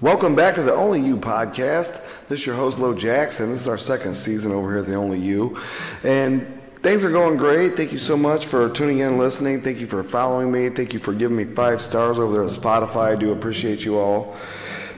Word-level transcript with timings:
Welcome 0.00 0.36
back 0.36 0.54
to 0.54 0.62
the 0.62 0.72
Only 0.72 1.00
You 1.00 1.16
podcast. 1.16 2.00
This 2.28 2.38
is 2.38 2.46
your 2.46 2.54
host, 2.54 2.78
Lo 2.78 2.94
Jackson. 2.94 3.50
This 3.50 3.62
is 3.62 3.66
our 3.66 3.76
second 3.76 4.14
season 4.14 4.52
over 4.52 4.70
here 4.70 4.78
at 4.78 4.86
the 4.86 4.94
Only 4.94 5.18
You. 5.18 5.60
And 6.04 6.60
things 6.82 7.02
are 7.02 7.10
going 7.10 7.36
great. 7.36 7.76
Thank 7.76 7.92
you 7.92 7.98
so 7.98 8.16
much 8.16 8.46
for 8.46 8.70
tuning 8.70 9.00
in 9.00 9.08
and 9.08 9.18
listening. 9.18 9.60
Thank 9.60 9.80
you 9.80 9.88
for 9.88 10.04
following 10.04 10.52
me. 10.52 10.68
Thank 10.68 10.92
you 10.92 11.00
for 11.00 11.12
giving 11.12 11.36
me 11.36 11.46
five 11.46 11.82
stars 11.82 12.20
over 12.20 12.32
there 12.32 12.44
at 12.44 12.50
Spotify. 12.50 13.10
I 13.10 13.16
do 13.16 13.32
appreciate 13.32 13.84
you 13.84 13.98
all. 13.98 14.36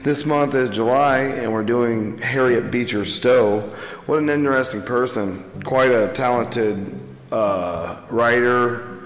This 0.03 0.23
month 0.23 0.53
is 0.53 0.69
July, 0.69 1.21
and 1.21 1.51
we're 1.51 1.63
doing 1.63 2.19
Harriet 2.19 2.69
Beecher 2.69 3.03
Stowe. 3.03 3.61
What 4.05 4.19
an 4.19 4.29
interesting 4.29 4.83
person. 4.83 5.63
Quite 5.63 5.89
a 5.89 6.13
talented 6.13 6.95
uh, 7.31 8.03
writer, 8.11 8.99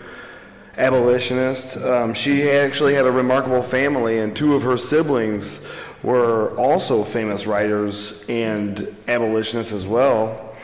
abolitionist. 0.78 1.78
Um, 1.78 2.14
she 2.14 2.50
actually 2.50 2.96
had 2.96 3.06
a 3.06 3.12
remarkable 3.12 3.64
family, 3.64 4.20
and 4.20 4.36
two 4.36 4.56
of 4.56 4.64
her 4.64 4.76
siblings 4.76 5.66
were 6.06 6.56
also 6.56 7.04
famous 7.04 7.48
writers 7.48 8.24
and 8.30 8.96
abolitionists 9.08 9.74
as 9.74 9.88
well. 9.88 10.56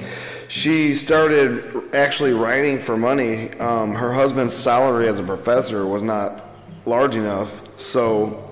She 0.47 0.93
started 0.93 1.95
actually 1.95 2.33
writing 2.33 2.79
for 2.79 2.95
money. 2.95 3.51
Um, 3.59 3.95
her 3.95 4.13
husband's 4.13 4.53
salary 4.53 5.07
as 5.07 5.17
a 5.17 5.23
professor 5.23 5.87
was 5.87 6.03
not 6.03 6.45
large 6.85 7.15
enough, 7.15 7.79
so 7.79 8.51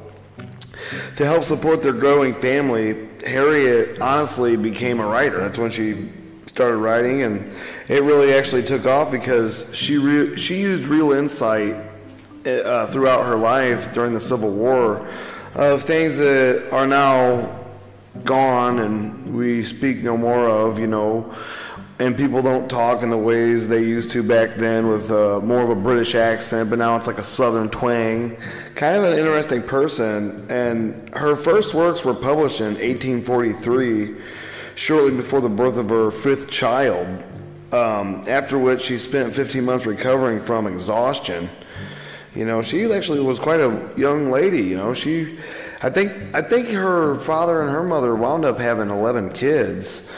to 1.18 1.26
help 1.26 1.44
support 1.44 1.84
their 1.84 1.94
growing 1.94 2.34
family, 2.34 3.08
Harriet 3.24 4.02
honestly 4.02 4.56
became 4.58 5.00
a 5.00 5.06
writer. 5.06 5.42
That's 5.42 5.60
when 5.60 5.70
she 5.70 6.10
started 6.48 6.78
writing, 6.78 7.22
and 7.22 7.54
it 7.88 8.02
really 8.02 8.34
actually 8.34 8.64
took 8.64 8.88
off 8.88 9.12
because 9.12 9.76
she 9.76 9.98
re- 9.98 10.36
she 10.38 10.60
used 10.60 10.86
real 10.86 11.12
insight 11.12 11.76
uh, 12.48 12.88
throughout 12.88 13.26
her 13.28 13.36
life 13.36 13.94
during 13.94 14.14
the 14.14 14.20
Civil 14.20 14.52
War 14.52 15.08
of 15.56 15.84
things 15.84 16.18
that 16.18 16.70
are 16.72 16.88
now 16.88 17.60
gone 18.24 18.80
and 18.80 19.36
we 19.36 19.64
speak 19.64 19.98
no 19.98 20.18
more 20.18 20.48
of, 20.48 20.80
you 20.80 20.88
know, 20.88 21.34
and 22.00 22.16
people 22.16 22.42
don't 22.42 22.70
talk 22.70 23.04
in 23.04 23.10
the 23.10 23.18
ways 23.18 23.68
they 23.68 23.84
used 23.84 24.12
to 24.12 24.24
back 24.24 24.56
then 24.56 24.88
with 24.88 25.12
uh, 25.12 25.42
more 25.42 25.62
of 25.62 25.70
a 25.70 25.76
British 25.76 26.16
accent, 26.16 26.70
but 26.70 26.80
now 26.80 26.96
it's 26.96 27.08
like 27.08 27.18
a 27.18 27.24
southern 27.24 27.70
twang. 27.70 28.38
Kind 28.76 28.98
of 28.98 29.04
an 29.04 29.20
interesting 29.20 29.62
person. 29.62 30.50
And 30.50 31.14
her 31.14 31.36
first 31.36 31.74
works 31.74 32.06
were 32.06 32.14
published 32.14 32.62
in 32.62 32.76
1843, 32.76 34.16
shortly 34.76 35.12
before 35.12 35.42
the 35.42 35.50
birth 35.50 35.76
of 35.76 35.90
her 35.90 36.10
fifth 36.10 36.50
child, 36.50 37.06
um, 37.74 38.24
after 38.30 38.58
which 38.58 38.84
she 38.84 38.98
spent 38.98 39.34
15 39.34 39.66
months 39.66 39.86
recovering 39.86 40.40
from 40.40 40.68
exhaustion. 40.68 41.50
You 42.36 42.46
know, 42.46 42.62
she 42.62 42.92
actually 42.92 43.22
was 43.22 43.40
quite 43.40 43.60
a 43.60 43.92
young 43.98 44.32
lady. 44.32 44.64
You 44.64 44.78
know, 44.78 44.94
she, 44.94 45.40
I 45.82 45.90
think, 45.90 46.12
I 46.34 46.42
think 46.42 46.70
her 46.70 47.16
father 47.20 47.62
and 47.62 47.70
her 47.72 47.84
mother 47.84 48.16
wound 48.16 48.46
up 48.46 48.60
having 48.60 48.90
11 48.90 49.32
kids, 49.32 50.10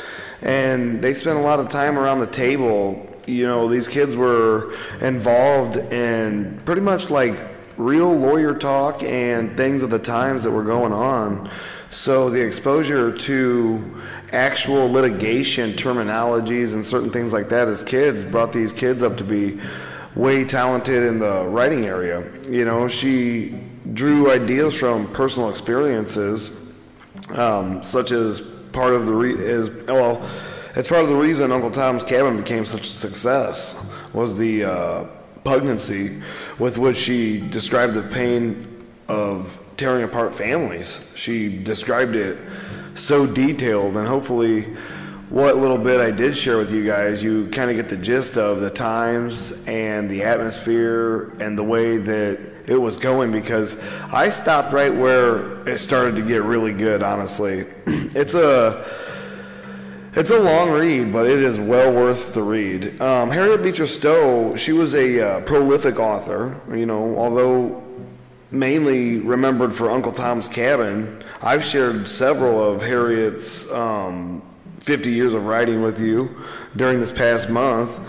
and 0.42 1.02
they 1.02 1.14
spent 1.14 1.38
a 1.38 1.42
lot 1.42 1.60
of 1.60 1.70
time 1.70 1.98
around 1.98 2.20
the 2.20 2.28
table. 2.28 3.08
You 3.28 3.48
know, 3.48 3.70
these 3.70 3.88
kids 3.88 4.16
were 4.16 4.76
involved 5.00 5.78
in 5.78 6.62
pretty 6.66 6.82
much 6.82 7.10
like 7.10 7.40
real 7.78 8.14
lawyer 8.14 8.54
talk 8.54 9.02
and 9.04 9.56
things 9.56 9.84
of 9.84 9.90
the 9.90 10.00
times 10.00 10.44
that 10.44 10.52
were 10.52 10.64
going 10.64 10.94
on. 10.94 11.50
So 11.92 12.30
the 12.30 12.42
exposure 12.42 13.12
to 13.12 14.02
actual 14.32 14.90
litigation 14.90 15.74
terminologies 15.74 16.74
and 16.74 16.86
certain 16.86 17.10
things 17.10 17.34
like 17.34 17.50
that 17.50 17.68
as 17.68 17.84
kids 17.84 18.24
brought 18.24 18.54
these 18.54 18.72
kids 18.72 19.04
up 19.04 19.18
to 19.18 19.24
be 19.24 19.60
way 20.16 20.44
talented 20.44 21.04
in 21.04 21.20
the 21.20 21.46
writing 21.46 21.86
area. 21.86 22.32
You 22.50 22.66
know, 22.66 22.88
she 22.88 23.60
drew 23.94 24.32
ideas 24.32 24.74
from 24.74 25.12
personal 25.14 25.50
experiences, 25.50 26.72
um, 27.30 27.82
such 27.84 28.12
as 28.12 28.42
part 28.72 28.94
of 28.94 29.06
the 29.06 29.14
re- 29.14 29.34
is 29.34 29.70
well, 29.88 30.28
it's 30.76 30.88
part 30.88 31.04
of 31.04 31.10
the 31.10 31.16
reason 31.16 31.52
Uncle 31.52 31.72
Tom's 31.72 32.04
Cabin 32.04 32.38
became 32.38 32.66
such 32.66 32.84
a 32.84 32.92
success 32.92 33.84
was 34.14 34.38
the 34.38 34.64
uh, 34.64 35.04
pugnancy 35.44 36.22
with 36.60 36.78
which 36.78 36.98
she 36.98 37.40
described 37.50 37.94
the 37.94 38.04
pain 38.04 38.86
of 39.08 39.62
tearing 39.78 40.04
apart 40.04 40.34
families. 40.36 41.10
She 41.16 41.58
described 41.58 42.16
it 42.16 42.38
so 42.96 43.26
detailed, 43.26 43.98
and 43.98 44.08
hopefully 44.08 44.68
what 45.32 45.56
little 45.56 45.78
bit 45.78 46.02
I 46.02 46.12
did 46.12 46.36
share 46.36 46.58
with 46.58 46.74
you 46.74 46.86
guys, 46.86 47.24
you 47.24 47.48
kind 47.48 47.72
of 47.72 47.78
get 47.78 47.88
the 47.88 47.96
gist 47.96 48.38
of 48.38 48.60
the 48.60 48.70
times 48.70 49.66
and 49.66 50.12
the 50.12 50.24
atmosphere 50.24 51.30
and 51.40 51.58
the 51.58 51.64
way 51.64 51.98
that 51.98 52.52
it 52.68 52.76
was 52.76 52.98
going 52.98 53.32
because 53.32 53.80
I 54.12 54.28
stopped 54.28 54.74
right 54.74 54.94
where 54.94 55.66
it 55.68 55.78
started 55.78 56.16
to 56.18 56.22
get 56.22 56.44
really 56.44 56.74
good, 56.74 57.02
honestly. 57.02 57.62
it's 57.88 58.34
a 58.34 58.86
it's 60.14 60.32
a 60.32 60.40
long 60.40 60.72
read, 60.72 61.14
but 61.14 61.26
it 61.26 61.40
is 61.42 61.58
well 61.58 61.94
worth 61.94 62.34
the 62.34 62.44
read. 62.44 63.02
Um, 63.02 63.32
Harriet 63.32 63.64
Beecher 63.64 63.88
Stowe, 63.88 64.58
she 64.58 64.74
was 64.74 64.94
a 64.94 65.22
uh, 65.22 65.42
prolific 65.42 65.98
author, 65.98 66.60
you 66.68 66.86
know, 66.86 67.18
although 67.18 67.82
mainly 68.52 69.20
remembered 69.20 69.74
for 69.74 69.90
Uncle 69.90 70.12
Tom's 70.12 70.50
Cabin. 70.50 71.24
I've 71.42 71.64
shared 71.64 72.10
several 72.10 72.62
of 72.62 72.82
Harriet's 72.82 73.72
um, 73.72 74.42
50 74.82 75.12
years 75.12 75.34
of 75.36 75.46
writing 75.46 75.84
with 75.84 76.00
you 76.00 76.36
during 76.76 77.00
this 77.00 77.12
past 77.12 77.50
month. 77.50 78.00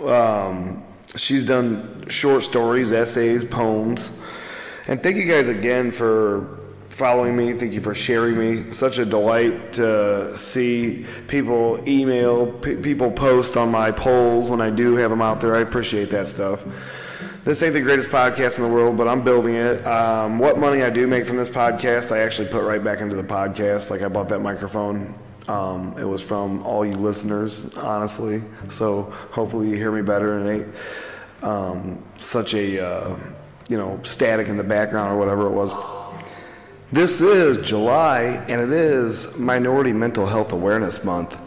Um, 0.00 0.84
she's 1.16 1.44
done 1.44 2.04
short 2.08 2.44
stories, 2.44 2.92
essays, 2.92 3.44
poems. 3.44 4.10
And 4.86 5.02
thank 5.02 5.16
you 5.16 5.24
guys 5.24 5.48
again 5.48 5.90
for 5.90 6.58
following 6.90 7.34
me. 7.34 7.54
Thank 7.54 7.72
you 7.72 7.80
for 7.80 7.94
sharing 7.94 8.38
me. 8.38 8.72
Such 8.72 8.98
a 8.98 9.06
delight 9.06 9.72
to 9.74 10.36
see 10.36 11.06
people 11.28 11.82
email, 11.88 12.46
p- 12.46 12.76
people 12.76 13.10
post 13.10 13.56
on 13.56 13.70
my 13.70 13.90
polls 13.90 14.50
when 14.50 14.60
I 14.60 14.68
do 14.68 14.96
have 14.96 15.10
them 15.10 15.22
out 15.22 15.40
there. 15.40 15.54
I 15.54 15.60
appreciate 15.60 16.10
that 16.10 16.28
stuff. 16.28 16.64
This 17.44 17.62
ain't 17.62 17.72
the 17.72 17.80
greatest 17.80 18.10
podcast 18.10 18.58
in 18.58 18.64
the 18.64 18.70
world, 18.70 18.98
but 18.98 19.08
I'm 19.08 19.24
building 19.24 19.54
it. 19.54 19.86
Um, 19.86 20.38
what 20.38 20.58
money 20.58 20.82
I 20.82 20.90
do 20.90 21.06
make 21.06 21.26
from 21.26 21.38
this 21.38 21.48
podcast, 21.48 22.12
I 22.12 22.18
actually 22.18 22.48
put 22.48 22.62
right 22.64 22.82
back 22.84 23.00
into 23.00 23.16
the 23.16 23.22
podcast. 23.22 23.88
Like 23.88 24.02
I 24.02 24.08
bought 24.08 24.28
that 24.28 24.40
microphone 24.40 25.14
um, 25.48 25.94
it 25.98 26.04
was 26.04 26.22
from 26.22 26.62
all 26.64 26.84
you 26.84 26.94
listeners, 26.94 27.74
honestly. 27.76 28.42
So 28.68 29.02
hopefully 29.32 29.70
you 29.70 29.76
hear 29.76 29.90
me 29.90 30.02
better 30.02 30.38
and 30.38 30.48
ain't 30.48 30.74
um, 31.42 32.04
such 32.18 32.54
a 32.54 32.84
uh, 32.84 33.16
you 33.68 33.76
know 33.76 34.00
static 34.04 34.48
in 34.48 34.56
the 34.56 34.64
background 34.64 35.12
or 35.12 35.18
whatever 35.18 35.46
it 35.46 35.52
was. 35.52 35.70
This 36.90 37.20
is 37.20 37.66
July, 37.66 38.22
and 38.48 38.60
it 38.60 38.72
is 38.72 39.36
Minority 39.38 39.92
Mental 39.92 40.26
Health 40.26 40.52
Awareness 40.52 41.04
Month. 41.04 41.38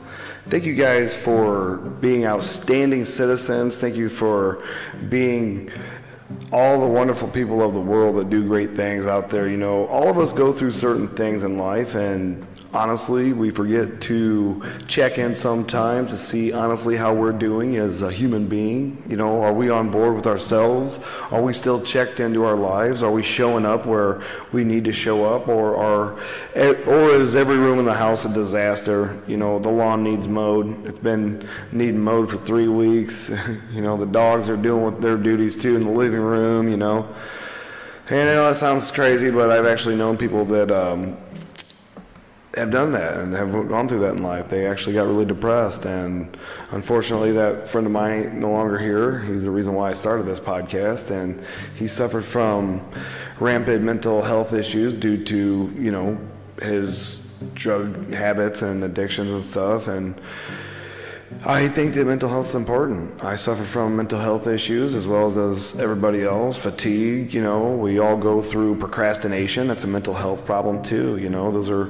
Thank 0.50 0.66
you 0.66 0.75
guys 0.75 1.16
for 1.16 1.78
being 1.78 2.25
outstanding 2.25 3.06
citizens. 3.06 3.75
Thank 3.75 3.95
you 3.95 4.09
for 4.09 4.63
being 5.09 5.72
all 6.51 6.81
the 6.81 6.88
wonderful 6.88 7.28
people 7.28 7.61
of 7.61 7.73
the 7.73 7.79
world 7.79 8.17
that 8.17 8.29
do 8.29 8.47
great 8.47 8.75
things 8.75 9.07
out 9.07 9.29
there. 9.29 9.47
You 9.47 9.57
know, 9.57 9.85
all 9.88 10.09
of 10.09 10.17
us 10.17 10.34
go 10.34 10.51
through 10.51 10.72
certain 10.72 11.07
things 11.07 11.44
in 11.44 11.57
life, 11.57 11.95
and 11.95 12.45
honestly, 12.74 13.34
we 13.34 13.50
forget 13.50 14.00
to 14.02 14.62
check 14.88 15.18
in 15.18 15.36
sometimes 15.36 16.12
to 16.12 16.18
see 16.18 16.54
honestly 16.54 16.96
how 16.96 17.14
we're 17.14 17.32
doing 17.32 17.76
as 17.76 18.02
a 18.02 18.12
human 18.12 18.48
being. 18.48 19.04
You 19.08 19.18
know, 19.18 19.42
are 19.42 19.54
we 19.54 19.70
on 19.70 19.92
board 19.92 20.16
with 20.16 20.28
ourselves? 20.28 21.00
Are 21.32 21.42
we 21.42 21.54
still 21.54 21.82
checked 21.82 22.20
into 22.20 22.44
our 22.44 22.56
lives? 22.56 23.04
Are 23.04 23.12
we 23.12 23.24
showing 23.24 23.66
up 23.66 23.86
where 23.86 24.22
we 24.52 24.64
need 24.64 24.86
to 24.86 24.94
show 24.94 25.26
up, 25.26 25.48
or 25.48 25.76
are, 25.76 26.20
or 26.56 27.09
is 27.12 27.36
every 27.36 27.58
room 27.58 27.80
in 27.80 27.86
the 27.86 27.94
house 27.94 28.26
a 28.26 28.34
disaster? 28.34 29.22
You 29.28 29.38
know, 29.38 29.59
the 29.59 29.70
lawn 29.70 30.03
needs 30.03 30.28
mowed. 30.28 30.86
It's 30.86 31.00
been 31.00 31.48
needing 31.72 32.00
mowed 32.00 32.30
for 32.30 32.38
three 32.38 32.68
weeks. 32.68 33.30
you 33.74 33.82
know, 33.82 33.98
the 33.98 34.06
dogs 34.06 34.50
are 34.50 34.58
doing 34.58 35.00
their 35.00 35.18
duties 35.18 35.62
too 35.62 35.76
in 35.76 35.84
the 35.84 35.92
living 35.92 36.22
room. 36.22 36.70
You 36.70 36.78
know. 36.78 37.14
And 38.08 38.29
I 38.29 38.34
know 38.34 38.47
that 38.50 38.58
sounds 38.58 38.91
crazy, 38.91 39.29
but 39.29 39.50
I've 39.50 39.66
actually 39.66 39.96
known 39.96 40.17
people 40.17 40.44
that 40.46 40.70
um, 40.70 41.16
have 42.56 42.70
done 42.70 42.92
that 42.92 43.18
and 43.18 43.34
have 43.34 43.52
gone 43.70 43.88
through 43.88 44.02
that 44.02 44.16
in 44.16 44.24
life. 44.24 44.50
They 44.50 44.68
actually 44.68 44.94
got 44.94 45.08
really 45.08 45.26
depressed, 45.26 45.86
and 45.86 46.36
unfortunately, 46.72 47.32
that 47.34 47.70
friend 47.70 47.88
of 47.88 47.94
mine 47.94 48.40
no 48.40 48.52
longer 48.52 48.78
here. 48.78 49.20
He's 49.20 49.44
the 49.44 49.52
reason 49.52 49.74
why 49.74 49.92
I 49.92 49.94
started 49.94 50.26
this 50.26 50.40
podcast, 50.40 51.12
and 51.12 51.42
he 51.76 51.88
suffered 51.88 52.26
from 52.26 52.82
rampant 53.40 53.84
mental 53.84 54.22
health 54.22 54.53
issues 54.53 54.94
due 54.94 55.24
to 55.26 55.74
you 55.78 55.92
know 55.92 56.20
his 56.62 57.28
drug 57.53 58.14
habits 58.14 58.62
and 58.62 58.84
addictions 58.84 59.32
and 59.32 59.44
stuff, 59.44 59.88
and. 59.88 60.20
I 61.46 61.70
think 61.70 61.94
that 61.94 62.06
mental 62.06 62.28
health 62.28 62.50
is 62.50 62.56
important. 62.56 63.24
I 63.24 63.38
suffer 63.38 63.64
from 63.64 63.96
mental 63.96 64.20
health 64.20 64.48
issues 64.48 64.94
as 64.94 65.08
well 65.08 65.28
as, 65.28 65.38
as 65.38 65.80
everybody 65.80 66.24
else. 66.24 66.58
Fatigue, 66.58 67.34
you 67.34 67.42
know, 67.42 67.70
we 67.70 68.00
all 68.00 68.18
go 68.18 68.42
through 68.42 68.76
procrastination. 68.80 69.66
That's 69.70 69.86
a 69.86 69.88
mental 69.88 70.14
health 70.14 70.46
problem 70.46 70.84
too. 70.84 71.16
You 71.16 71.30
know, 71.30 71.50
those 71.50 71.70
are 71.70 71.90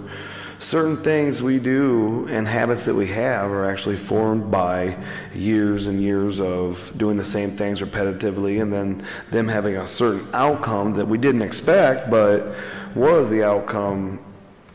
certain 0.62 0.96
things 0.98 1.42
we 1.42 1.58
do 1.58 2.28
and 2.30 2.48
habits 2.48 2.84
that 2.84 2.94
we 2.94 3.08
have 3.08 3.52
are 3.52 3.69
actually 3.69 3.98
formed 3.98 4.52
by 4.52 4.96
years 5.34 5.88
and 5.88 6.00
years 6.00 6.40
of 6.40 6.94
doing 6.96 7.18
the 7.18 7.25
same 7.25 7.50
things 7.50 7.81
repetitively 7.81 8.62
and 8.62 8.72
then 8.72 9.04
them 9.31 9.48
having 9.48 9.75
a 9.75 9.88
certain 9.88 10.25
outcome 10.34 10.94
that 10.94 11.08
we 11.08 11.18
didn't 11.18 11.42
expect 11.42 12.12
but 12.12 12.56
was 12.94 13.28
the 13.30 13.44
outcome 13.44 14.24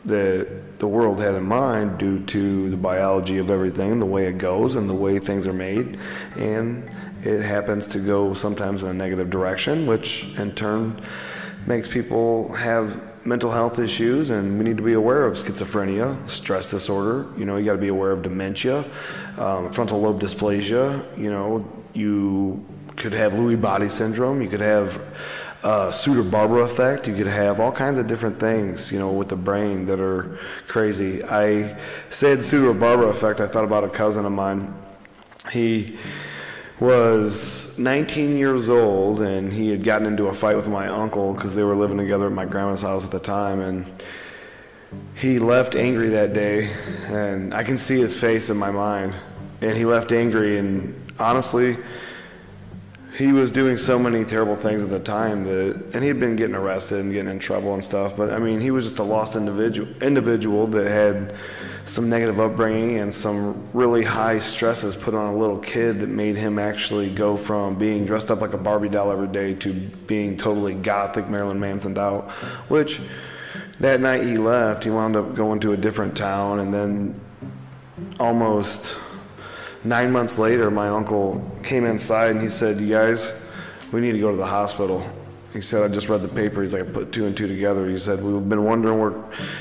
that 0.04 0.78
the 0.78 0.88
world 0.88 1.20
had 1.20 1.34
in 1.34 1.44
mind 1.44 1.98
due 1.98 2.24
to 2.26 2.70
the 2.70 2.76
biology 2.76 3.38
of 3.38 3.50
everything, 3.50 3.98
the 3.98 4.06
way 4.06 4.26
it 4.26 4.38
goes, 4.38 4.76
and 4.76 4.88
the 4.88 4.94
way 4.94 5.18
things 5.18 5.46
are 5.46 5.52
made. 5.52 5.98
And 6.36 6.88
it 7.24 7.42
happens 7.42 7.86
to 7.88 7.98
go 7.98 8.32
sometimes 8.34 8.82
in 8.82 8.88
a 8.88 8.94
negative 8.94 9.30
direction, 9.30 9.86
which 9.86 10.24
in 10.38 10.54
turn 10.54 11.00
makes 11.66 11.88
people 11.88 12.52
have 12.54 13.00
mental 13.26 13.50
health 13.50 13.78
issues, 13.78 14.30
and 14.30 14.56
we 14.58 14.64
need 14.64 14.76
to 14.76 14.82
be 14.82 14.92
aware 14.92 15.26
of 15.26 15.34
schizophrenia, 15.34 16.16
stress 16.30 16.70
disorder. 16.70 17.26
You 17.36 17.44
know, 17.44 17.56
you 17.56 17.64
got 17.64 17.72
to 17.72 17.78
be 17.78 17.88
aware 17.88 18.12
of 18.12 18.22
dementia, 18.22 18.84
um, 19.36 19.72
frontal 19.72 20.00
lobe 20.00 20.20
dysplasia. 20.20 21.18
You 21.18 21.30
know, 21.30 21.66
you 21.92 22.64
could 22.96 23.12
have 23.12 23.32
Lewy 23.32 23.60
body 23.60 23.88
syndrome. 23.88 24.40
You 24.40 24.48
could 24.48 24.60
have 24.60 25.00
uh, 25.62 25.90
Suter-Barbara 25.90 26.62
effect. 26.62 27.08
You 27.08 27.14
could 27.14 27.26
have 27.26 27.58
all 27.58 27.72
kinds 27.72 27.98
of 27.98 28.06
different 28.06 28.38
things, 28.38 28.92
you 28.92 28.98
know, 28.98 29.10
with 29.10 29.28
the 29.28 29.36
brain 29.36 29.86
that 29.86 30.00
are 30.00 30.38
crazy. 30.68 31.24
I 31.24 31.76
said 32.10 32.44
Suter-Barbara 32.44 33.08
effect. 33.08 33.40
I 33.40 33.48
thought 33.48 33.64
about 33.64 33.84
a 33.84 33.88
cousin 33.88 34.24
of 34.24 34.32
mine. 34.32 34.72
He 35.50 35.98
was 36.78 37.78
19 37.78 38.36
years 38.36 38.68
old 38.68 39.22
and 39.22 39.52
he 39.52 39.70
had 39.70 39.82
gotten 39.82 40.06
into 40.06 40.26
a 40.26 40.34
fight 40.34 40.56
with 40.56 40.68
my 40.68 40.88
uncle 40.88 41.32
because 41.32 41.54
they 41.54 41.62
were 41.62 41.74
living 41.74 41.96
together 41.96 42.26
at 42.26 42.32
my 42.32 42.44
grandma's 42.44 42.82
house 42.82 43.02
at 43.02 43.10
the 43.10 43.18
time 43.18 43.60
and 43.60 44.02
he 45.14 45.38
left 45.38 45.74
angry 45.74 46.10
that 46.10 46.34
day 46.34 46.70
and 47.06 47.54
i 47.54 47.62
can 47.64 47.78
see 47.78 47.98
his 47.98 48.18
face 48.18 48.50
in 48.50 48.56
my 48.58 48.70
mind 48.70 49.14
and 49.62 49.74
he 49.74 49.86
left 49.86 50.12
angry 50.12 50.58
and 50.58 51.12
honestly 51.18 51.76
he 53.16 53.32
was 53.32 53.50
doing 53.50 53.78
so 53.78 53.98
many 53.98 54.24
terrible 54.24 54.56
things 54.56 54.82
at 54.82 54.90
the 54.90 55.00
time 55.00 55.44
that, 55.44 55.82
and 55.94 56.04
he'd 56.04 56.20
been 56.20 56.36
getting 56.36 56.54
arrested 56.54 57.00
and 57.00 57.12
getting 57.12 57.30
in 57.30 57.38
trouble 57.38 57.72
and 57.72 57.82
stuff. 57.82 58.14
But 58.14 58.30
I 58.30 58.38
mean, 58.38 58.60
he 58.60 58.70
was 58.70 58.84
just 58.84 58.98
a 58.98 59.02
lost 59.02 59.36
individual, 59.36 59.88
individual 60.02 60.66
that 60.68 60.86
had 60.86 61.34
some 61.86 62.10
negative 62.10 62.40
upbringing 62.40 62.98
and 62.98 63.14
some 63.14 63.68
really 63.72 64.02
high 64.02 64.40
stresses 64.40 64.96
put 64.96 65.14
on 65.14 65.32
a 65.32 65.36
little 65.36 65.58
kid 65.58 66.00
that 66.00 66.08
made 66.08 66.36
him 66.36 66.58
actually 66.58 67.08
go 67.08 67.36
from 67.36 67.76
being 67.76 68.04
dressed 68.04 68.30
up 68.30 68.40
like 68.40 68.54
a 68.54 68.58
Barbie 68.58 68.88
doll 68.88 69.12
every 69.12 69.28
day 69.28 69.54
to 69.54 69.72
being 70.06 70.36
totally 70.36 70.74
gothic 70.74 71.28
Marilyn 71.28 71.60
Manson 71.60 71.96
out. 71.96 72.30
Which 72.68 73.00
that 73.78 74.00
night 74.00 74.24
he 74.24 74.36
left, 74.36 74.82
he 74.82 74.90
wound 74.90 75.14
up 75.14 75.36
going 75.36 75.60
to 75.60 75.72
a 75.72 75.76
different 75.76 76.16
town, 76.16 76.58
and 76.58 76.74
then 76.74 77.20
almost 78.18 78.96
nine 79.84 80.10
months 80.10 80.38
later, 80.38 80.70
my 80.70 80.88
uncle 80.88 81.48
came 81.62 81.84
inside 81.84 82.32
and 82.32 82.40
he 82.40 82.48
said, 82.48 82.80
"You 82.80 82.88
guys, 82.88 83.32
we 83.92 84.00
need 84.00 84.12
to 84.12 84.18
go 84.18 84.32
to 84.32 84.36
the 84.36 84.46
hospital." 84.46 85.08
He 85.56 85.62
said, 85.62 85.82
"I 85.82 85.88
just 85.88 86.10
read 86.10 86.20
the 86.20 86.28
paper." 86.28 86.60
He's 86.60 86.74
like, 86.74 86.82
"I 86.82 86.84
put 86.84 87.12
two 87.12 87.24
and 87.24 87.34
two 87.34 87.48
together." 87.48 87.88
He 87.88 87.98
said, 87.98 88.22
"We've 88.22 88.46
been 88.46 88.64
wondering 88.64 89.00
where 89.00 89.14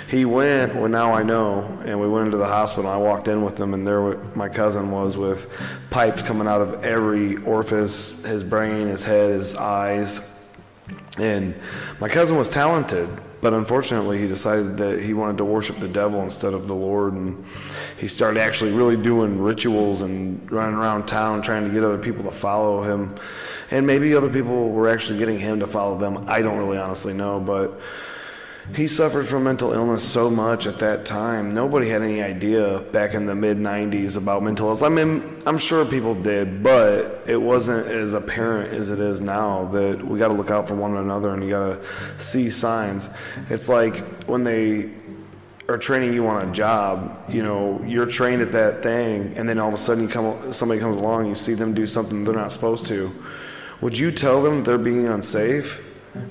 he 0.07 0.25
went. 0.25 0.75
Well, 0.75 0.89
now 0.89 1.13
I 1.13 1.23
know." 1.23 1.63
And 1.85 2.01
we 2.01 2.07
went 2.09 2.25
into 2.25 2.37
the 2.37 2.45
hospital. 2.45 2.91
I 2.91 2.97
walked 2.97 3.29
in 3.29 3.45
with 3.45 3.57
him, 3.57 3.73
and 3.73 3.87
there 3.87 4.17
my 4.35 4.49
cousin 4.49 4.91
was 4.91 5.17
with 5.17 5.49
pipes 5.91 6.21
coming 6.21 6.47
out 6.47 6.59
of 6.59 6.83
every 6.83 7.37
orifice: 7.37 8.25
his 8.25 8.43
brain, 8.43 8.89
his 8.89 9.05
head, 9.05 9.31
his 9.31 9.55
eyes. 9.55 10.19
And 11.17 11.55
my 12.01 12.09
cousin 12.09 12.35
was 12.35 12.49
talented, 12.49 13.07
but 13.41 13.53
unfortunately, 13.53 14.19
he 14.19 14.27
decided 14.27 14.77
that 14.77 15.01
he 15.01 15.13
wanted 15.13 15.37
to 15.37 15.45
worship 15.45 15.77
the 15.77 15.87
devil 15.87 16.21
instead 16.21 16.53
of 16.53 16.67
the 16.67 16.75
Lord, 16.75 17.13
and 17.13 17.45
he 17.97 18.07
started 18.07 18.39
actually 18.39 18.71
really 18.71 18.97
doing 18.97 19.39
rituals 19.39 20.01
and 20.01 20.51
running 20.51 20.75
around 20.75 21.07
town 21.07 21.41
trying 21.41 21.67
to 21.67 21.73
get 21.73 21.83
other 21.83 21.97
people 21.97 22.23
to 22.23 22.31
follow 22.31 22.83
him. 22.83 23.15
And 23.71 23.87
maybe 23.87 24.15
other 24.15 24.29
people 24.29 24.69
were 24.69 24.89
actually 24.89 25.19
getting 25.19 25.39
him 25.39 25.59
to 25.59 25.67
follow 25.67 25.97
them. 25.97 26.25
I 26.27 26.41
don't 26.41 26.57
really 26.57 26.77
honestly 26.77 27.13
know, 27.13 27.39
but 27.39 27.79
he 28.73 28.87
suffered 28.87 29.27
from 29.27 29.43
mental 29.43 29.73
illness 29.73 30.03
so 30.03 30.29
much 30.29 30.65
at 30.65 30.79
that 30.79 31.05
time. 31.05 31.53
Nobody 31.53 31.87
had 31.87 32.01
any 32.01 32.21
idea 32.23 32.79
back 32.91 33.13
in 33.13 33.27
the 33.27 33.35
mid 33.35 33.57
90s 33.57 34.17
about 34.17 34.41
mental 34.41 34.67
illness. 34.67 34.81
I 34.81 34.89
mean, 34.89 35.41
I'm 35.45 35.59
sure 35.59 35.85
people 35.85 36.15
did, 36.15 36.63
but 36.63 37.23
it 37.27 37.37
wasn't 37.37 37.87
as 37.87 38.13
apparent 38.13 38.73
as 38.73 38.89
it 38.89 38.99
is 38.99 39.21
now 39.21 39.65
that 39.65 40.03
we 40.03 40.17
got 40.17 40.29
to 40.29 40.33
look 40.33 40.49
out 40.49 40.67
for 40.67 40.75
one 40.75 40.97
another 40.97 41.33
and 41.33 41.43
you 41.43 41.51
got 41.51 41.83
to 41.83 42.23
see 42.23 42.49
signs. 42.49 43.07
It's 43.49 43.69
like 43.69 43.97
when 44.23 44.43
they 44.43 44.89
are 45.69 45.77
training 45.77 46.13
you 46.13 46.27
on 46.27 46.47
a 46.47 46.51
job, 46.51 47.23
you 47.29 47.43
know, 47.43 47.81
you're 47.85 48.05
trained 48.05 48.41
at 48.41 48.51
that 48.51 48.83
thing, 48.83 49.33
and 49.35 49.47
then 49.47 49.59
all 49.59 49.67
of 49.67 49.73
a 49.73 49.77
sudden 49.77 50.03
you 50.03 50.09
come, 50.09 50.51
somebody 50.51 50.79
comes 50.79 51.01
along, 51.01 51.27
you 51.27 51.35
see 51.35 51.53
them 51.53 51.73
do 51.73 51.87
something 51.87 52.23
they're 52.23 52.35
not 52.35 52.51
supposed 52.51 52.85
to. 52.87 53.13
Would 53.81 53.97
you 53.97 54.11
tell 54.11 54.41
them 54.41 54.63
they're 54.63 54.77
being 54.77 55.07
unsafe? 55.07 55.83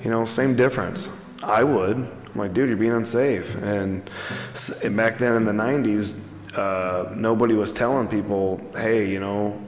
You 0.03 0.09
know, 0.09 0.25
same 0.25 0.55
difference. 0.55 1.09
I 1.43 1.63
would. 1.63 2.07
I'm 2.35 2.41
like, 2.41 2.53
dude, 2.53 2.67
you're 2.67 2.77
being 2.77 2.91
unsafe. 2.91 3.55
And, 3.63 4.03
back 4.97 5.17
then 5.17 5.37
in 5.37 5.45
the 5.45 5.53
90s, 5.53 6.19
uh, 6.57 7.15
nobody 7.15 7.53
was 7.53 7.71
telling 7.71 8.09
people, 8.09 8.59
hey, 8.75 9.09
you 9.09 9.21
know, 9.21 9.65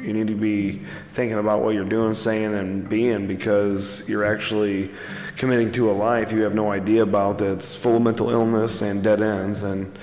you 0.00 0.12
need 0.12 0.26
to 0.26 0.34
be 0.34 0.82
thinking 1.12 1.38
about 1.38 1.62
what 1.62 1.74
you're 1.74 1.84
doing, 1.84 2.14
saying, 2.14 2.54
and 2.54 2.88
being 2.88 3.28
because 3.28 4.08
you're 4.08 4.24
actually 4.24 4.90
committing 5.36 5.70
to 5.72 5.90
a 5.90 5.92
life 5.92 6.32
you 6.32 6.40
have 6.42 6.54
no 6.54 6.72
idea 6.72 7.02
about 7.04 7.38
that's 7.38 7.72
full 7.72 7.96
of 7.96 8.02
mental 8.02 8.30
illness 8.30 8.82
and 8.82 9.04
dead 9.04 9.22
ends. 9.22 9.62
And 9.62 9.96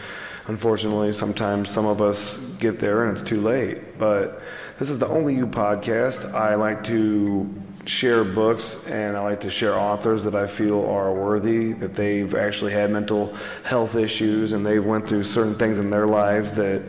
unfortunately, 0.47 1.11
sometimes 1.11 1.69
some 1.69 1.85
of 1.85 2.01
us 2.01 2.37
get 2.59 2.79
there 2.79 3.03
and 3.03 3.11
it's 3.11 3.27
too 3.27 3.41
late. 3.41 3.99
But 3.99 4.41
this 4.77 4.89
is 4.89 4.99
the 4.99 5.07
Only 5.07 5.35
You 5.35 5.47
podcast. 5.47 6.33
I 6.33 6.55
like 6.55 6.81
to 6.85 7.53
share 7.89 8.23
books 8.23 8.85
and 8.87 9.17
I 9.17 9.21
like 9.21 9.41
to 9.41 9.49
share 9.49 9.73
authors 9.73 10.23
that 10.23 10.35
I 10.35 10.45
feel 10.45 10.85
are 10.85 11.11
worthy, 11.11 11.73
that 11.73 11.95
they've 11.95 12.33
actually 12.35 12.71
had 12.71 12.91
mental 12.91 13.35
health 13.63 13.95
issues 13.95 14.51
and 14.51 14.63
they've 14.63 14.85
went 14.85 15.07
through 15.07 15.23
certain 15.23 15.55
things 15.55 15.79
in 15.79 15.89
their 15.89 16.07
lives 16.07 16.51
that 16.51 16.83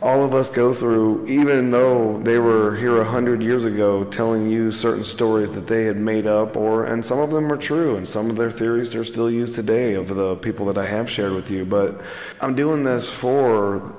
all 0.00 0.24
of 0.24 0.34
us 0.34 0.50
go 0.50 0.72
through, 0.72 1.26
even 1.26 1.70
though 1.70 2.18
they 2.18 2.38
were 2.38 2.76
here 2.76 3.00
a 3.00 3.04
hundred 3.04 3.42
years 3.42 3.64
ago 3.64 4.04
telling 4.04 4.50
you 4.50 4.72
certain 4.72 5.04
stories 5.04 5.50
that 5.52 5.66
they 5.66 5.84
had 5.84 5.96
made 5.96 6.26
up, 6.26 6.56
or 6.56 6.84
and 6.84 7.04
some 7.04 7.18
of 7.18 7.30
them 7.30 7.50
are 7.50 7.56
true, 7.56 7.96
and 7.96 8.06
some 8.06 8.28
of 8.28 8.36
their 8.36 8.50
theories 8.50 8.94
are 8.94 9.04
still 9.04 9.30
used 9.30 9.54
today 9.54 9.94
of 9.94 10.08
the 10.08 10.36
people 10.36 10.66
that 10.66 10.76
I 10.76 10.86
have 10.86 11.10
shared 11.10 11.32
with 11.32 11.50
you. 11.50 11.64
But 11.64 12.00
I'm 12.40 12.54
doing 12.54 12.84
this 12.84 13.08
for 13.08 13.94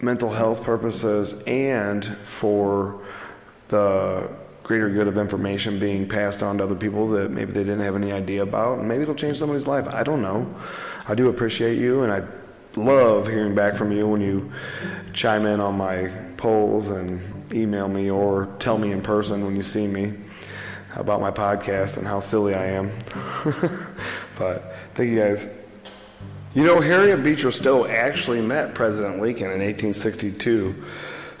mental 0.00 0.30
health 0.30 0.62
purposes 0.62 1.42
and 1.46 2.04
for 2.04 3.00
the 3.68 4.28
greater 4.64 4.88
good 4.88 5.06
of 5.06 5.18
information 5.18 5.78
being 5.78 6.08
passed 6.08 6.42
on 6.42 6.58
to 6.58 6.64
other 6.64 6.74
people 6.74 7.06
that 7.10 7.30
maybe 7.30 7.52
they 7.52 7.62
didn't 7.62 7.80
have 7.80 7.94
any 7.94 8.10
idea 8.10 8.42
about, 8.42 8.78
and 8.78 8.88
maybe 8.88 9.02
it'll 9.02 9.14
change 9.14 9.38
somebody's 9.38 9.66
life. 9.66 9.86
I 9.88 10.02
don't 10.02 10.22
know. 10.22 10.52
I 11.06 11.14
do 11.14 11.28
appreciate 11.28 11.78
you, 11.78 12.02
and 12.02 12.10
I 12.10 12.24
love 12.74 13.28
hearing 13.28 13.54
back 13.54 13.74
from 13.74 13.92
you 13.92 14.08
when 14.08 14.22
you 14.22 14.50
chime 15.12 15.44
in 15.46 15.60
on 15.60 15.76
my 15.76 16.08
polls 16.38 16.90
and 16.90 17.22
email 17.52 17.88
me 17.88 18.10
or 18.10 18.48
tell 18.58 18.78
me 18.78 18.90
in 18.90 19.02
person 19.02 19.44
when 19.44 19.54
you 19.54 19.62
see 19.62 19.86
me 19.86 20.14
about 20.96 21.20
my 21.20 21.30
podcast 21.30 21.98
and 21.98 22.06
how 22.06 22.18
silly 22.20 22.54
I 22.54 22.66
am. 22.66 22.86
but 24.38 24.74
thank 24.94 25.10
you 25.10 25.18
guys. 25.18 25.46
You 26.54 26.64
know, 26.64 26.80
Harriet 26.80 27.22
Beecher 27.22 27.50
Stowe 27.50 27.84
actually 27.84 28.40
met 28.40 28.74
President 28.74 29.20
Lincoln 29.20 29.50
in 29.50 29.60
1862. 29.60 30.84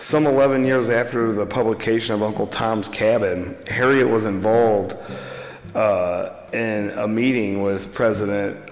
Some 0.04 0.26
11 0.26 0.66
years 0.66 0.90
after 0.90 1.32
the 1.32 1.46
publication 1.46 2.14
of 2.14 2.22
Uncle 2.22 2.46
Tom's 2.46 2.90
Cabin, 2.90 3.56
Harriet 3.66 4.06
was 4.06 4.26
involved 4.26 4.94
uh, 5.74 6.28
in 6.52 6.90
a 6.90 7.08
meeting 7.08 7.62
with 7.62 7.94
President 7.94 8.68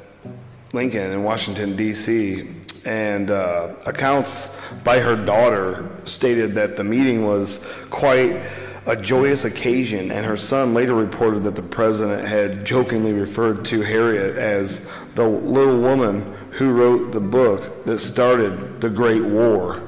Lincoln 0.74 1.10
in 1.10 1.22
Washington, 1.24 1.74
D.C., 1.74 2.50
and 2.84 3.30
uh, 3.30 3.72
accounts 3.86 4.54
by 4.84 4.98
her 4.98 5.16
daughter 5.16 5.88
stated 6.04 6.54
that 6.56 6.76
the 6.76 6.84
meeting 6.84 7.24
was 7.24 7.64
quite 7.88 8.38
a 8.84 8.94
joyous 8.94 9.46
occasion, 9.46 10.10
and 10.10 10.26
her 10.26 10.36
son 10.36 10.74
later 10.74 10.94
reported 10.94 11.44
that 11.44 11.54
the 11.54 11.62
president 11.62 12.28
had 12.28 12.66
jokingly 12.66 13.14
referred 13.14 13.64
to 13.64 13.80
Harriet 13.80 14.36
as 14.36 14.86
the 15.14 15.26
little 15.26 15.80
woman 15.80 16.30
who 16.50 16.72
wrote 16.72 17.10
the 17.10 17.20
book 17.20 17.86
that 17.86 18.00
started 18.00 18.82
the 18.82 18.90
Great 18.90 19.24
War. 19.24 19.82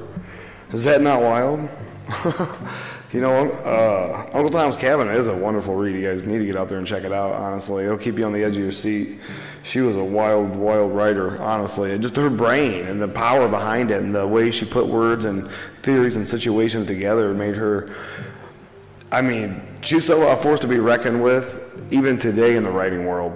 Is 0.75 0.83
that 0.83 1.01
not 1.01 1.21
wild? 1.21 1.69
you 3.13 3.21
know, 3.21 3.49
uh, 3.49 4.29
Uncle 4.33 4.49
Tom's 4.49 4.75
Cabin 4.75 5.07
is 5.07 5.27
a 5.27 5.33
wonderful 5.33 5.73
read. 5.73 5.95
You 5.95 6.05
guys 6.05 6.25
need 6.25 6.39
to 6.39 6.45
get 6.45 6.57
out 6.57 6.67
there 6.67 6.77
and 6.77 6.85
check 6.85 7.05
it 7.05 7.13
out, 7.13 7.31
honestly. 7.31 7.85
It'll 7.85 7.97
keep 7.97 8.17
you 8.17 8.25
on 8.25 8.33
the 8.33 8.43
edge 8.43 8.57
of 8.57 8.61
your 8.61 8.73
seat. 8.73 9.19
She 9.63 9.79
was 9.79 9.95
a 9.95 10.03
wild, 10.03 10.53
wild 10.53 10.93
writer, 10.93 11.41
honestly. 11.41 11.93
And 11.93 12.01
just 12.01 12.17
her 12.17 12.29
brain 12.29 12.87
and 12.87 13.01
the 13.01 13.07
power 13.07 13.47
behind 13.47 13.89
it 13.89 14.03
and 14.03 14.13
the 14.13 14.27
way 14.27 14.51
she 14.51 14.65
put 14.65 14.85
words 14.85 15.23
and 15.23 15.49
theories 15.81 16.17
and 16.17 16.27
situations 16.27 16.87
together 16.87 17.33
made 17.33 17.55
her, 17.55 17.95
I 19.13 19.21
mean, 19.21 19.61
she's 19.79 20.03
so 20.03 20.27
a 20.27 20.35
force 20.35 20.59
to 20.59 20.67
be 20.67 20.79
reckoned 20.79 21.23
with, 21.23 21.87
even 21.89 22.17
today 22.17 22.57
in 22.57 22.63
the 22.63 22.69
writing 22.69 23.05
world. 23.05 23.31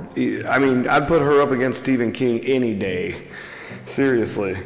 I 0.46 0.60
mean, 0.60 0.90
I'd 0.90 1.08
put 1.08 1.22
her 1.22 1.42
up 1.42 1.52
against 1.52 1.82
Stephen 1.82 2.12
King 2.12 2.42
any 2.44 2.76
day. 2.76 3.30
Seriously 3.86 4.58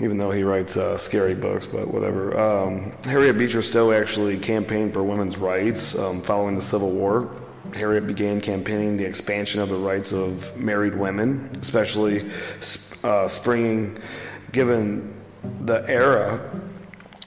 even 0.00 0.18
though 0.18 0.30
he 0.30 0.42
writes 0.42 0.76
uh, 0.76 0.96
scary 0.98 1.34
books, 1.34 1.66
but 1.66 1.88
whatever. 1.88 2.38
Um, 2.38 2.92
Harriet 3.04 3.36
Beecher 3.38 3.62
Stowe 3.62 3.92
actually 3.92 4.38
campaigned 4.38 4.92
for 4.92 5.02
women's 5.02 5.36
rights 5.36 5.96
um, 5.96 6.22
following 6.22 6.54
the 6.56 6.62
Civil 6.62 6.90
War. 6.90 7.30
Harriet 7.74 8.06
began 8.06 8.40
campaigning 8.40 8.96
the 8.96 9.04
expansion 9.04 9.60
of 9.60 9.68
the 9.68 9.76
rights 9.76 10.12
of 10.12 10.56
married 10.56 10.94
women, 10.94 11.50
especially 11.60 12.30
uh, 13.02 13.28
springing 13.28 13.98
given 14.52 15.14
the 15.60 15.84
era. 15.88 16.62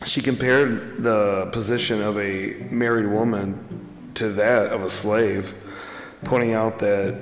She 0.06 0.22
compared 0.22 1.04
the 1.04 1.50
position 1.52 2.02
of 2.02 2.18
a 2.18 2.54
married 2.70 3.08
woman 3.08 4.12
to 4.16 4.30
that 4.34 4.72
of 4.72 4.84
a 4.84 4.90
slave, 4.90 5.54
pointing 6.24 6.54
out 6.54 6.80
that 6.80 7.20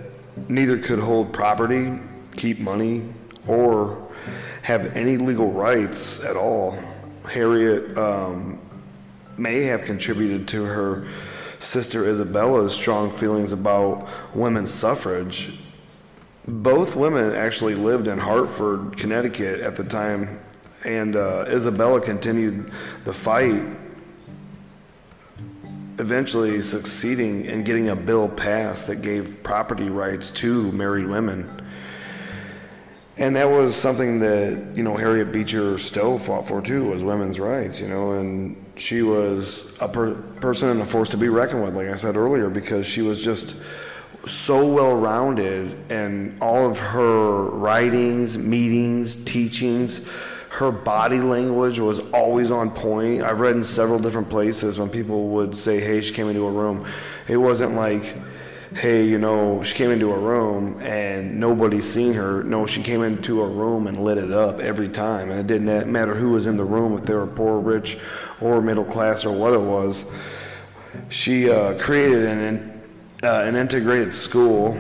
neither 0.47 0.77
could 0.77 0.99
hold 0.99 1.33
property, 1.33 1.93
keep 2.35 2.59
money, 2.59 3.03
or 3.47 4.04
have 4.65 4.97
any 4.97 5.15
legal 5.15 5.51
rights 5.51 6.19
at 6.21 6.35
all. 6.35 6.75
Harriet 7.23 7.95
um, 7.99 8.59
may 9.37 9.61
have 9.61 9.85
contributed 9.85 10.47
to 10.47 10.63
her 10.63 11.07
sister 11.59 12.09
Isabella's 12.09 12.73
strong 12.73 13.11
feelings 13.11 13.51
about 13.51 14.07
women's 14.33 14.73
suffrage. 14.73 15.59
Both 16.47 16.95
women 16.95 17.35
actually 17.35 17.75
lived 17.75 18.07
in 18.07 18.17
Hartford, 18.17 18.97
Connecticut 18.97 19.59
at 19.59 19.75
the 19.75 19.83
time, 19.83 20.39
and 20.83 21.15
uh, 21.15 21.45
Isabella 21.47 22.01
continued 22.01 22.71
the 23.03 23.13
fight, 23.13 23.61
eventually 25.99 26.59
succeeding 26.63 27.45
in 27.45 27.63
getting 27.63 27.89
a 27.89 27.95
bill 27.95 28.27
passed 28.27 28.87
that 28.87 29.03
gave 29.03 29.43
property 29.43 29.89
rights 29.89 30.31
to 30.31 30.71
married 30.71 31.05
women. 31.05 31.61
And 33.17 33.35
that 33.37 33.49
was 33.49 33.77
something 33.77 34.19
that, 34.19 34.75
you 34.75 34.83
know, 34.83 34.97
Harriet 34.97 35.31
Beecher 35.31 35.77
Stowe 35.77 36.17
fought 36.17 36.47
for 36.47 36.61
too, 36.61 36.85
was 36.85 37.03
women's 37.03 37.39
rights, 37.39 37.79
you 37.79 37.87
know, 37.87 38.11
and 38.11 38.61
she 38.75 39.03
was 39.03 39.73
a 39.79 39.87
per- 39.87 40.15
person 40.15 40.67
and 40.67 40.81
a 40.81 40.85
force 40.85 41.09
to 41.09 41.17
be 41.17 41.29
reckoned 41.29 41.63
with, 41.63 41.75
like 41.75 41.87
I 41.87 41.95
said 41.95 42.17
earlier, 42.17 42.49
because 42.49 42.85
she 42.85 43.01
was 43.01 43.23
just 43.23 43.55
so 44.27 44.67
well 44.67 44.95
rounded 44.95 45.77
and 45.89 46.41
all 46.41 46.69
of 46.69 46.77
her 46.77 47.43
writings, 47.43 48.37
meetings, 48.37 49.15
teachings, 49.23 50.05
her 50.49 50.71
body 50.71 51.19
language 51.19 51.79
was 51.79 51.99
always 52.11 52.51
on 52.51 52.71
point. 52.71 53.23
I've 53.23 53.39
read 53.39 53.55
in 53.55 53.63
several 53.63 53.99
different 53.99 54.29
places 54.29 54.77
when 54.77 54.89
people 54.89 55.29
would 55.29 55.55
say, 55.55 55.79
hey, 55.79 56.01
she 56.01 56.13
came 56.13 56.27
into 56.27 56.45
a 56.45 56.51
room. 56.51 56.85
It 57.27 57.37
wasn't 57.37 57.75
like, 57.75 58.15
hey, 58.75 59.07
you 59.07 59.17
know, 59.17 59.63
she 59.63 59.73
came 59.73 59.89
into 59.89 60.11
a 60.11 60.17
room 60.17 60.81
and 60.81 61.39
nobody's 61.39 61.89
seen 61.89 62.13
her. 62.13 62.43
No, 62.43 62.65
she 62.65 62.83
came 62.83 63.03
into 63.03 63.41
a 63.41 63.47
room 63.47 63.87
and 63.87 63.95
lit 63.95 64.17
it 64.17 64.33
up 64.33 64.59
every 64.59 64.89
time. 64.89 65.31
And 65.31 65.39
it 65.39 65.47
didn't 65.47 65.89
matter 65.89 66.13
who 66.13 66.31
was 66.31 66.45
in 66.45 66.57
the 66.57 66.65
room, 66.65 66.93
if 66.97 67.05
they 67.05 67.13
were 67.13 67.25
poor, 67.25 67.59
rich, 67.59 67.97
or 68.41 68.61
middle 68.61 68.83
class, 68.83 69.23
or 69.23 69.31
what 69.31 69.53
it 69.53 69.61
was. 69.61 70.11
She 71.09 71.49
uh, 71.49 71.77
created 71.79 72.25
an, 72.25 72.81
uh, 73.23 73.43
an 73.43 73.55
integrated 73.55 74.13
school. 74.13 74.77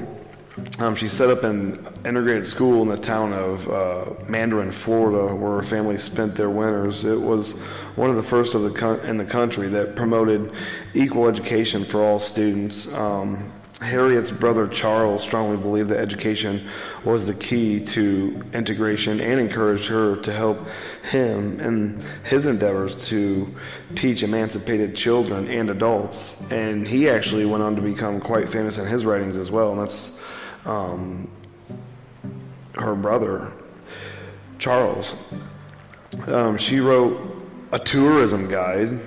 Um, 0.79 0.95
she 0.95 1.07
set 1.07 1.29
up 1.29 1.43
an 1.43 1.87
integrated 2.03 2.45
school 2.45 2.81
in 2.81 2.89
the 2.89 2.97
town 2.97 3.31
of 3.31 3.69
uh, 3.69 4.05
Mandarin, 4.27 4.71
Florida, 4.71 5.33
where 5.33 5.53
her 5.53 5.63
family 5.63 5.97
spent 5.97 6.35
their 6.35 6.49
winters. 6.49 7.05
It 7.05 7.19
was 7.19 7.53
one 7.95 8.09
of 8.09 8.17
the 8.17 8.23
first 8.23 8.55
of 8.55 8.61
the 8.61 9.09
in 9.09 9.17
the 9.17 9.25
country 9.25 9.69
that 9.69 9.95
promoted 9.95 10.51
equal 10.93 11.27
education 11.27 11.85
for 11.85 12.01
all 12.01 12.19
students. 12.19 12.91
Um, 12.93 13.51
Harriet's 13.85 14.31
brother 14.31 14.67
Charles 14.67 15.23
strongly 15.23 15.57
believed 15.57 15.89
that 15.89 15.99
education 15.99 16.67
was 17.03 17.25
the 17.25 17.33
key 17.33 17.79
to 17.79 18.43
integration 18.53 19.19
and 19.21 19.39
encouraged 19.39 19.87
her 19.87 20.15
to 20.17 20.33
help 20.33 20.59
him 21.03 21.59
in 21.59 22.03
his 22.23 22.47
endeavors 22.47 23.07
to 23.07 23.53
teach 23.95 24.23
emancipated 24.23 24.95
children 24.95 25.47
and 25.47 25.69
adults. 25.69 26.43
And 26.51 26.87
he 26.87 27.09
actually 27.09 27.45
went 27.45 27.63
on 27.63 27.75
to 27.75 27.81
become 27.81 28.19
quite 28.19 28.49
famous 28.49 28.77
in 28.77 28.87
his 28.87 29.05
writings 29.05 29.37
as 29.37 29.51
well. 29.51 29.71
And 29.71 29.79
that's 29.79 30.19
um, 30.65 31.29
her 32.73 32.95
brother, 32.95 33.51
Charles. 34.57 35.13
Um, 36.27 36.57
she 36.57 36.79
wrote 36.79 37.43
a 37.71 37.79
tourism 37.79 38.49
guide 38.49 38.99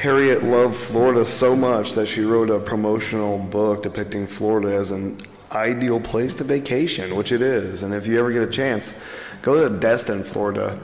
Harriet 0.00 0.42
loved 0.42 0.76
Florida 0.76 1.26
so 1.26 1.54
much 1.54 1.92
that 1.92 2.06
she 2.06 2.22
wrote 2.22 2.48
a 2.48 2.58
promotional 2.58 3.38
book 3.38 3.82
depicting 3.82 4.26
Florida 4.26 4.74
as 4.74 4.92
an 4.92 5.20
ideal 5.52 6.00
place 6.00 6.32
to 6.32 6.42
vacation, 6.42 7.14
which 7.14 7.32
it 7.32 7.42
is. 7.42 7.82
And 7.82 7.92
if 7.92 8.06
you 8.06 8.18
ever 8.18 8.32
get 8.32 8.42
a 8.42 8.50
chance, 8.50 8.98
go 9.42 9.68
to 9.68 9.78
Destin, 9.78 10.24
Florida. 10.24 10.80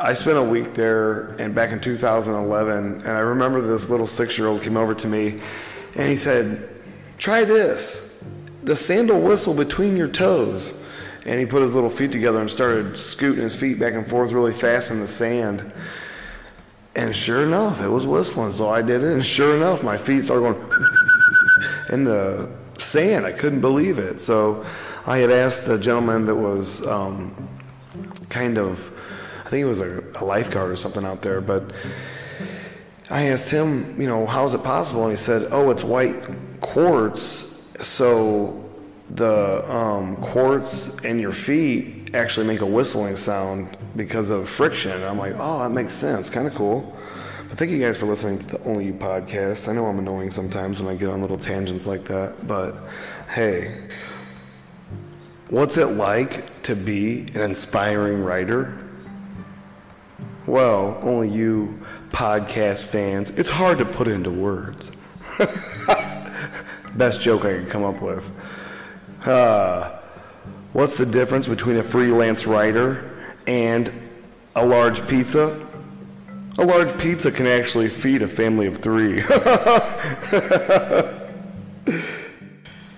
I 0.00 0.14
spent 0.14 0.38
a 0.38 0.42
week 0.42 0.72
there 0.72 1.32
and 1.36 1.54
back 1.54 1.72
in 1.72 1.80
2011, 1.80 3.02
and 3.02 3.06
I 3.06 3.18
remember 3.18 3.60
this 3.60 3.90
little 3.90 4.06
six 4.06 4.38
year 4.38 4.46
old 4.46 4.62
came 4.62 4.78
over 4.78 4.94
to 4.94 5.06
me 5.06 5.40
and 5.94 6.08
he 6.08 6.16
said, 6.16 6.66
Try 7.18 7.44
this 7.44 8.18
the 8.62 8.74
sandal 8.74 9.20
whistle 9.20 9.52
between 9.52 9.94
your 9.94 10.08
toes. 10.08 10.72
And 11.26 11.38
he 11.38 11.44
put 11.44 11.60
his 11.60 11.74
little 11.74 11.90
feet 11.90 12.12
together 12.12 12.40
and 12.40 12.50
started 12.50 12.96
scooting 12.96 13.42
his 13.42 13.54
feet 13.54 13.78
back 13.78 13.92
and 13.92 14.08
forth 14.08 14.30
really 14.30 14.52
fast 14.52 14.90
in 14.90 15.00
the 15.00 15.08
sand. 15.08 15.70
And 16.96 17.14
sure 17.14 17.42
enough, 17.42 17.80
it 17.80 17.88
was 17.88 18.06
whistling. 18.06 18.52
So 18.52 18.70
I 18.70 18.80
did 18.80 19.02
it, 19.02 19.12
and 19.12 19.24
sure 19.24 19.56
enough, 19.56 19.82
my 19.82 19.96
feet 19.96 20.22
started 20.22 20.42
going 20.42 20.70
in 21.90 22.04
the 22.04 22.48
sand. 22.78 23.26
I 23.26 23.32
couldn't 23.32 23.60
believe 23.60 23.98
it. 23.98 24.20
So 24.20 24.64
I 25.06 25.18
had 25.18 25.30
asked 25.30 25.64
the 25.64 25.78
gentleman 25.78 26.26
that 26.26 26.34
was 26.34 26.86
um, 26.86 27.34
kind 28.28 28.58
of, 28.58 28.90
I 29.44 29.50
think 29.50 29.62
it 29.62 29.66
was 29.66 29.80
a, 29.80 30.04
a 30.16 30.24
lifeguard 30.24 30.70
or 30.70 30.76
something 30.76 31.04
out 31.04 31.20
there, 31.22 31.40
but 31.40 31.72
I 33.10 33.26
asked 33.28 33.50
him, 33.50 34.00
you 34.00 34.06
know, 34.06 34.24
how 34.24 34.44
is 34.44 34.54
it 34.54 34.62
possible? 34.62 35.02
And 35.02 35.10
he 35.10 35.16
said, 35.16 35.48
oh, 35.50 35.70
it's 35.70 35.84
white 35.84 36.16
quartz. 36.60 37.66
So 37.80 38.64
the 39.10 39.68
um, 39.70 40.16
quartz 40.16 40.98
in 41.04 41.18
your 41.18 41.32
feet 41.32 42.03
actually 42.14 42.46
make 42.46 42.60
a 42.60 42.66
whistling 42.66 43.16
sound 43.16 43.76
because 43.96 44.30
of 44.30 44.48
friction. 44.48 45.02
I'm 45.02 45.18
like, 45.18 45.34
oh, 45.38 45.58
that 45.60 45.70
makes 45.70 45.92
sense. 45.92 46.30
Kind 46.30 46.46
of 46.46 46.54
cool. 46.54 46.96
But 47.48 47.58
thank 47.58 47.70
you 47.70 47.80
guys 47.80 47.96
for 47.96 48.06
listening 48.06 48.38
to 48.38 48.46
the 48.46 48.64
Only 48.64 48.86
You 48.86 48.94
podcast. 48.94 49.68
I 49.68 49.72
know 49.72 49.86
I'm 49.86 49.98
annoying 49.98 50.30
sometimes 50.30 50.80
when 50.80 50.92
I 50.92 50.96
get 50.98 51.08
on 51.08 51.20
little 51.20 51.36
tangents 51.36 51.86
like 51.86 52.04
that, 52.04 52.46
but 52.46 52.88
hey, 53.28 53.88
what's 55.50 55.76
it 55.76 55.86
like 55.86 56.62
to 56.62 56.74
be 56.74 57.22
an 57.34 57.42
inspiring 57.42 58.22
writer? 58.22 58.78
Well, 60.46 60.98
only 61.02 61.30
you 61.30 61.80
podcast 62.10 62.84
fans. 62.84 63.30
It's 63.30 63.50
hard 63.50 63.78
to 63.78 63.84
put 63.84 64.08
into 64.08 64.30
words. 64.30 64.90
Best 66.94 67.20
joke 67.20 67.44
I 67.44 67.58
could 67.58 67.70
come 67.70 67.82
up 67.82 68.00
with. 68.00 68.30
Uh, 69.26 69.98
what's 70.74 70.96
the 70.96 71.06
difference 71.06 71.46
between 71.46 71.76
a 71.76 71.82
freelance 71.82 72.46
writer 72.46 73.10
and 73.46 73.92
a 74.56 74.66
large 74.66 75.06
pizza? 75.08 75.66
A 76.58 76.64
large 76.64 76.98
pizza 76.98 77.30
can 77.30 77.46
actually 77.46 77.88
feed 77.88 78.22
a 78.22 78.28
family 78.28 78.66
of 78.66 78.78
three. 78.78 79.16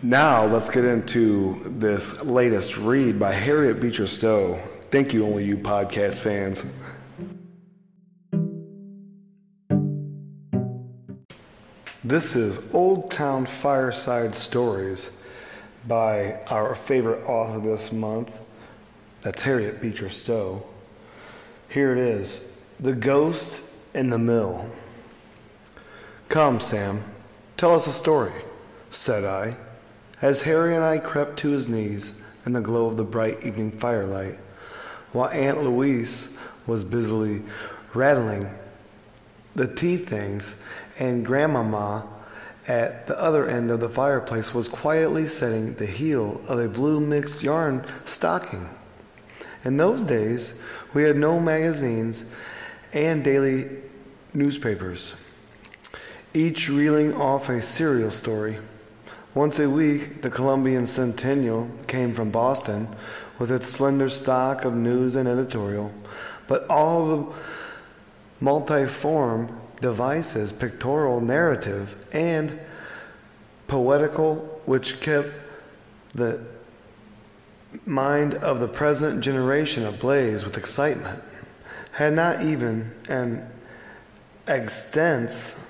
now, 0.02 0.46
let's 0.46 0.70
get 0.70 0.84
into 0.84 1.60
this 1.66 2.24
latest 2.24 2.78
read 2.78 3.18
by 3.18 3.32
Harriet 3.32 3.78
Beecher 3.78 4.06
Stowe. 4.06 4.58
Thank 4.90 5.12
you, 5.12 5.26
only 5.26 5.44
you 5.44 5.58
podcast 5.58 6.20
fans. 6.20 6.64
This 12.02 12.36
is 12.36 12.58
Old 12.72 13.10
Town 13.10 13.44
Fireside 13.44 14.34
Stories 14.34 15.10
by 15.86 16.40
our 16.48 16.74
favorite 16.74 17.24
author 17.26 17.60
this 17.60 17.92
month. 17.92 18.40
That's 19.22 19.42
Harriet 19.42 19.80
Beecher 19.80 20.10
Stowe. 20.10 20.64
Here 21.68 21.92
it 21.92 21.98
is 21.98 22.56
The 22.78 22.92
Ghost 22.92 23.62
in 23.94 24.10
the 24.10 24.18
Mill. 24.18 24.70
Come, 26.28 26.60
Sam, 26.60 27.04
tell 27.56 27.74
us 27.74 27.86
a 27.86 27.92
story, 27.92 28.32
said 28.90 29.24
I, 29.24 29.56
as 30.20 30.42
Harry 30.42 30.74
and 30.74 30.84
I 30.84 30.98
crept 30.98 31.38
to 31.40 31.50
his 31.50 31.68
knees 31.68 32.22
in 32.44 32.52
the 32.52 32.60
glow 32.60 32.86
of 32.86 32.96
the 32.96 33.04
bright 33.04 33.44
evening 33.44 33.70
firelight, 33.70 34.38
while 35.12 35.28
Aunt 35.30 35.62
Louise 35.62 36.36
was 36.66 36.84
busily 36.84 37.42
rattling 37.94 38.50
the 39.54 39.66
tea 39.66 39.96
things 39.96 40.60
and 40.98 41.24
Grandmama 41.24 42.06
at 42.66 43.06
the 43.06 43.18
other 43.20 43.46
end 43.46 43.70
of 43.70 43.80
the 43.80 43.88
fireplace 43.88 44.52
was 44.52 44.68
quietly 44.68 45.26
setting 45.26 45.74
the 45.74 45.86
heel 45.86 46.40
of 46.48 46.58
a 46.58 46.68
blue 46.68 47.00
mixed 47.00 47.42
yarn 47.42 47.84
stocking. 48.04 48.68
In 49.64 49.76
those 49.76 50.02
days, 50.02 50.60
we 50.92 51.04
had 51.04 51.16
no 51.16 51.38
magazines 51.38 52.24
and 52.92 53.22
daily 53.22 53.68
newspapers, 54.32 55.14
each 56.34 56.68
reeling 56.68 57.14
off 57.14 57.48
a 57.48 57.60
serial 57.60 58.10
story. 58.10 58.58
Once 59.34 59.58
a 59.58 59.68
week, 59.68 60.22
the 60.22 60.30
Columbian 60.30 60.86
Centennial 60.86 61.70
came 61.86 62.14
from 62.14 62.30
Boston 62.30 62.88
with 63.38 63.50
its 63.50 63.68
slender 63.68 64.08
stock 64.08 64.64
of 64.64 64.74
news 64.74 65.14
and 65.14 65.28
editorial, 65.28 65.92
but 66.46 66.68
all 66.70 67.06
the 67.06 67.34
multiform 68.40 69.54
devices, 69.80 70.52
pictorial 70.52 71.20
narrative, 71.20 72.04
and 72.12 72.58
poetical, 73.66 74.60
which 74.64 75.00
kept 75.00 75.30
the 76.14 76.40
mind 77.84 78.34
of 78.34 78.60
the 78.60 78.68
present 78.68 79.22
generation 79.22 79.84
ablaze 79.84 80.44
with 80.44 80.56
excitement, 80.56 81.22
had 81.92 82.12
not 82.12 82.42
even 82.42 82.92
an 83.08 83.48
extents. 84.46 85.62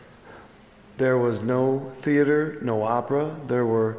There 0.98 1.18
was 1.18 1.42
no 1.42 1.92
theater, 2.00 2.58
no 2.62 2.82
opera. 2.82 3.34
There 3.46 3.66
were 3.66 3.98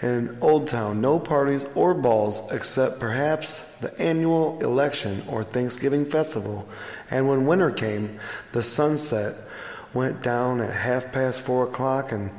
in 0.00 0.38
Old 0.40 0.68
Town 0.68 1.00
no 1.00 1.18
parties 1.18 1.64
or 1.74 1.92
balls 1.92 2.42
except 2.52 3.00
perhaps 3.00 3.62
the 3.80 3.98
annual 4.00 4.60
election 4.60 5.24
or 5.28 5.42
Thanksgiving 5.42 6.04
festival. 6.04 6.68
And 7.10 7.28
when 7.28 7.46
winter 7.46 7.70
came, 7.70 8.20
the 8.52 8.62
sunset 8.62 9.34
went 9.94 10.22
down 10.22 10.60
at 10.60 10.72
half 10.72 11.12
past 11.12 11.40
four 11.40 11.64
o'clock 11.64 12.12
and 12.12 12.30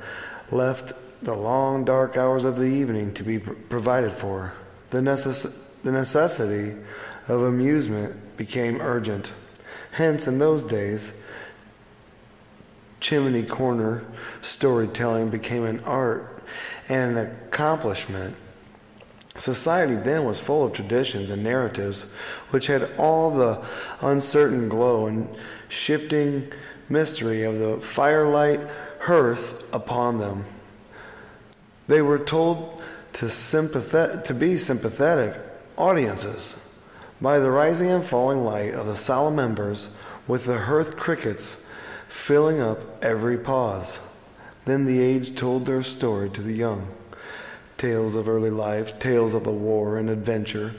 left 0.52 0.94
the 1.22 1.34
long 1.34 1.84
dark 1.84 2.18
hours 2.18 2.46
of 2.46 2.58
the 2.58 2.66
evening 2.66 3.14
to 3.14 3.24
be 3.24 3.40
provided 3.40 4.12
for. 4.12 4.54
The, 4.92 5.00
necess- 5.00 5.64
the 5.84 5.92
necessity 5.92 6.76
of 7.28 7.42
amusement 7.42 8.38
became 8.38 8.82
urgent. 8.82 9.32
Hence, 9.92 10.28
in 10.28 10.40
those 10.40 10.64
days, 10.64 11.22
chimney 13.00 13.44
corner 13.44 14.04
storytelling 14.42 15.30
became 15.30 15.66
an 15.66 15.82
art 15.82 16.44
and 16.88 17.18
an 17.18 17.26
accomplishment. 17.26 18.36
Society 19.38 19.96
then 19.96 20.26
was 20.26 20.40
full 20.40 20.66
of 20.66 20.74
traditions 20.74 21.30
and 21.30 21.44
narratives 21.44 22.12
which 22.50 22.68
had 22.68 22.90
all 22.98 23.32
the 23.32 23.64
uncertain 24.02 24.68
glow 24.68 25.06
and 25.06 25.34
shifting 25.70 26.52
mystery 26.90 27.44
of 27.44 27.60
the 27.60 27.78
firelight 27.78 28.60
hearth 29.02 29.64
upon 29.74 30.20
them. 30.20 30.46
They 31.88 32.02
were 32.02 32.20
told 32.20 32.82
to, 33.14 33.26
sympathet- 33.26 34.24
to 34.26 34.34
be 34.34 34.58
sympathetic 34.58 35.40
audiences 35.78 36.58
by 37.22 37.40
the 37.40 37.52
rising 37.52 37.90
and 37.90 38.04
falling 38.04 38.44
light 38.44 38.74
of 38.74 38.86
the 38.86 38.96
solemn 38.96 39.40
embers, 39.40 39.96
with 40.28 40.46
the 40.46 40.60
hearth 40.60 40.96
crickets 40.96 41.66
filling 42.08 42.60
up 42.60 42.80
every 43.04 43.38
pause. 43.38 44.00
Then 44.66 44.86
the 44.86 45.00
aged 45.00 45.38
told 45.38 45.66
their 45.66 45.84
story 45.84 46.30
to 46.30 46.42
the 46.42 46.54
young 46.54 46.88
tales 47.78 48.14
of 48.14 48.30
early 48.30 48.52
life, 48.52 49.00
tales 49.00 49.34
of 49.34 49.46
the 49.46 49.52
war 49.52 49.98
and 49.98 50.10
adventure, 50.10 50.76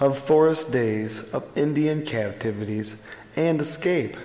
of 0.00 0.18
forest 0.18 0.72
days, 0.72 1.30
of 1.32 1.46
Indian 1.56 2.04
captivities 2.04 3.04
and 3.36 3.60
escape, 3.60 4.16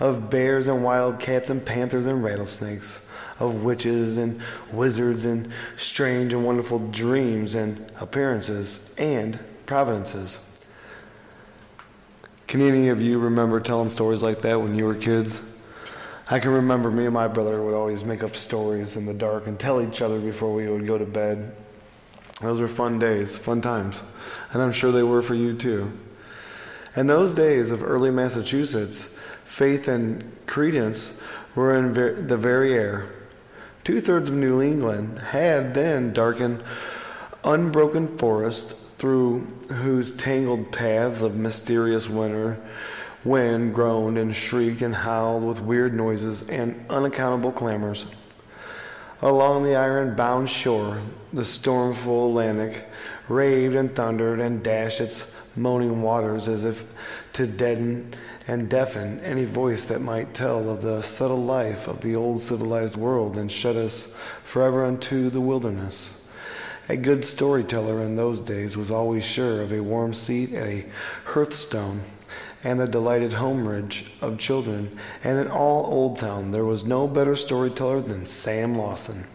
of 0.00 0.30
bears 0.30 0.66
and 0.66 0.82
wildcats 0.82 1.50
and 1.50 1.64
panthers 1.64 2.06
and 2.06 2.24
rattlesnakes, 2.24 3.06
of 3.38 3.62
witches 3.62 4.16
and 4.16 4.40
wizards 4.72 5.24
and 5.24 5.52
strange 5.76 6.32
and 6.32 6.44
wonderful 6.44 6.78
dreams 6.90 7.54
and 7.54 7.92
appearances 8.00 8.92
and 8.96 9.38
providences. 9.66 10.46
Can 12.46 12.62
any 12.62 12.88
of 12.88 13.00
you 13.00 13.18
remember 13.18 13.60
telling 13.60 13.88
stories 13.88 14.22
like 14.22 14.40
that 14.40 14.60
when 14.60 14.74
you 14.74 14.84
were 14.84 14.96
kids? 14.96 15.46
I 16.28 16.40
can 16.40 16.52
remember 16.52 16.90
me 16.90 17.04
and 17.04 17.14
my 17.14 17.28
brother 17.28 17.62
would 17.62 17.74
always 17.74 18.04
make 18.04 18.24
up 18.24 18.34
stories 18.34 18.96
in 18.96 19.06
the 19.06 19.14
dark 19.14 19.46
and 19.46 19.58
tell 19.58 19.80
each 19.80 20.00
other 20.00 20.18
before 20.18 20.54
we 20.54 20.68
would 20.68 20.86
go 20.86 20.96
to 20.96 21.04
bed. 21.04 21.54
Those 22.40 22.60
were 22.60 22.68
fun 22.68 22.98
days, 22.98 23.36
fun 23.36 23.60
times. 23.60 24.02
And 24.52 24.62
I'm 24.62 24.72
sure 24.72 24.92
they 24.92 25.02
were 25.02 25.22
for 25.22 25.34
you 25.34 25.54
too. 25.54 25.92
In 26.96 27.06
those 27.06 27.34
days 27.34 27.70
of 27.70 27.84
early 27.84 28.10
Massachusetts, 28.10 29.16
faith 29.60 29.88
and 29.88 30.24
credence 30.46 31.20
were 31.54 31.76
in 31.76 31.92
the 32.28 32.36
very 32.38 32.72
air. 32.72 33.06
Two 33.84 34.00
thirds 34.00 34.30
of 34.30 34.34
New 34.34 34.62
England 34.62 35.18
had 35.18 35.74
then 35.74 36.14
darkened 36.14 36.64
unbroken 37.44 38.16
forest 38.16 38.74
through 38.96 39.40
whose 39.70 40.16
tangled 40.16 40.72
paths 40.72 41.20
of 41.20 41.36
mysterious 41.36 42.08
winter 42.08 42.58
wind 43.22 43.74
groaned 43.74 44.16
and 44.16 44.34
shrieked 44.34 44.80
and 44.80 44.94
howled 44.94 45.42
with 45.42 45.60
weird 45.60 45.92
noises 45.92 46.48
and 46.48 46.82
unaccountable 46.88 47.52
clamors. 47.52 48.06
Along 49.20 49.62
the 49.62 49.76
iron 49.76 50.16
bound 50.16 50.48
shore, 50.48 51.02
the 51.34 51.42
stormful 51.42 52.30
Atlantic 52.30 52.88
raved 53.28 53.74
and 53.74 53.94
thundered 53.94 54.40
and 54.40 54.62
dashed 54.62 55.02
its 55.02 55.34
moaning 55.54 56.00
waters 56.00 56.48
as 56.48 56.64
if 56.64 56.90
to 57.34 57.46
deaden 57.46 58.14
and 58.46 58.68
deafen 58.68 59.20
any 59.20 59.44
voice 59.44 59.84
that 59.84 60.00
might 60.00 60.34
tell 60.34 60.70
of 60.70 60.82
the 60.82 61.02
subtle 61.02 61.42
life 61.42 61.86
of 61.86 62.00
the 62.00 62.16
old 62.16 62.40
civilized 62.42 62.96
world 62.96 63.36
and 63.36 63.50
shut 63.50 63.76
us 63.76 64.14
forever 64.44 64.84
unto 64.84 65.30
the 65.30 65.40
wilderness. 65.40 66.28
A 66.88 66.96
good 66.96 67.24
storyteller 67.24 68.02
in 68.02 68.16
those 68.16 68.40
days 68.40 68.76
was 68.76 68.90
always 68.90 69.24
sure 69.24 69.60
of 69.62 69.72
a 69.72 69.80
warm 69.80 70.12
seat 70.12 70.52
at 70.52 70.66
a 70.66 70.86
hearthstone 71.26 72.02
and 72.62 72.80
the 72.80 72.88
delighted 72.88 73.32
homeridge 73.32 74.06
of 74.20 74.38
children, 74.38 74.98
and 75.24 75.38
in 75.38 75.48
all 75.48 75.86
Old 75.86 76.18
Town 76.18 76.50
there 76.50 76.64
was 76.64 76.84
no 76.84 77.06
better 77.06 77.36
storyteller 77.36 78.00
than 78.00 78.26
Sam 78.26 78.76
Lawson. 78.76 79.26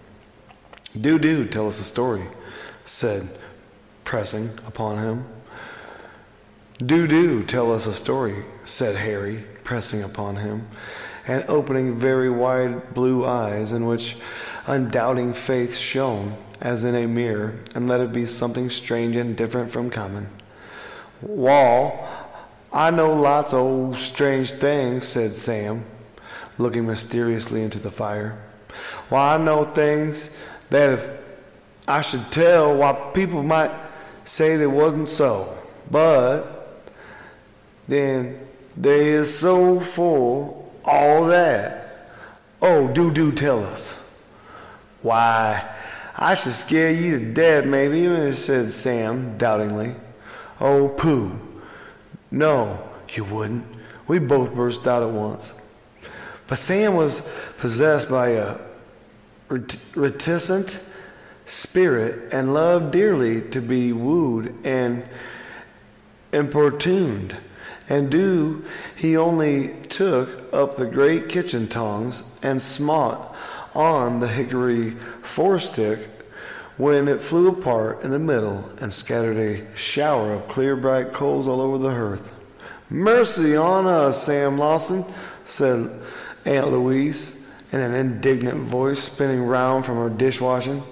Do, 0.99 1.17
do, 1.17 1.45
tell 1.47 1.67
us 1.67 1.79
a 1.79 1.83
story, 1.83 2.27
said, 2.85 3.29
pressing 4.03 4.51
upon 4.67 4.99
him. 4.99 5.25
Do, 6.77 7.07
do, 7.07 7.43
tell 7.43 7.73
us 7.73 7.87
a 7.87 7.93
story, 7.93 8.45
said 8.65 8.97
Harry, 8.97 9.45
pressing 9.63 10.03
upon 10.03 10.37
him, 10.37 10.67
and 11.27 11.45
opening 11.47 11.97
very 11.97 12.29
wide 12.29 12.93
blue 12.93 13.25
eyes 13.25 13.71
in 13.71 13.85
which 13.85 14.17
undoubting 14.67 15.33
faith 15.33 15.75
shone 15.75 16.35
as 16.61 16.83
in 16.83 16.95
a 16.95 17.07
mirror, 17.07 17.55
and 17.73 17.87
let 17.87 18.01
it 18.01 18.11
be 18.11 18.25
something 18.25 18.69
strange 18.69 19.15
and 19.15 19.35
different 19.35 19.71
from 19.71 19.89
common. 19.89 20.29
Wall, 21.21 22.07
I 22.71 22.91
know 22.91 23.13
lots 23.13 23.53
of 23.53 23.59
old 23.59 23.97
strange 23.97 24.51
things, 24.51 25.07
said 25.07 25.35
Sam, 25.35 25.85
looking 26.57 26.85
mysteriously 26.85 27.61
into 27.61 27.79
the 27.79 27.91
fire. 27.91 28.41
Why, 29.09 29.35
I 29.35 29.37
know 29.37 29.65
things 29.65 30.29
that 30.69 30.89
if 30.89 31.07
I 31.87 32.01
should 32.01 32.31
tell, 32.31 32.75
why 32.75 32.93
people 33.13 33.43
might 33.43 33.71
say 34.23 34.55
they 34.57 34.67
wasn't 34.67 35.09
so. 35.09 35.57
But 35.89 36.83
then 37.87 38.39
they 38.77 39.09
is 39.09 39.37
so 39.37 39.79
full 39.79 40.73
all 40.83 41.25
that. 41.27 42.07
Oh, 42.61 42.87
do 42.87 43.11
do 43.11 43.31
tell 43.31 43.63
us. 43.63 44.01
Why, 45.01 45.67
I 46.15 46.35
should 46.35 46.53
scare 46.53 46.91
you 46.91 47.19
to 47.19 47.33
death, 47.33 47.65
maybe, 47.65 48.33
said 48.33 48.71
Sam 48.71 49.37
doubtingly. 49.37 49.95
Oh, 50.59 50.89
pooh. 50.89 51.39
No, 52.31 52.89
you 53.09 53.23
wouldn't. 53.23 53.65
We 54.07 54.19
both 54.19 54.55
burst 54.55 54.87
out 54.87 55.03
at 55.03 55.09
once. 55.09 55.53
But 56.47 56.57
Sam 56.57 56.95
was 56.95 57.27
possessed 57.57 58.09
by 58.09 58.29
a 58.29 58.57
reticent 59.49 60.79
spirit 61.45 62.33
and 62.33 62.53
loved 62.53 62.91
dearly 62.91 63.41
to 63.49 63.61
be 63.61 63.93
wooed 63.93 64.55
and 64.63 65.03
importuned. 66.31 67.37
And 67.87 68.09
do 68.09 68.65
he 68.95 69.15
only 69.15 69.73
took 69.83 70.53
up 70.53 70.75
the 70.75 70.85
great 70.85 71.29
kitchen 71.29 71.67
tongs 71.67 72.23
and 72.41 72.61
smote 72.61 73.33
on 73.73 74.19
the 74.21 74.27
hickory 74.27 74.91
forestick 75.21 76.09
when 76.77 77.07
it 77.07 77.21
flew 77.21 77.47
apart 77.47 78.01
in 78.01 78.11
the 78.11 78.19
middle 78.19 78.69
and 78.79 78.91
scattered 78.91 79.37
a 79.37 79.75
shower 79.77 80.33
of 80.33 80.47
clear 80.47 80.75
bright 80.75 81.13
coals 81.13 81.47
all 81.47 81.61
over 81.61 81.77
the 81.77 81.91
hearth. 81.91 82.33
Mercy 82.89 83.55
on 83.55 83.85
us, 83.85 84.23
Sam 84.23 84.57
Lawson, 84.57 85.05
said 85.45 85.89
Aunt 86.43 86.71
Louise 86.71 87.45
in 87.71 87.79
an 87.79 87.93
indignant 87.93 88.61
voice, 88.61 88.99
spinning 88.99 89.43
round 89.43 89.85
from 89.85 89.97
her 89.97 90.09
dishwashing. 90.09 90.83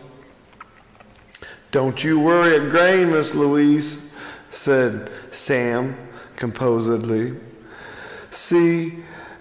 Don't 1.71 2.03
you 2.03 2.19
worry 2.19 2.55
a 2.55 2.69
grain, 2.69 3.11
Miss 3.11 3.33
Louise, 3.33 4.11
said 4.49 5.11
Sam 5.31 5.97
composedly. 6.43 7.33
See, 8.29 8.91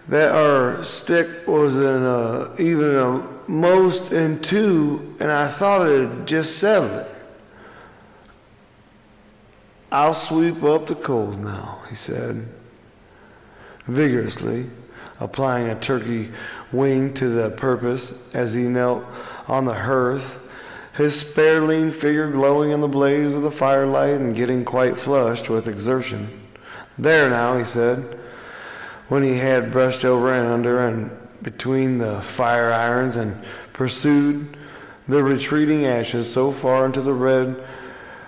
that 0.06 0.30
our 0.30 0.84
stick 0.84 1.48
was 1.48 1.76
in 1.76 2.04
a, 2.04 2.54
even 2.60 2.94
a 2.94 3.28
most 3.50 4.12
in 4.12 4.40
two, 4.40 5.16
and 5.18 5.28
I 5.28 5.48
thought 5.48 5.88
it'd 5.88 6.26
just 6.26 6.58
settle 6.58 7.00
it. 7.00 7.08
I'll 9.90 10.14
sweep 10.14 10.62
up 10.62 10.86
the 10.86 10.94
coals 10.94 11.38
now, 11.38 11.80
he 11.90 11.96
said, 11.96 12.46
vigorously, 13.88 14.70
applying 15.18 15.66
a 15.70 15.74
turkey 15.74 16.30
wing 16.70 17.12
to 17.14 17.28
the 17.28 17.50
purpose 17.50 18.32
as 18.32 18.54
he 18.54 18.62
knelt 18.62 19.04
on 19.48 19.64
the 19.64 19.74
hearth, 19.74 20.48
his 20.94 21.18
spare 21.18 21.62
lean 21.62 21.90
figure 21.90 22.30
glowing 22.30 22.70
in 22.70 22.80
the 22.80 22.86
blaze 22.86 23.34
of 23.34 23.42
the 23.42 23.50
firelight 23.50 24.20
and 24.20 24.36
getting 24.36 24.64
quite 24.64 24.96
flushed 24.96 25.50
with 25.50 25.66
exertion. 25.66 26.41
There 26.98 27.30
now, 27.30 27.56
he 27.56 27.64
said, 27.64 28.18
when 29.08 29.22
he 29.22 29.34
had 29.34 29.72
brushed 29.72 30.04
over 30.04 30.32
and 30.32 30.46
under 30.46 30.86
and 30.86 31.10
between 31.42 31.98
the 31.98 32.20
fire 32.20 32.72
irons 32.72 33.16
and 33.16 33.42
pursued 33.72 34.56
the 35.08 35.22
retreating 35.22 35.84
ashes 35.84 36.32
so 36.32 36.52
far 36.52 36.86
into 36.86 37.00
the 37.00 37.12
red, 37.12 37.62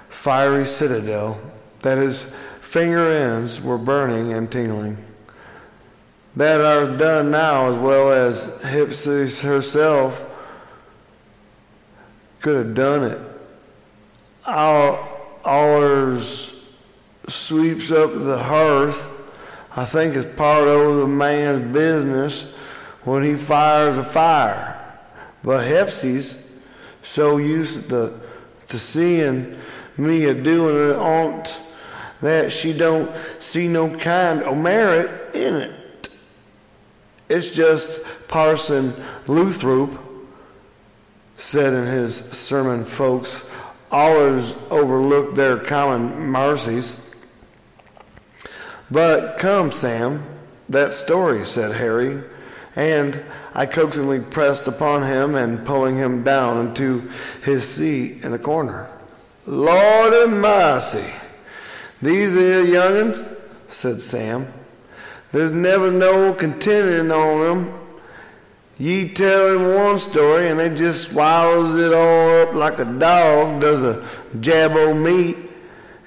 fiery 0.08 0.66
citadel 0.66 1.40
that 1.82 1.98
his 1.98 2.34
finger 2.60 3.08
ends 3.08 3.60
were 3.60 3.78
burning 3.78 4.32
and 4.32 4.50
tingling. 4.50 4.98
That 6.34 6.60
are 6.60 6.96
done 6.96 7.30
now 7.30 7.70
as 7.70 7.76
well 7.76 8.10
as 8.10 8.62
Hepsy's 8.62 9.42
herself 9.42 10.24
could 12.40 12.66
have 12.66 12.74
done 12.74 13.04
it. 13.04 13.18
Our, 14.44 15.08
ours 15.44 16.53
sweeps 17.28 17.90
up 17.90 18.12
the 18.14 18.42
hearth. 18.42 19.10
I 19.76 19.84
think 19.84 20.14
it's 20.14 20.36
part 20.36 20.68
of 20.68 20.96
the 20.96 21.06
man's 21.06 21.72
business 21.72 22.52
when 23.02 23.22
he 23.22 23.34
fires 23.34 23.96
a 23.96 24.04
fire. 24.04 24.80
But 25.42 25.66
Hepsy's 25.66 26.46
so 27.02 27.36
used 27.36 27.88
to, 27.90 28.18
to 28.68 28.78
seeing 28.78 29.58
me 29.96 30.24
a 30.24 30.34
doing 30.34 30.90
it 30.90 30.96
on 30.96 31.44
that 32.20 32.50
she 32.50 32.72
don't 32.72 33.10
see 33.38 33.68
no 33.68 33.96
kind 33.98 34.42
of 34.42 34.56
merit 34.56 35.34
in 35.34 35.54
it. 35.54 36.08
It's 37.28 37.50
just 37.50 38.00
Parson 38.28 38.94
Lothrop 39.26 40.00
said 41.34 41.74
in 41.74 41.86
his 41.86 42.16
sermon, 42.16 42.84
folks 42.84 43.50
allers 43.90 44.54
overlook 44.70 45.34
their 45.34 45.56
common 45.56 46.18
mercies. 46.18 47.13
But 48.90 49.38
come, 49.38 49.72
Sam, 49.72 50.24
that 50.68 50.92
story, 50.92 51.44
said 51.44 51.76
Harry, 51.76 52.22
and 52.76 53.22
I 53.54 53.66
coaxingly 53.66 54.20
pressed 54.20 54.66
upon 54.66 55.04
him 55.04 55.34
and 55.34 55.64
pulling 55.64 55.96
him 55.96 56.22
down 56.22 56.66
into 56.66 57.10
his 57.42 57.68
seat 57.68 58.22
in 58.22 58.32
the 58.32 58.38
corner. 58.38 58.88
Lord 59.46 60.12
of 60.12 60.30
mercy, 60.30 61.06
these 62.02 62.34
here 62.34 62.64
young'uns, 62.64 63.22
said 63.68 64.02
Sam. 64.02 64.52
There's 65.32 65.52
never 65.52 65.90
no 65.90 66.32
continuing 66.32 67.10
on 67.10 67.40
them. 67.40 67.80
Ye 68.78 69.08
tell 69.08 69.52
them 69.52 69.74
one 69.74 69.98
story 69.98 70.48
and 70.48 70.58
they 70.58 70.74
just 70.74 71.10
swallows 71.10 71.74
it 71.74 71.92
all 71.92 72.42
up 72.42 72.54
like 72.54 72.78
a 72.78 72.84
dog 72.84 73.60
does 73.60 73.82
a 73.82 74.06
jab 74.40 74.72
o' 74.72 74.94
meat, 74.94 75.36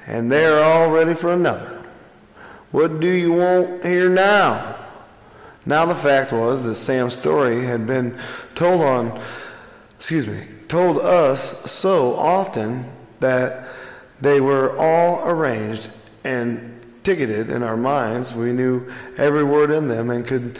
and 0.06 0.32
they're 0.32 0.63
all 0.63 0.90
ready 0.90 1.13
for 1.13 1.32
another. 1.32 1.77
What 2.78 3.00
do 3.00 3.10
you 3.10 3.32
want 3.32 3.84
here 3.84 4.08
now? 4.08 4.76
Now 5.66 5.86
the 5.86 5.96
fact 5.96 6.32
was 6.32 6.62
that 6.62 6.76
Sam's 6.76 7.16
story 7.16 7.66
had 7.66 7.88
been 7.88 8.16
told 8.54 8.82
on, 8.84 9.20
excuse 9.96 10.28
me, 10.28 10.44
told 10.68 11.00
us 11.00 11.72
so 11.72 12.13
often 12.13 12.86
that 13.20 13.68
they 14.22 14.40
were 14.40 14.78
all 14.78 15.28
arranged 15.28 15.90
and 16.24 16.80
ticketed 17.02 17.50
in 17.50 17.63
our 17.63 17.78
minds. 17.78 18.36
We 18.36 18.52
knew 18.52 18.94
every 19.18 19.44
word 19.44 19.72
in 19.72 19.88
them 19.88 20.12
and 20.12 20.24
could 20.24 20.60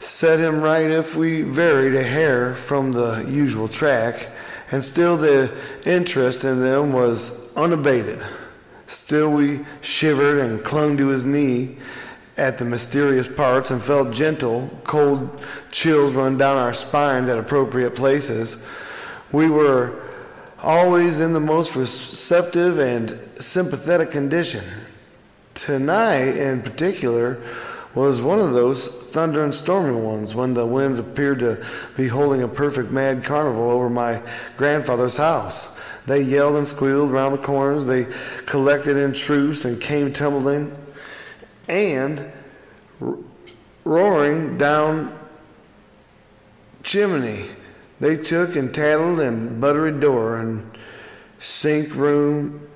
set 0.00 0.38
him 0.38 0.60
right 0.60 0.90
if 0.90 1.16
we 1.16 1.40
varied 1.40 1.94
a 1.94 2.04
hair 2.04 2.56
from 2.56 2.92
the 2.92 3.24
usual 3.26 3.68
track, 3.68 4.28
and 4.70 4.84
still 4.84 5.16
the 5.16 5.50
interest 5.86 6.44
in 6.44 6.60
them 6.60 6.92
was 6.92 7.50
unabated. 7.54 8.22
Still 8.88 9.30
we 9.30 9.66
shivered 9.82 10.38
and 10.38 10.64
clung 10.64 10.96
to 10.96 11.08
his 11.08 11.26
knee 11.26 11.76
at 12.38 12.56
the 12.56 12.64
mysterious 12.64 13.28
parts 13.28 13.70
and 13.70 13.82
felt 13.82 14.12
gentle, 14.12 14.70
cold 14.84 15.44
chills 15.70 16.14
run 16.14 16.38
down 16.38 16.56
our 16.56 16.72
spines 16.72 17.28
at 17.28 17.38
appropriate 17.38 17.94
places. 17.94 18.62
We 19.30 19.50
were 19.50 20.00
always 20.62 21.20
in 21.20 21.34
the 21.34 21.40
most 21.40 21.76
receptive 21.76 22.78
and 22.78 23.18
sympathetic 23.38 24.10
condition. 24.10 24.64
Tonight, 25.54 26.36
in 26.36 26.62
particular, 26.62 27.42
was 27.94 28.22
one 28.22 28.40
of 28.40 28.52
those 28.52 28.86
thunder 28.86 29.44
and 29.44 29.54
stormy 29.54 30.00
ones 30.00 30.34
when 30.34 30.54
the 30.54 30.64
winds 30.64 30.98
appeared 30.98 31.40
to 31.40 31.62
be 31.96 32.08
holding 32.08 32.42
a 32.42 32.48
perfect 32.48 32.90
mad 32.90 33.22
carnival 33.22 33.70
over 33.70 33.90
my 33.90 34.22
grandfather's 34.56 35.16
house. 35.16 35.76
They 36.08 36.22
yelled 36.22 36.56
and 36.56 36.66
squealed 36.66 37.10
around 37.10 37.32
the 37.32 37.38
corners. 37.38 37.84
They 37.84 38.06
collected 38.46 38.96
in 38.96 39.12
troops 39.12 39.66
and 39.66 39.78
came 39.78 40.10
tumbling 40.10 40.74
and 41.68 42.32
roaring 43.84 44.56
down 44.56 45.18
chimney. 46.82 47.50
They 48.00 48.16
took 48.16 48.56
and 48.56 48.74
tattled 48.74 49.20
and 49.20 49.60
buttery 49.60 49.92
door 49.92 50.38
and 50.38 50.70
sink 51.40 51.94
room 51.94 52.66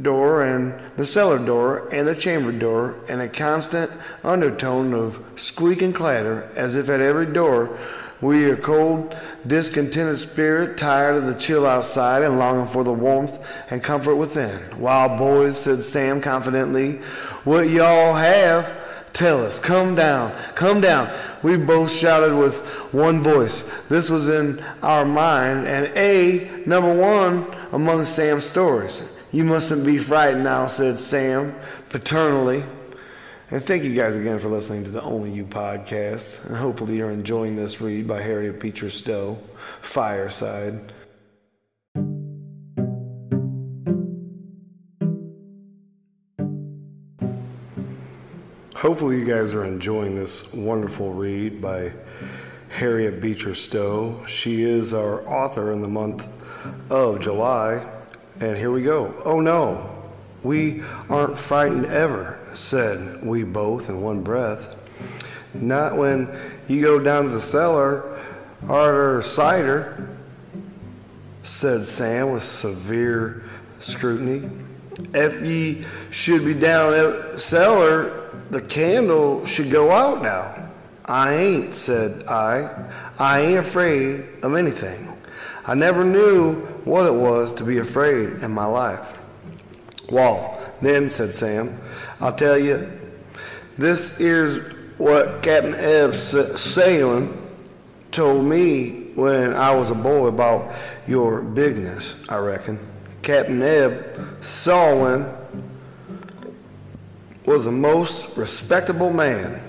door 0.00 0.42
and 0.42 0.96
the 0.96 1.04
cellar 1.04 1.38
door 1.38 1.86
and 1.92 2.08
the 2.08 2.14
chamber 2.14 2.52
door 2.52 2.96
and 3.08 3.20
a 3.20 3.28
constant 3.28 3.90
undertone 4.24 4.94
of 4.94 5.22
squeak 5.36 5.82
and 5.82 5.94
clatter 5.94 6.50
as 6.56 6.74
if 6.74 6.88
at 6.88 7.00
every 7.00 7.26
door 7.26 7.78
we 8.20 8.44
are 8.44 8.56
cold 8.56 9.16
discontented 9.46 10.18
spirit 10.18 10.76
tired 10.76 11.16
of 11.16 11.26
the 11.26 11.34
chill 11.34 11.66
outside 11.66 12.22
and 12.22 12.38
longing 12.38 12.66
for 12.66 12.84
the 12.84 12.92
warmth 12.92 13.42
and 13.70 13.82
comfort 13.82 14.16
within. 14.16 14.78
Wild 14.78 15.18
boys 15.18 15.58
said 15.58 15.82
sam 15.82 16.20
confidently 16.20 16.96
what 17.44 17.70
y'all 17.70 18.14
have 18.14 18.74
tell 19.12 19.44
us. 19.44 19.58
Come 19.58 19.94
down 19.94 20.32
come 20.54 20.80
down. 20.80 21.10
We 21.42 21.56
both 21.56 21.90
shouted 21.90 22.36
with 22.36 22.66
one 22.92 23.22
voice. 23.22 23.68
This 23.88 24.10
was 24.10 24.28
in 24.28 24.62
our 24.82 25.06
mind 25.06 25.66
and 25.66 25.86
a 25.96 26.62
number 26.66 26.94
one 26.94 27.46
among 27.72 28.04
sam's 28.04 28.44
stories. 28.44 29.02
You 29.32 29.44
mustn't 29.44 29.86
be 29.86 29.96
frightened 29.96 30.44
now 30.44 30.66
said 30.66 30.98
sam 30.98 31.54
paternally 31.88 32.64
and 33.50 33.62
thank 33.64 33.82
you 33.84 33.94
guys 33.94 34.16
again 34.16 34.38
for 34.38 34.48
listening 34.48 34.84
to 34.84 34.90
the 34.90 35.02
Only 35.02 35.32
You 35.32 35.44
podcast. 35.44 36.44
And 36.46 36.56
hopefully 36.56 36.96
you're 36.96 37.10
enjoying 37.10 37.56
this 37.56 37.80
read 37.80 38.06
by 38.06 38.22
Harriet 38.22 38.60
Beecher 38.60 38.90
Stowe, 38.90 39.38
Fireside. 39.82 40.92
Hopefully 48.76 49.18
you 49.18 49.26
guys 49.26 49.52
are 49.52 49.64
enjoying 49.64 50.14
this 50.14 50.50
wonderful 50.54 51.12
read 51.12 51.60
by 51.60 51.92
Harriet 52.70 53.20
Beecher 53.20 53.54
Stowe. 53.54 54.24
She 54.26 54.62
is 54.62 54.94
our 54.94 55.26
author 55.28 55.70
in 55.70 55.82
the 55.82 55.88
month 55.88 56.26
of 56.88 57.20
July. 57.20 57.86
And 58.40 58.56
here 58.56 58.70
we 58.72 58.82
go. 58.82 59.20
Oh 59.22 59.40
no, 59.40 59.90
we 60.42 60.82
aren't 61.10 61.38
frightened 61.38 61.84
ever, 61.84 62.39
said 62.54 63.24
we 63.24 63.44
both 63.44 63.88
in 63.88 64.00
one 64.00 64.22
breath. 64.22 64.76
Not 65.54 65.96
when 65.96 66.28
you 66.68 66.82
go 66.82 66.98
down 66.98 67.24
to 67.24 67.30
the 67.30 67.40
cellar 67.40 68.18
or 68.68 69.22
cider, 69.22 70.08
said 71.42 71.84
Sam 71.84 72.32
with 72.32 72.44
severe 72.44 73.44
scrutiny. 73.80 74.48
If 75.14 75.42
ye 75.42 75.86
should 76.10 76.44
be 76.44 76.54
down 76.54 76.94
at 76.94 77.40
cellar, 77.40 78.30
the 78.50 78.60
candle 78.60 79.46
should 79.46 79.70
go 79.70 79.90
out 79.90 80.22
now. 80.22 80.70
I 81.04 81.34
ain't, 81.34 81.74
said 81.74 82.26
I. 82.28 82.90
I 83.18 83.40
ain't 83.40 83.58
afraid 83.58 84.24
of 84.42 84.54
anything. 84.54 85.08
I 85.66 85.74
never 85.74 86.04
knew 86.04 86.54
what 86.84 87.06
it 87.06 87.14
was 87.14 87.52
to 87.54 87.64
be 87.64 87.78
afraid 87.78 88.42
in 88.42 88.50
my 88.50 88.66
life. 88.66 89.18
Wall. 90.10 90.59
Then, 90.80 91.10
said 91.10 91.32
Sam, 91.32 91.78
I'll 92.20 92.34
tell 92.34 92.58
you, 92.58 92.90
this 93.76 94.18
is 94.18 94.58
what 94.98 95.42
Captain 95.42 95.74
Eb 95.74 96.10
uh, 96.10 96.56
Sawin 96.56 97.36
told 98.12 98.44
me 98.44 99.12
when 99.14 99.54
I 99.54 99.74
was 99.74 99.90
a 99.90 99.94
boy 99.94 100.26
about 100.26 100.74
your 101.06 101.40
bigness, 101.42 102.16
I 102.28 102.36
reckon. 102.38 102.78
Captain 103.22 103.62
Eb 103.62 104.42
Sawin 104.42 105.26
was 107.44 107.66
a 107.66 107.72
most 107.72 108.36
respectable 108.36 109.12
man. 109.12 109.60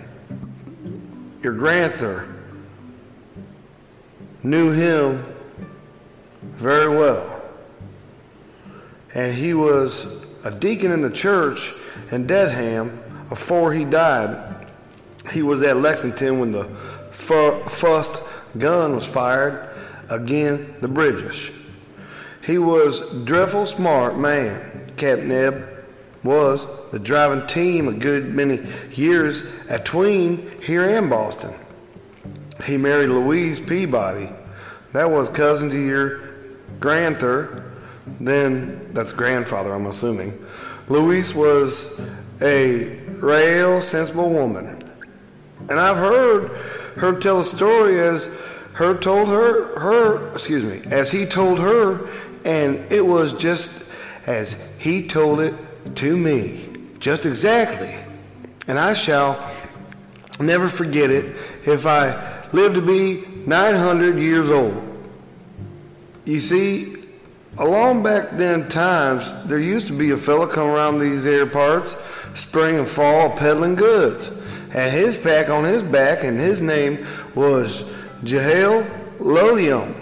Your 1.43 1.53
granther 1.53 2.27
knew 4.43 4.71
him 4.71 5.25
very 6.41 6.95
well. 6.95 7.41
And 9.13 9.35
he 9.35 9.53
was 9.53 10.05
a 10.43 10.51
deacon 10.51 10.91
in 10.91 11.01
the 11.01 11.09
church 11.09 11.73
in 12.11 12.27
Dedham 12.27 13.01
before 13.29 13.73
he 13.73 13.85
died. 13.85 14.67
He 15.31 15.41
was 15.41 15.61
at 15.61 15.77
Lexington 15.77 16.39
when 16.39 16.51
the 16.51 16.65
first 17.11 18.21
gun 18.57 18.95
was 18.95 19.05
fired 19.05 19.69
against 20.09 20.81
the 20.81 20.87
British. 20.87 21.51
He 22.43 22.57
was 22.57 22.99
dreadful 23.23 23.65
smart 23.65 24.17
man. 24.17 24.91
Captain 24.97 25.31
Eb 25.31 25.67
was 26.23 26.65
the 26.91 26.99
driving 26.99 27.47
team 27.47 27.87
a 27.87 27.93
good 27.93 28.33
many 28.33 28.61
years 28.93 29.43
atween 29.69 30.51
here 30.61 30.83
in 30.83 31.09
Boston. 31.09 31.53
He 32.65 32.77
married 32.77 33.09
Louise 33.09 33.59
Peabody. 33.59 34.29
That 34.93 35.09
was 35.09 35.29
cousin 35.29 35.69
to 35.69 35.79
your 35.79 36.29
Granther, 36.79 37.70
then 38.05 38.93
that's 38.93 39.11
grandfather, 39.11 39.73
I'm 39.73 39.87
assuming. 39.87 40.43
Louise 40.87 41.33
was 41.33 41.99
a 42.41 42.95
real 43.19 43.81
sensible 43.81 44.29
woman. 44.29 44.83
And 45.69 45.79
I've 45.79 45.97
heard 45.97 46.49
her 46.97 47.19
tell 47.19 47.39
a 47.39 47.43
story 47.43 47.99
as 47.99 48.27
her 48.73 48.97
told 48.97 49.27
her 49.27 49.79
her 49.79 50.31
excuse 50.31 50.63
me, 50.63 50.81
as 50.91 51.11
he 51.11 51.25
told 51.25 51.59
her, 51.59 52.09
and 52.43 52.91
it 52.91 53.05
was 53.05 53.33
just 53.33 53.83
as 54.25 54.57
he 54.77 55.05
told 55.07 55.39
it 55.39 55.53
to 55.95 56.17
me. 56.17 56.67
Just 56.99 57.25
exactly. 57.25 57.95
And 58.67 58.79
I 58.79 58.93
shall 58.93 59.51
never 60.39 60.69
forget 60.69 61.09
it 61.09 61.35
if 61.65 61.85
I 61.85 62.47
live 62.51 62.73
to 62.73 62.81
be 62.81 63.25
900 63.45 64.17
years 64.17 64.49
old. 64.49 64.87
You 66.25 66.39
see, 66.39 67.00
along 67.57 68.03
back 68.03 68.31
then 68.31 68.67
times, 68.69 69.31
there 69.45 69.59
used 69.59 69.87
to 69.87 69.93
be 69.93 70.11
a 70.11 70.17
fellow 70.17 70.47
come 70.47 70.67
around 70.67 70.99
these 70.99 71.25
air 71.25 71.45
parts, 71.45 71.95
spring 72.33 72.77
and 72.79 72.87
fall, 72.87 73.29
peddling 73.31 73.75
goods. 73.75 74.31
Had 74.69 74.91
his 74.93 75.17
pack 75.17 75.49
on 75.49 75.63
his 75.63 75.83
back, 75.83 76.23
and 76.23 76.39
his 76.39 76.61
name 76.61 77.05
was 77.35 77.83
Jehiel 78.23 78.85
Lodium. 79.19 79.95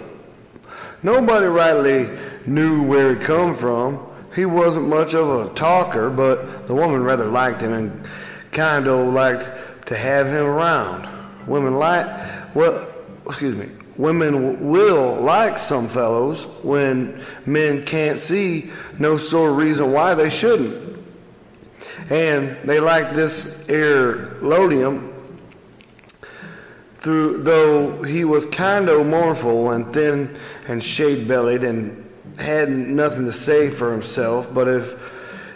Nobody 1.02 1.46
rightly 1.46 2.10
knew 2.46 2.82
where 2.82 3.14
he 3.14 3.24
come 3.24 3.56
from. 3.56 4.06
He 4.34 4.44
wasn't 4.44 4.88
much 4.88 5.14
of 5.14 5.28
a 5.28 5.54
talker, 5.54 6.08
but 6.08 6.66
the 6.66 6.74
woman 6.74 7.02
rather 7.02 7.26
liked 7.26 7.62
him 7.62 7.72
and 7.72 8.08
kind 8.52 8.86
of 8.86 9.12
liked 9.12 9.48
to 9.86 9.96
have 9.96 10.26
him 10.26 10.46
around. 10.46 11.08
Women 11.46 11.76
like, 11.78 12.06
well, 12.54 12.86
excuse 13.26 13.56
me, 13.56 13.68
women 14.00 14.70
will 14.70 15.20
like 15.20 15.58
some 15.58 15.86
fellows 15.86 16.44
when 16.62 17.22
men 17.44 17.84
can't 17.84 18.18
see 18.18 18.70
no 18.98 19.18
sort 19.18 19.50
of 19.50 19.56
reason 19.58 19.92
why 19.92 20.14
they 20.14 20.30
shouldn't. 20.30 20.98
And 22.08 22.56
they 22.64 22.80
like 22.80 23.12
this 23.12 23.68
air 23.68 24.26
Lodium 24.40 25.14
through 26.96 27.42
though 27.42 28.02
he 28.02 28.24
was 28.24 28.46
kind 28.46 28.88
of 28.88 29.06
mournful 29.06 29.70
and 29.70 29.92
thin 29.92 30.38
and 30.66 30.82
shade 30.82 31.28
bellied 31.28 31.64
and 31.64 32.10
had 32.38 32.70
nothing 32.70 33.26
to 33.26 33.32
say 33.32 33.68
for 33.68 33.92
himself, 33.92 34.52
but 34.52 34.66
if 34.66 34.98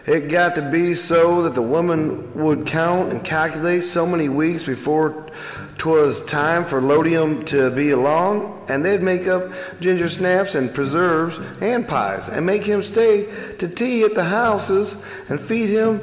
it 0.07 0.29
got 0.29 0.55
to 0.55 0.63
be 0.71 0.93
so 0.93 1.43
that 1.43 1.55
the 1.55 1.63
woman 1.63 2.35
would 2.35 2.67
count 2.67 3.11
and 3.11 3.25
calculate 3.25 3.85
so 3.85 4.07
many 4.07 4.29
weeks 4.29 4.63
before 4.63 5.31
'twas 5.79 6.25
time 6.25 6.65
for 6.65 6.81
Lodium 6.81 7.45
to 7.45 7.71
be 7.71 7.91
along, 7.91 8.65
and 8.69 8.85
they'd 8.85 9.03
make 9.03 9.27
up 9.27 9.51
ginger 9.81 10.09
snaps 10.09 10.55
and 10.55 10.75
preserves 10.75 11.39
and 11.61 11.87
pies, 11.87 12.29
and 12.29 12.47
make 12.47 12.65
him 12.65 12.83
stay 12.83 13.29
to 13.59 13.69
tea 13.69 14.03
at 14.03 14.15
the 14.15 14.25
houses, 14.25 14.97
and 15.29 15.41
feed 15.41 15.69
him 15.69 16.01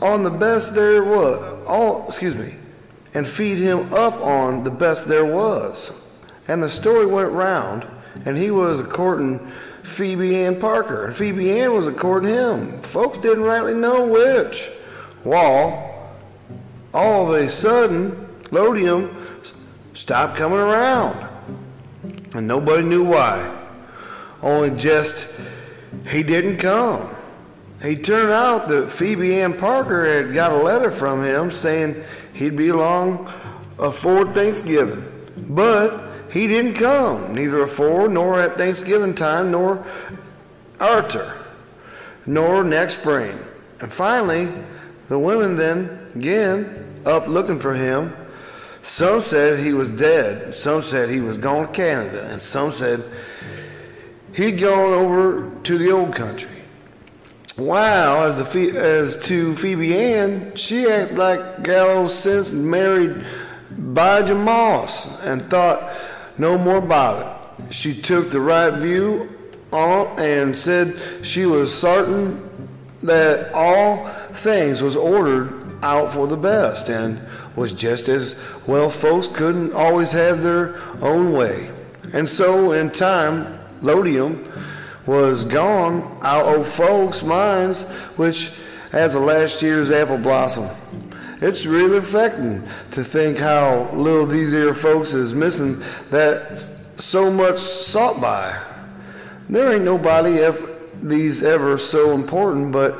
on 0.00 0.22
the 0.22 0.30
best 0.30 0.74
there 0.74 1.02
was. 1.02 1.64
All 1.66 2.06
excuse 2.06 2.34
me, 2.34 2.54
and 3.14 3.26
feed 3.26 3.58
him 3.58 3.92
up 3.92 4.14
on 4.20 4.64
the 4.64 4.70
best 4.70 5.08
there 5.08 5.24
was. 5.24 5.92
And 6.46 6.62
the 6.62 6.68
story 6.68 7.06
went 7.06 7.32
round, 7.32 7.86
and 8.24 8.36
he 8.36 8.50
was 8.50 8.82
courting 8.82 9.50
Phoebe 9.82 10.36
Ann 10.36 10.60
Parker, 10.60 11.06
and 11.06 11.16
Phoebe 11.16 11.60
Ann 11.60 11.72
was 11.72 11.88
courting 11.96 12.30
him. 12.30 12.82
Folks 12.82 13.18
didn't 13.18 13.44
rightly 13.44 13.74
know 13.74 14.06
which. 14.06 14.70
Well, 15.24 16.12
all 16.92 17.32
of 17.32 17.40
a 17.40 17.48
sudden, 17.48 18.25
Lodium 18.50 19.14
stopped 19.94 20.36
coming 20.36 20.58
around, 20.58 21.26
and 22.34 22.46
nobody 22.46 22.82
knew 22.82 23.04
why. 23.04 23.52
Only 24.42 24.70
just 24.70 25.28
he 26.08 26.22
didn't 26.22 26.58
come. 26.58 27.14
He 27.82 27.96
turned 27.96 28.30
out 28.30 28.68
that 28.68 28.90
Phoebe 28.90 29.40
Ann 29.40 29.56
Parker 29.56 30.06
had 30.06 30.34
got 30.34 30.52
a 30.52 30.56
letter 30.56 30.90
from 30.90 31.24
him 31.24 31.50
saying 31.50 32.02
he'd 32.32 32.56
be 32.56 32.68
along 32.68 33.30
afore 33.78 34.32
Thanksgiving. 34.32 35.04
But 35.36 36.02
he 36.30 36.46
didn't 36.46 36.74
come, 36.74 37.34
neither 37.34 37.62
afore 37.62 38.08
nor 38.08 38.40
at 38.40 38.56
Thanksgiving 38.56 39.14
time, 39.14 39.50
nor 39.50 39.84
after, 40.80 41.34
nor 42.24 42.64
next 42.64 42.98
spring. 42.98 43.38
And 43.80 43.92
finally, 43.92 44.52
the 45.08 45.18
women 45.18 45.56
then 45.56 46.10
again 46.14 47.00
up 47.04 47.28
looking 47.28 47.60
for 47.60 47.74
him. 47.74 48.14
Some 48.86 49.20
said 49.20 49.58
he 49.58 49.72
was 49.72 49.90
dead, 49.90 50.54
some 50.54 50.80
said 50.80 51.10
he 51.10 51.18
was 51.18 51.38
gone 51.38 51.66
to 51.66 51.72
Canada, 51.72 52.28
and 52.30 52.40
some 52.40 52.70
said 52.70 53.02
he'd 54.32 54.60
gone 54.60 54.92
over 54.92 55.50
to 55.64 55.76
the 55.76 55.90
old 55.90 56.14
country. 56.14 56.62
Wow, 57.58 58.22
as 58.22 58.36
the 58.36 58.78
as 58.78 59.16
to 59.26 59.56
Phoebe 59.56 59.92
Ann, 59.98 60.54
she 60.54 60.88
acted 60.88 61.18
like 61.18 61.64
gallows 61.64 62.16
since 62.16 62.52
married 62.52 63.26
Bijah 63.74 64.40
Moss 64.40 65.20
and 65.20 65.50
thought 65.50 65.92
no 66.38 66.56
more 66.56 66.78
about 66.78 67.50
it. 67.58 67.74
She 67.74 68.00
took 68.00 68.30
the 68.30 68.40
right 68.40 68.72
view 68.72 69.28
on 69.72 70.16
and 70.20 70.56
said 70.56 71.26
she 71.26 71.44
was 71.44 71.76
certain 71.76 72.68
that 73.02 73.52
all 73.52 74.08
things 74.32 74.80
was 74.80 74.94
ordered 74.94 75.82
out 75.82 76.12
for 76.12 76.28
the 76.28 76.36
best 76.36 76.88
and 76.88 77.20
was 77.56 77.72
just 77.72 78.08
as 78.08 78.36
well 78.66 78.90
folks 78.90 79.26
couldn't 79.26 79.72
always 79.72 80.12
have 80.12 80.42
their 80.42 80.78
own 81.02 81.32
way. 81.32 81.70
And 82.12 82.28
so 82.28 82.72
in 82.72 82.90
time, 82.90 83.58
Lodium 83.82 84.52
was 85.06 85.44
gone 85.44 86.18
out 86.22 86.46
of 86.46 86.68
folks' 86.68 87.22
minds, 87.22 87.82
which 88.16 88.52
as 88.92 89.14
a 89.14 89.18
last 89.18 89.62
year's 89.62 89.90
apple 89.90 90.18
blossom. 90.18 90.68
It's 91.40 91.66
really 91.66 91.98
affecting 91.98 92.62
to 92.92 93.04
think 93.04 93.38
how 93.38 93.90
little 93.92 94.26
these 94.26 94.52
here 94.52 94.74
folks 94.74 95.12
is 95.12 95.34
missing 95.34 95.82
that 96.10 96.58
so 96.96 97.30
much 97.30 97.58
salt 97.58 98.20
by. 98.20 98.58
There 99.48 99.72
ain't 99.72 99.84
nobody 99.84 100.36
if 100.36 100.60
these 101.02 101.42
ever 101.42 101.78
so 101.78 102.12
important, 102.12 102.72
but 102.72 102.94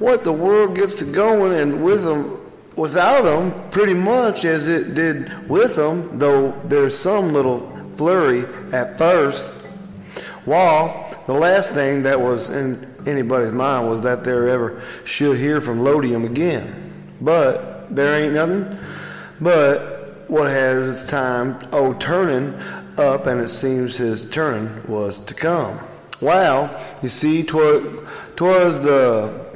what 0.00 0.24
the 0.24 0.32
world 0.32 0.74
gets 0.74 0.96
to 0.96 1.04
going 1.04 1.52
and 1.52 1.84
with 1.84 2.02
them, 2.02 2.38
without 2.76 3.22
them, 3.22 3.70
pretty 3.70 3.94
much 3.94 4.44
as 4.44 4.66
it 4.66 4.94
did 4.94 5.48
with 5.48 5.76
them, 5.76 6.18
though 6.18 6.52
there's 6.64 6.96
some 6.96 7.32
little 7.32 7.72
flurry 7.96 8.44
at 8.72 8.98
first. 8.98 9.50
While 10.44 11.22
the 11.26 11.32
last 11.32 11.72
thing 11.72 12.04
that 12.04 12.20
was 12.20 12.50
in 12.50 12.94
anybody's 13.06 13.52
mind 13.52 13.88
was 13.88 14.00
that 14.02 14.22
they 14.24 14.30
ever 14.30 14.82
should 15.04 15.38
hear 15.38 15.60
from 15.60 15.80
Lodium 15.80 16.24
again. 16.24 16.92
But 17.20 17.94
there 17.94 18.14
ain't 18.14 18.34
nothing 18.34 18.78
but 19.40 20.28
what 20.28 20.48
has 20.48 20.88
its 20.88 21.08
time, 21.08 21.58
oh, 21.72 21.94
turning 21.94 22.54
up, 22.96 23.26
and 23.26 23.40
it 23.40 23.48
seems 23.48 23.96
his 23.96 24.28
turn 24.28 24.82
was 24.88 25.20
to 25.20 25.34
come. 25.34 25.80
Well, 26.20 26.80
you 27.02 27.08
see, 27.08 27.42
twas, 27.42 28.00
the 28.36 29.46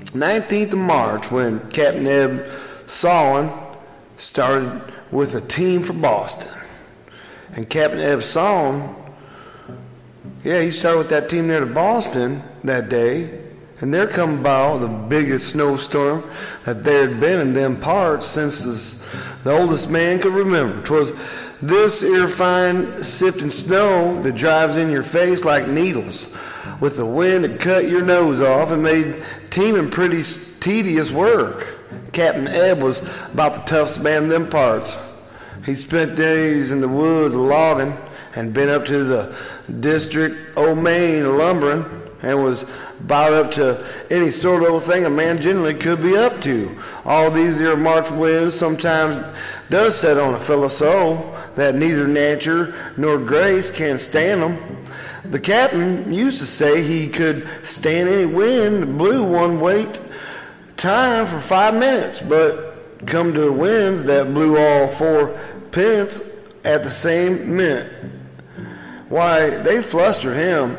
19th 0.00 0.72
of 0.72 0.78
March 0.78 1.30
when 1.30 1.60
Captain 1.70 2.06
Eb 2.06 2.46
Sawin 2.90 3.50
started 4.16 4.82
with 5.10 5.34
a 5.34 5.40
team 5.40 5.82
from 5.82 6.00
Boston. 6.00 6.48
And 7.52 7.68
Captain 7.68 8.00
Eb 8.00 8.22
Sawin 8.22 8.96
yeah, 10.42 10.62
he 10.62 10.70
started 10.70 10.98
with 10.98 11.08
that 11.10 11.28
team 11.28 11.48
there 11.48 11.60
to 11.60 11.66
Boston 11.66 12.42
that 12.64 12.88
day, 12.88 13.40
and 13.80 13.92
they're 13.92 14.06
coming 14.06 14.38
about 14.38 14.78
the 14.78 14.88
biggest 14.88 15.50
snowstorm 15.50 16.24
that 16.64 16.82
there 16.82 17.08
had 17.08 17.20
been 17.20 17.40
in 17.40 17.52
them 17.52 17.78
parts 17.78 18.26
since 18.26 18.64
this, 18.64 19.02
the 19.44 19.52
oldest 19.52 19.90
man 19.90 20.18
could 20.18 20.32
remember. 20.32 20.82
'Twas 20.82 21.12
this 21.60 22.02
ear 22.02 22.26
fine 22.26 23.04
sifting 23.04 23.50
snow 23.50 24.22
that 24.22 24.34
drives 24.34 24.76
in 24.76 24.90
your 24.90 25.02
face 25.02 25.44
like 25.44 25.68
needles, 25.68 26.28
with 26.80 26.96
the 26.96 27.04
wind 27.04 27.44
that 27.44 27.60
cut 27.60 27.86
your 27.86 28.00
nose 28.00 28.40
off 28.40 28.70
and 28.70 28.82
made 28.82 29.22
teaming 29.50 29.90
pretty 29.90 30.22
tedious 30.60 31.10
work. 31.10 31.79
Captain 32.12 32.48
Eb 32.48 32.82
was 32.82 32.98
about 33.32 33.54
the 33.54 33.60
toughest 33.62 34.02
man 34.02 34.24
in 34.24 34.28
them 34.28 34.48
parts. 34.48 34.96
He 35.64 35.74
spent 35.74 36.16
days 36.16 36.70
in 36.70 36.80
the 36.80 36.88
woods 36.88 37.34
logging 37.34 37.96
and 38.34 38.54
been 38.54 38.68
up 38.68 38.86
to 38.86 39.04
the 39.04 39.36
district 39.80 40.56
old 40.56 40.78
Maine 40.78 41.36
lumbering 41.36 41.84
and 42.22 42.42
was 42.42 42.64
about 43.00 43.32
up 43.32 43.50
to 43.52 43.84
any 44.10 44.30
sort 44.30 44.62
of 44.62 44.84
thing 44.84 45.04
a 45.04 45.10
man 45.10 45.40
generally 45.40 45.74
could 45.74 46.02
be 46.02 46.16
up 46.16 46.40
to. 46.42 46.78
All 47.04 47.30
these 47.30 47.56
here 47.56 47.76
March 47.76 48.10
winds 48.10 48.54
sometimes 48.54 49.22
does 49.70 49.98
set 49.98 50.18
on 50.18 50.34
a 50.34 50.38
fellow 50.38 50.68
soul 50.68 51.34
that 51.54 51.74
neither 51.74 52.06
nature 52.06 52.74
nor 52.96 53.18
grace 53.18 53.70
can 53.70 53.98
stand 53.98 54.42
them. 54.42 54.84
The 55.24 55.40
captain 55.40 56.12
used 56.12 56.38
to 56.38 56.46
say 56.46 56.82
he 56.82 57.08
could 57.08 57.48
stand 57.62 58.08
any 58.08 58.26
wind 58.26 58.98
blew 58.98 59.22
one 59.22 59.60
way 59.60 59.86
time 60.80 61.26
for 61.26 61.38
five 61.38 61.74
minutes, 61.74 62.20
but 62.20 63.06
come 63.06 63.32
to 63.34 63.40
the 63.40 63.52
winds 63.52 64.02
that 64.04 64.34
blew 64.34 64.58
all 64.58 64.88
four 64.88 65.38
pence 65.70 66.20
at 66.64 66.82
the 66.82 66.90
same 66.90 67.56
minute 67.56 67.92
why, 69.10 69.50
they 69.50 69.82
flustered 69.82 70.36
him. 70.36 70.78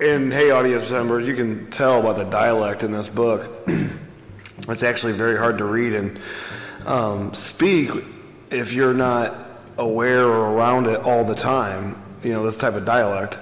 and 0.00 0.32
hey, 0.32 0.50
audience 0.50 0.90
members, 0.90 1.28
you 1.28 1.36
can 1.36 1.70
tell 1.70 2.02
by 2.02 2.14
the 2.14 2.24
dialect 2.24 2.82
in 2.82 2.92
this 2.92 3.10
book. 3.10 3.50
it's 4.68 4.82
actually 4.82 5.12
very 5.12 5.36
hard 5.36 5.58
to 5.58 5.64
read 5.64 5.92
and 5.92 6.18
um, 6.86 7.34
speak 7.34 7.90
if 8.50 8.72
you're 8.72 8.94
not 8.94 9.36
aware 9.76 10.24
or 10.24 10.54
around 10.54 10.86
it 10.86 10.98
all 11.00 11.24
the 11.24 11.34
time. 11.34 12.02
You 12.24 12.32
know, 12.32 12.42
this 12.42 12.56
type 12.56 12.74
of 12.74 12.86
dialect. 12.86 13.38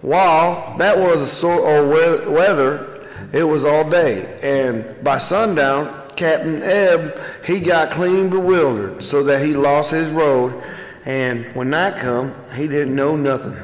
While 0.00 0.76
that 0.78 0.98
was 0.98 1.20
a 1.20 1.26
sort 1.26 1.64
of 1.64 1.88
weather, 2.30 3.04
it 3.32 3.44
was 3.44 3.64
all 3.64 3.88
day, 3.88 4.38
and 4.42 5.04
by 5.04 5.18
sundown, 5.18 6.08
Captain 6.16 6.62
Eb 6.62 7.18
he 7.44 7.60
got 7.60 7.90
clean 7.90 8.30
bewildered, 8.30 9.04
so 9.04 9.22
that 9.24 9.44
he 9.44 9.54
lost 9.54 9.90
his 9.90 10.10
road, 10.10 10.62
and 11.04 11.44
when 11.54 11.70
night 11.70 11.96
come, 12.00 12.34
he 12.54 12.68
didn't 12.68 12.94
know 12.94 13.16
nothing 13.16 13.54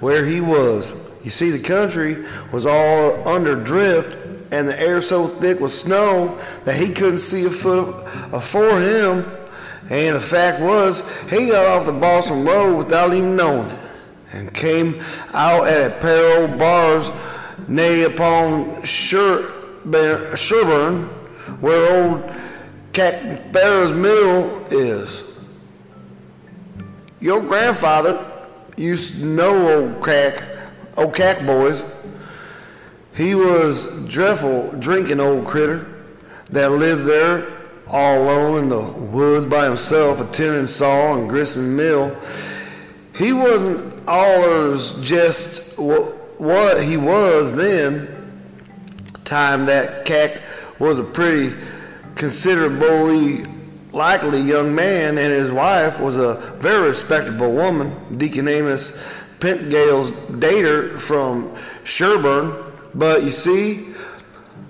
where 0.00 0.24
he 0.24 0.40
was. 0.40 0.92
You 1.22 1.30
see, 1.30 1.50
the 1.50 1.60
country 1.60 2.24
was 2.52 2.66
all 2.66 3.28
under 3.28 3.54
drift, 3.54 4.16
and 4.50 4.68
the 4.68 4.78
air 4.80 5.00
so 5.02 5.28
thick 5.28 5.60
with 5.60 5.72
snow 5.72 6.40
that 6.64 6.76
he 6.76 6.92
couldn't 6.92 7.18
see 7.18 7.44
a 7.44 7.50
foot 7.50 8.04
afore 8.32 8.80
him. 8.80 9.30
And 9.90 10.16
the 10.16 10.20
fact 10.20 10.60
was, 10.60 11.02
he 11.28 11.46
got 11.46 11.66
off 11.66 11.86
the 11.86 11.92
Boston 11.92 12.44
Road 12.44 12.76
without 12.76 13.12
even 13.12 13.36
knowing 13.36 13.68
it, 13.70 13.89
and 14.32 14.52
came 14.54 15.02
out 15.32 15.66
at 15.66 15.90
a 15.90 15.94
pair 16.00 16.44
of 16.44 16.58
bars, 16.58 17.10
nay 17.68 18.02
upon 18.04 18.82
Sherburne, 18.82 19.48
where 21.60 22.08
old 22.08 22.32
Captain 22.92 23.38
Sparrow's 23.50 23.92
mill 23.92 24.64
is. 24.70 25.24
Your 27.20 27.40
grandfather 27.40 28.24
used 28.76 29.18
to 29.18 29.26
know 29.26 29.82
old 29.82 30.00
crack, 30.00 30.42
old 30.96 31.14
cack 31.14 31.44
boys. 31.44 31.84
He 33.14 33.34
was 33.34 33.86
dreadful 34.06 34.70
drinking 34.78 35.20
old 35.20 35.46
critter 35.46 35.86
that 36.46 36.72
lived 36.72 37.06
there 37.06 37.46
all 37.86 38.22
alone 38.22 38.58
in 38.62 38.68
the 38.68 38.80
woods 38.80 39.46
by 39.46 39.64
himself, 39.64 40.20
attending 40.20 40.66
saw 40.66 41.16
and 41.16 41.28
Grissom 41.28 41.76
Mill. 41.76 42.16
He 43.20 43.34
wasn't 43.34 44.08
allers 44.08 44.98
just 45.02 45.78
what 45.78 46.82
he 46.82 46.96
was 46.96 47.52
then. 47.52 48.08
Time 49.26 49.66
that 49.66 50.06
cack 50.06 50.40
was 50.78 50.98
a 50.98 51.04
pretty 51.04 51.54
considerably 52.14 53.44
likely 53.92 54.40
young 54.40 54.74
man, 54.74 55.18
and 55.18 55.32
his 55.34 55.50
wife 55.50 56.00
was 56.00 56.16
a 56.16 56.36
very 56.60 56.88
respectable 56.88 57.52
woman, 57.52 57.94
Deacon 58.16 58.48
Amos 58.48 58.98
Petengall's 59.38 60.12
dater 60.12 60.98
from 60.98 61.54
Sherburne. 61.84 62.72
But 62.94 63.22
you 63.22 63.32
see, 63.32 63.90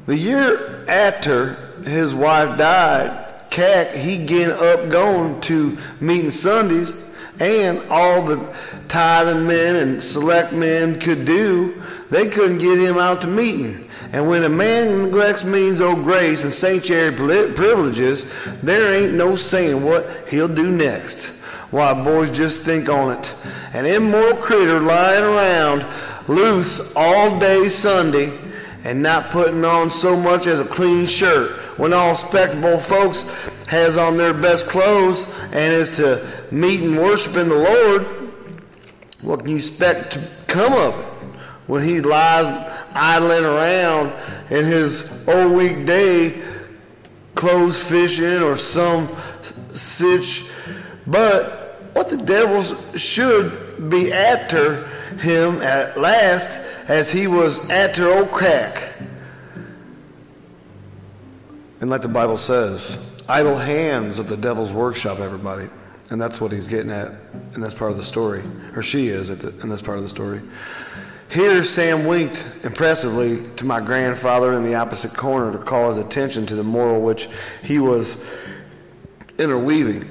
the 0.06 0.16
year 0.16 0.84
after 0.88 1.54
his 1.84 2.12
wife 2.12 2.58
died, 2.58 3.28
Cack 3.50 3.92
he 3.94 4.18
get 4.18 4.50
up 4.50 4.90
going 4.90 5.40
to 5.42 5.78
meeting 6.00 6.32
Sundays, 6.32 6.94
and 7.40 7.82
all 7.90 8.22
the 8.22 8.54
tithing 8.86 9.46
men 9.46 9.76
and 9.76 10.04
select 10.04 10.52
men 10.52 11.00
could 11.00 11.24
do, 11.24 11.82
they 12.10 12.28
couldn't 12.28 12.58
get 12.58 12.78
him 12.78 12.98
out 12.98 13.22
to 13.22 13.26
meeting. 13.26 13.88
And 14.12 14.28
when 14.28 14.42
a 14.44 14.48
man 14.48 15.04
neglects 15.04 15.42
means 15.42 15.80
of 15.80 16.02
grace 16.02 16.42
and 16.44 16.52
sanctuary 16.52 17.12
privileges, 17.12 18.24
there 18.62 18.92
ain't 18.92 19.14
no 19.14 19.36
saying 19.36 19.84
what 19.84 20.28
he'll 20.28 20.48
do 20.48 20.70
next. 20.70 21.26
Why, 21.70 21.94
boys, 21.94 22.36
just 22.36 22.62
think 22.62 22.88
on 22.88 23.16
it. 23.16 23.32
An 23.72 23.86
immoral 23.86 24.36
critter 24.36 24.80
lying 24.80 25.22
around 25.22 25.86
loose 26.28 26.94
all 26.96 27.38
day 27.38 27.68
Sunday 27.68 28.36
and 28.82 29.02
not 29.02 29.30
putting 29.30 29.64
on 29.64 29.90
so 29.90 30.16
much 30.16 30.46
as 30.46 30.58
a 30.58 30.64
clean 30.64 31.06
shirt 31.06 31.52
when 31.78 31.92
all 31.92 32.10
respectable 32.10 32.78
folks 32.78 33.30
has 33.70 33.96
on 33.96 34.16
their 34.16 34.34
best 34.34 34.66
clothes 34.66 35.24
and 35.52 35.72
is 35.72 35.96
to 35.96 36.26
meet 36.50 36.80
and 36.80 36.98
worship 36.98 37.36
in 37.36 37.48
the 37.48 37.54
Lord, 37.54 38.02
what 39.22 39.40
can 39.40 39.50
you 39.50 39.56
expect 39.56 40.14
to 40.14 40.28
come 40.48 40.72
of 40.72 40.98
it 40.98 41.06
when 41.68 41.84
he 41.84 42.00
lies 42.00 42.46
idling 42.92 43.44
around 43.44 44.12
in 44.50 44.64
his 44.64 45.08
old 45.28 45.52
weekday 45.52 46.42
clothes 47.36 47.80
fishing 47.80 48.42
or 48.42 48.56
some 48.56 49.08
sitch. 49.70 50.48
But 51.06 51.80
what 51.92 52.10
the 52.10 52.16
devils 52.16 52.74
should 53.00 53.88
be 53.88 54.12
after 54.12 54.86
him 55.18 55.62
at 55.62 55.98
last 55.98 56.58
as 56.88 57.12
he 57.12 57.26
was 57.26 57.60
after 57.70 58.12
old 58.12 58.32
crack. 58.32 58.94
And 61.80 61.88
like 61.88 62.02
the 62.02 62.08
Bible 62.08 62.36
says, 62.36 63.04
idle 63.28 63.56
hands 63.56 64.18
of 64.18 64.28
the 64.28 64.36
devil's 64.36 64.72
workshop, 64.72 65.18
everybody. 65.18 65.68
And 66.10 66.20
that's 66.20 66.40
what 66.40 66.52
he's 66.52 66.66
getting 66.66 66.90
at 66.90 67.12
in 67.54 67.60
this 67.60 67.72
part 67.72 67.90
of 67.90 67.96
the 67.96 68.04
story. 68.04 68.42
Or 68.74 68.82
she 68.82 69.08
is 69.08 69.28
the, 69.28 69.48
in 69.60 69.68
this 69.68 69.80
part 69.80 69.96
of 69.96 70.02
the 70.02 70.10
story. 70.10 70.42
Here, 71.30 71.62
Sam 71.62 72.06
winked 72.06 72.44
impressively 72.64 73.40
to 73.56 73.64
my 73.64 73.80
grandfather 73.80 74.52
in 74.52 74.64
the 74.64 74.74
opposite 74.74 75.14
corner 75.14 75.52
to 75.52 75.58
call 75.58 75.88
his 75.88 75.98
attention 75.98 76.44
to 76.46 76.56
the 76.56 76.64
moral 76.64 77.00
which 77.00 77.28
he 77.62 77.78
was 77.78 78.24
interweaving 79.38 80.10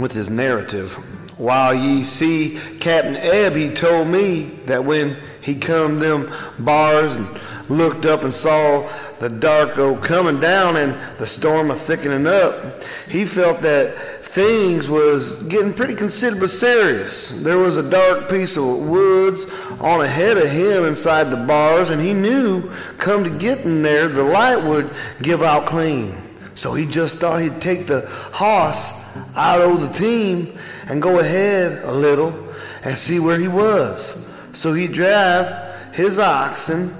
with 0.00 0.10
his 0.12 0.28
narrative. 0.28 0.94
While 1.38 1.74
ye 1.74 2.02
see 2.02 2.60
Captain 2.80 3.16
Eb, 3.16 3.54
he 3.54 3.70
told 3.70 4.08
me 4.08 4.58
that 4.66 4.84
when 4.84 5.16
he 5.40 5.54
come 5.54 6.00
them 6.00 6.32
bars 6.58 7.14
and 7.14 7.28
looked 7.70 8.04
up 8.04 8.24
and 8.24 8.34
saw 8.34 8.90
the 9.20 9.28
dark 9.28 9.78
o 9.78 9.96
coming 9.96 10.40
down 10.40 10.76
and 10.76 10.94
the 11.18 11.26
storm 11.26 11.70
a 11.70 11.74
thickening 11.74 12.26
up, 12.26 12.82
he 13.08 13.24
felt 13.24 13.60
that 13.62 13.96
things 14.34 14.88
was 14.88 15.42
getting 15.44 15.72
pretty 15.72 15.94
considerably 15.94 16.48
serious. 16.48 17.28
There 17.28 17.58
was 17.58 17.76
a 17.76 17.88
dark 17.88 18.28
piece 18.28 18.56
of 18.56 18.64
woods 18.64 19.46
on 19.78 20.00
ahead 20.00 20.36
of 20.36 20.50
him 20.50 20.84
inside 20.84 21.30
the 21.30 21.36
bars, 21.36 21.90
and 21.90 22.02
he 22.02 22.12
knew 22.12 22.68
come 22.98 23.22
to 23.22 23.30
getting 23.30 23.82
there, 23.82 24.08
the 24.08 24.24
light 24.24 24.56
would 24.56 24.90
give 25.22 25.42
out 25.42 25.66
clean. 25.66 26.16
So 26.56 26.74
he 26.74 26.84
just 26.84 27.18
thought 27.18 27.42
he'd 27.42 27.60
take 27.60 27.86
the 27.86 28.08
hoss 28.32 28.90
out 29.36 29.60
of 29.60 29.80
the 29.80 29.88
team 29.88 30.58
and 30.86 31.00
go 31.00 31.20
ahead 31.20 31.84
a 31.84 31.92
little 31.92 32.52
and 32.82 32.98
see 32.98 33.20
where 33.20 33.38
he 33.38 33.48
was. 33.48 34.16
So 34.52 34.72
he 34.72 34.88
drive 34.88 35.94
his 35.94 36.18
oxen 36.18 36.92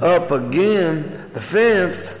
up 0.00 0.30
again 0.30 1.19
the 1.32 1.40
fence 1.40 2.16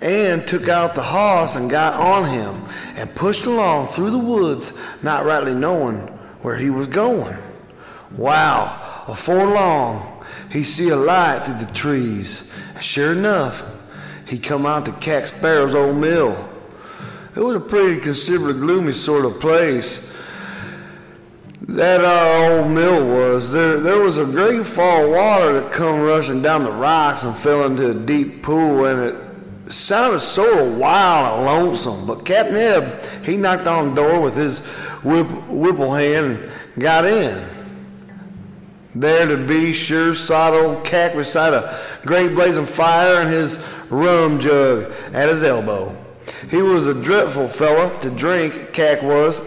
and 0.00 0.46
took 0.46 0.68
out 0.68 0.94
the 0.94 1.02
hoss 1.02 1.56
and 1.56 1.70
got 1.70 1.94
on 1.94 2.28
him 2.28 2.64
and 2.96 3.14
pushed 3.14 3.46
along 3.46 3.88
through 3.88 4.10
the 4.10 4.18
woods, 4.18 4.72
not 5.02 5.24
rightly 5.24 5.54
knowing 5.54 6.00
where 6.42 6.56
he 6.56 6.68
was 6.70 6.86
going. 6.86 7.36
Wow, 8.16 9.04
afore 9.08 9.46
long, 9.46 10.24
he 10.50 10.62
see 10.62 10.90
a 10.90 10.96
light 10.96 11.44
through 11.44 11.58
the 11.58 11.72
trees. 11.72 12.44
And 12.74 12.84
sure 12.84 13.12
enough, 13.12 13.62
he 14.26 14.38
come 14.38 14.66
out 14.66 14.84
to 14.86 14.92
Cack 14.92 15.26
Sparrow's 15.26 15.74
old 15.74 15.96
mill. 15.96 16.50
It 17.34 17.40
was 17.40 17.56
a 17.56 17.60
pretty 17.60 18.00
considerably 18.00 18.60
gloomy 18.60 18.92
sort 18.92 19.24
of 19.24 19.40
place. 19.40 20.06
That 21.68 22.04
our 22.04 22.60
old 22.60 22.70
mill 22.70 23.06
was. 23.06 23.50
There 23.50 23.80
there 23.80 23.98
was 23.98 24.18
a 24.18 24.26
great 24.26 24.66
fall 24.66 25.06
of 25.06 25.10
water 25.10 25.60
that 25.60 25.72
come 25.72 26.02
rushing 26.02 26.42
down 26.42 26.64
the 26.64 26.70
rocks 26.70 27.22
and 27.22 27.34
fell 27.34 27.64
into 27.64 27.90
a 27.90 27.94
deep 27.94 28.42
pool 28.42 28.84
and 28.84 29.00
it 29.00 29.72
sounded 29.72 30.20
so 30.20 30.68
wild 30.70 31.38
and 31.38 31.46
lonesome. 31.46 32.06
But 32.06 32.26
Captain 32.26 32.56
Eb, 32.56 33.06
he 33.24 33.38
knocked 33.38 33.66
on 33.66 33.90
the 33.90 34.02
door 34.02 34.20
with 34.20 34.36
his 34.36 34.58
whip, 35.02 35.26
whipple 35.48 35.94
hand 35.94 36.50
and 36.74 36.82
got 36.82 37.06
in. 37.06 37.48
There 38.94 39.26
to 39.26 39.38
be 39.38 39.72
sure 39.72 40.14
sawed 40.14 40.52
old 40.52 40.84
Cack 40.84 41.14
beside 41.14 41.54
a 41.54 41.80
great 42.02 42.34
blazing 42.34 42.66
fire 42.66 43.22
and 43.22 43.30
his 43.30 43.58
rum 43.88 44.38
jug 44.38 44.92
at 45.14 45.30
his 45.30 45.42
elbow. 45.42 45.96
He 46.50 46.60
was 46.60 46.86
a 46.86 46.94
dreadful 46.94 47.48
fellow 47.48 47.96
to 48.00 48.10
drink, 48.10 48.74
Cack 48.74 49.02
was. 49.02 49.40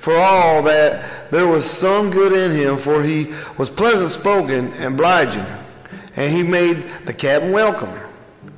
For 0.00 0.16
all 0.16 0.62
that, 0.62 1.17
there 1.30 1.46
was 1.46 1.68
some 1.68 2.10
good 2.10 2.32
in 2.32 2.56
him, 2.56 2.78
for 2.78 3.02
he 3.02 3.32
was 3.56 3.70
pleasant 3.70 4.10
spoken 4.10 4.72
and 4.74 4.94
obliging, 4.94 5.46
and 6.16 6.32
he 6.32 6.42
made 6.42 6.84
the 7.04 7.12
captain 7.12 7.52
welcome. 7.52 7.92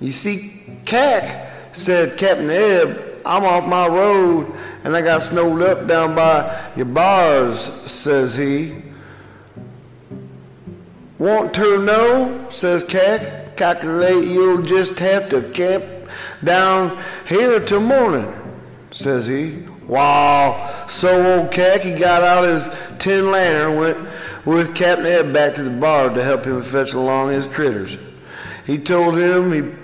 You 0.00 0.12
see, 0.12 0.62
Cack 0.84 1.52
said, 1.72 2.16
Captain 2.16 2.50
Ebb, 2.50 3.20
I'm 3.24 3.44
off 3.44 3.68
my 3.68 3.86
road 3.86 4.54
and 4.82 4.96
I 4.96 5.02
got 5.02 5.22
snowed 5.22 5.62
up 5.62 5.86
down 5.86 6.14
by 6.14 6.70
your 6.74 6.86
bars, 6.86 7.70
says 7.90 8.34
he. 8.34 8.82
Want 11.18 11.52
to 11.54 11.78
know, 11.82 12.46
says 12.50 12.82
Cack. 12.82 13.56
Calculate 13.56 14.24
you'll 14.24 14.62
just 14.62 14.98
have 15.00 15.28
to 15.28 15.42
camp 15.50 15.84
down 16.42 16.98
here 17.26 17.60
till 17.60 17.80
morning, 17.80 18.32
says 18.90 19.26
he. 19.26 19.66
Wow. 19.90 20.86
So 20.86 21.40
old 21.40 21.50
Cack, 21.50 21.82
got 21.98 22.22
out 22.22 22.44
his 22.44 22.68
tin 23.00 23.32
lantern 23.32 23.72
and 23.72 23.80
went 23.80 24.08
with 24.44 24.72
Captain 24.72 25.04
Ed 25.04 25.32
back 25.32 25.56
to 25.56 25.64
the 25.64 25.70
bar 25.70 26.10
to 26.10 26.22
help 26.22 26.44
him 26.44 26.62
fetch 26.62 26.92
along 26.92 27.30
his 27.30 27.44
critters. 27.44 27.98
He 28.64 28.78
told 28.78 29.18
him 29.18 29.50
he 29.50 29.76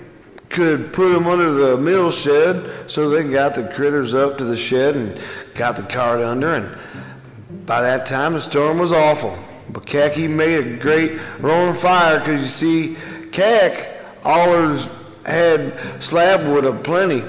could 0.47 0.93
put 0.93 1.11
them 1.11 1.27
under 1.27 1.51
the 1.51 1.75
mill 1.75 2.11
shed, 2.11 2.89
so 2.89 3.09
they 3.09 3.29
got 3.29 3.55
the 3.55 3.63
critters 3.63 4.13
up 4.13 4.37
to 4.37 4.45
the 4.45 4.55
shed 4.55 4.95
and 4.95 5.19
got 5.55 5.75
the 5.75 5.83
cart 5.83 6.21
under, 6.21 6.53
and 6.55 7.65
by 7.65 7.81
that 7.81 8.05
time 8.05 8.33
the 8.33 8.41
storm 8.41 8.77
was 8.77 8.93
awful. 8.93 9.37
But 9.69 9.85
Cacky 9.85 10.29
made 10.29 10.65
a 10.65 10.77
great 10.77 11.19
roaring 11.39 11.75
fire 11.75 12.19
because 12.19 12.41
you 12.41 12.47
see, 12.47 12.97
Cack 13.33 14.05
allers 14.23 14.87
had 15.25 16.01
slab 16.01 16.47
wood 16.47 16.63
aplenty 16.63 17.25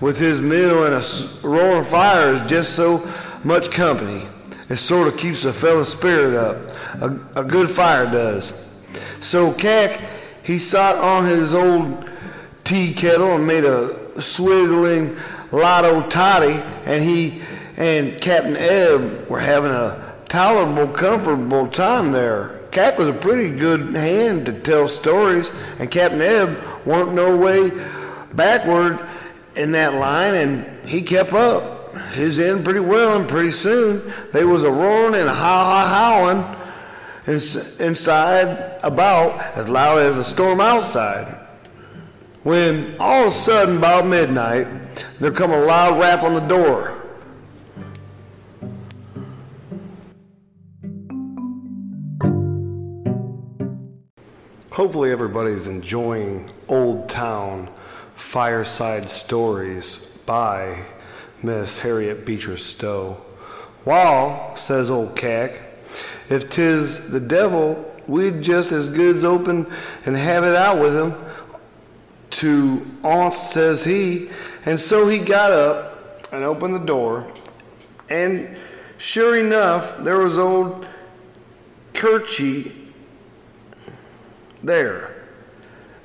with 0.00 0.18
his 0.18 0.40
mill 0.40 0.84
and 0.84 0.94
a 0.94 1.46
roaring 1.46 1.84
fire 1.84 2.34
is 2.34 2.50
just 2.50 2.74
so 2.74 3.10
much 3.44 3.70
company. 3.70 4.28
It 4.68 4.76
sort 4.76 5.08
of 5.08 5.16
keeps 5.16 5.44
a 5.44 5.52
fellow's 5.52 5.90
spirit 5.90 6.34
up. 6.34 6.56
A, 7.00 7.40
a 7.40 7.44
good 7.44 7.70
fire 7.70 8.04
does. 8.04 8.66
So 9.20 9.52
Cack, 9.52 10.00
he 10.42 10.58
sat 10.58 10.96
on 10.96 11.24
his 11.24 11.54
old 11.54 12.08
tea 12.64 12.92
kettle 12.92 13.34
and 13.34 13.46
made 13.46 13.64
a 13.64 14.20
swiggling 14.20 15.16
lotto 15.50 16.06
toddy, 16.08 16.62
and 16.84 17.02
he 17.02 17.42
and 17.76 18.20
Captain 18.20 18.56
Eb 18.56 19.28
were 19.28 19.40
having 19.40 19.70
a 19.70 20.14
tolerable, 20.28 20.92
comfortable 20.92 21.68
time 21.68 22.12
there. 22.12 22.60
Cack 22.70 22.98
was 22.98 23.08
a 23.08 23.12
pretty 23.12 23.56
good 23.56 23.94
hand 23.94 24.46
to 24.46 24.52
tell 24.52 24.88
stories, 24.88 25.50
and 25.78 25.90
Captain 25.90 26.20
Eb 26.20 26.62
wasn't 26.84 27.14
no 27.14 27.36
way 27.36 27.72
backward 28.34 28.98
in 29.58 29.72
that 29.72 29.94
line, 29.94 30.34
and 30.34 30.88
he 30.88 31.02
kept 31.02 31.32
up 31.32 31.94
his 32.12 32.38
end 32.38 32.64
pretty 32.64 32.80
well, 32.80 33.18
and 33.18 33.28
pretty 33.28 33.50
soon 33.50 34.12
they 34.32 34.44
was 34.44 34.62
a 34.62 34.70
roaring 34.70 35.14
and 35.14 35.28
a 35.28 35.34
howl, 35.34 35.86
howling 35.86 36.56
inside 37.26 38.78
about 38.82 39.40
as 39.56 39.68
loud 39.68 39.98
as 39.98 40.16
the 40.16 40.24
storm 40.24 40.60
outside. 40.60 41.34
When 42.44 42.96
all 42.98 43.22
of 43.22 43.28
a 43.28 43.30
sudden, 43.30 43.78
about 43.78 44.06
midnight, 44.06 44.66
there 45.18 45.32
come 45.32 45.50
a 45.50 45.60
loud 45.60 45.98
rap 46.00 46.22
on 46.22 46.34
the 46.34 46.40
door. 46.40 46.94
Hopefully, 54.70 55.10
everybody's 55.10 55.66
enjoying 55.66 56.48
Old 56.68 57.08
Town 57.08 57.68
Fireside 58.18 59.08
Stories 59.08 59.96
by 60.26 60.82
Miss 61.42 61.78
Harriet 61.78 62.26
Beecher 62.26 62.56
Stowe. 62.56 63.18
Wall, 63.84 64.54
says 64.56 64.90
old 64.90 65.16
Cack, 65.16 65.62
if 66.28 66.50
'tis 66.50 67.10
the 67.10 67.20
devil, 67.20 67.94
we'd 68.06 68.42
just 68.42 68.72
as 68.72 68.88
goods 68.88 69.22
open 69.24 69.66
and 70.04 70.16
have 70.16 70.44
it 70.44 70.54
out 70.54 70.78
with 70.78 70.94
him. 70.94 71.14
To 72.30 72.86
aunt, 73.02 73.34
says 73.34 73.84
he, 73.84 74.30
and 74.66 74.78
so 74.78 75.08
he 75.08 75.18
got 75.18 75.52
up 75.52 76.28
and 76.32 76.44
opened 76.44 76.74
the 76.74 76.80
door, 76.80 77.32
and 78.10 78.56
sure 78.98 79.36
enough, 79.36 79.96
there 79.98 80.18
was 80.18 80.36
old 80.36 80.86
Kirchy 81.94 82.72
there. 84.62 85.14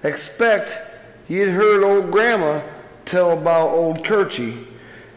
Expect 0.03 0.77
you'd 1.27 1.49
heard 1.49 1.83
old 1.83 2.11
Grandma 2.11 2.61
tell 3.05 3.31
about 3.31 3.69
old 3.69 4.03
Kirchy. 4.03 4.65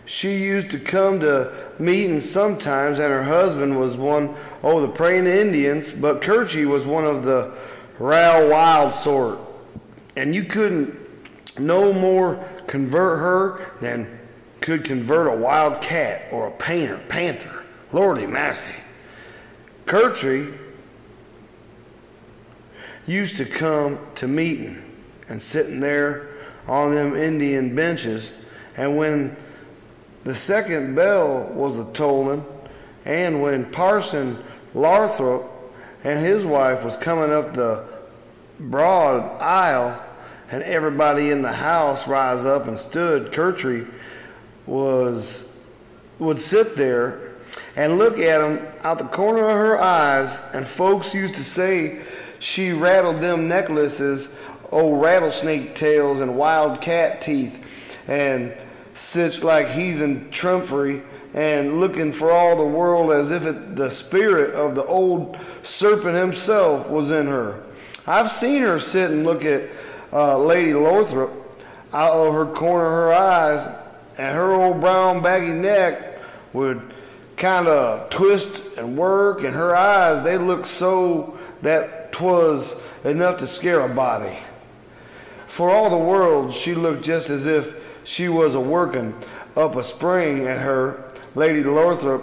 She 0.04 0.36
used 0.38 0.70
to 0.70 0.78
come 0.78 1.20
to 1.20 1.52
meetings 1.78 2.30
sometimes, 2.30 2.98
and 2.98 3.12
her 3.12 3.24
husband 3.24 3.78
was 3.78 3.96
one 3.96 4.34
oh 4.62 4.80
the 4.80 4.88
praying 4.88 5.26
Indians, 5.26 5.92
but 5.92 6.20
Kirchy 6.20 6.64
was 6.64 6.86
one 6.86 7.04
of 7.04 7.24
the 7.24 7.52
raw 7.98 8.46
wild 8.46 8.92
sort, 8.92 9.38
and 10.16 10.34
you 10.34 10.44
couldn't 10.44 10.96
no 11.59 11.92
more 11.92 12.44
convert 12.66 13.18
her 13.18 13.70
than 13.80 14.20
could 14.61 14.84
convert 14.84 15.28
a 15.28 15.36
wild 15.36 15.80
cat 15.80 16.22
or 16.32 16.48
a 16.48 16.50
painter, 16.50 17.00
panther. 17.09 17.64
Lordy 17.92 18.26
massy. 18.26 18.74
Kirchy 19.84 20.52
used 23.07 23.36
to 23.36 23.44
come 23.44 23.98
to 24.16 24.26
meeting 24.26 24.82
and 25.28 25.40
sitting 25.40 25.80
there 25.80 26.28
on 26.66 26.94
them 26.94 27.16
Indian 27.16 27.74
benches, 27.74 28.32
and 28.76 28.96
when 28.96 29.36
the 30.24 30.34
second 30.34 30.94
bell 30.94 31.50
was 31.54 31.78
a 31.78 31.84
tolling, 31.92 32.44
and 33.04 33.40
when 33.40 33.70
Parson 33.70 34.36
Lothrop 34.74 35.44
and 36.02 36.18
his 36.18 36.44
wife 36.44 36.84
was 36.84 36.96
coming 36.96 37.32
up 37.32 37.54
the 37.54 37.84
broad 38.58 39.40
aisle, 39.40 40.02
and 40.50 40.62
everybody 40.62 41.30
in 41.30 41.42
the 41.42 41.52
house 41.52 42.06
rise 42.06 42.44
up 42.44 42.66
and 42.66 42.78
stood, 42.78 43.32
Kirchy 43.32 43.88
was 44.66 45.52
would 46.18 46.38
sit 46.38 46.76
there 46.76 47.34
and 47.76 47.98
look 47.98 48.18
at 48.18 48.40
him 48.40 48.66
out 48.82 48.98
the 48.98 49.04
corner 49.04 49.44
of 49.44 49.56
her 49.56 49.78
eyes, 49.80 50.42
and 50.54 50.66
folks 50.66 51.14
used 51.14 51.34
to 51.34 51.44
say 51.44 52.00
she 52.38 52.72
rattled 52.72 53.20
them 53.20 53.48
necklaces, 53.48 54.34
old 54.70 55.02
rattlesnake 55.02 55.74
tails 55.74 56.20
and 56.20 56.36
wild 56.36 56.80
cat 56.80 57.20
teeth, 57.20 57.64
and 58.08 58.54
such 58.94 59.42
like 59.42 59.70
heathen 59.70 60.30
trumpery, 60.30 61.02
and 61.34 61.80
looking 61.80 62.12
for 62.12 62.30
all 62.30 62.56
the 62.56 62.64
world 62.64 63.12
as 63.12 63.30
if 63.30 63.44
it, 63.44 63.76
the 63.76 63.90
spirit 63.90 64.54
of 64.54 64.74
the 64.74 64.84
old 64.84 65.36
serpent 65.62 66.16
himself 66.16 66.88
was 66.88 67.10
in 67.10 67.26
her. 67.26 67.62
I've 68.06 68.30
seen 68.30 68.62
her 68.62 68.80
sit 68.80 69.10
and 69.10 69.24
look 69.24 69.44
at 69.44 69.68
uh, 70.12 70.38
Lady 70.38 70.72
Lothrop 70.72 71.30
out 71.92 72.12
of 72.12 72.34
her 72.34 72.46
corner 72.46 72.86
of 72.86 72.92
her 72.92 73.12
eyes, 73.12 73.76
and 74.16 74.34
her 74.34 74.52
old 74.52 74.80
brown 74.80 75.22
baggy 75.22 75.48
neck 75.48 76.20
would 76.52 76.80
kind 77.36 77.66
of 77.66 78.08
twist 78.08 78.62
and 78.78 78.96
work, 78.96 79.44
and 79.44 79.54
her 79.54 79.76
eyes 79.76 80.22
they 80.22 80.38
looked 80.38 80.66
so 80.66 81.38
that 81.62 82.12
'twas 82.12 82.82
enough 83.04 83.36
to 83.38 83.46
scare 83.46 83.80
a 83.80 83.88
body. 83.88 84.36
For 85.57 85.70
all 85.70 85.88
the 85.88 85.96
world, 85.96 86.52
she 86.52 86.74
looked 86.74 87.02
just 87.02 87.30
as 87.30 87.46
if 87.46 87.98
she 88.04 88.28
was 88.28 88.54
a 88.54 88.61
working 88.61 89.16
up 89.57 89.74
a 89.74 89.82
spring 89.82 90.46
at 90.46 90.59
her. 90.59 91.02
Lady 91.34 91.64
Lothrop 91.64 92.22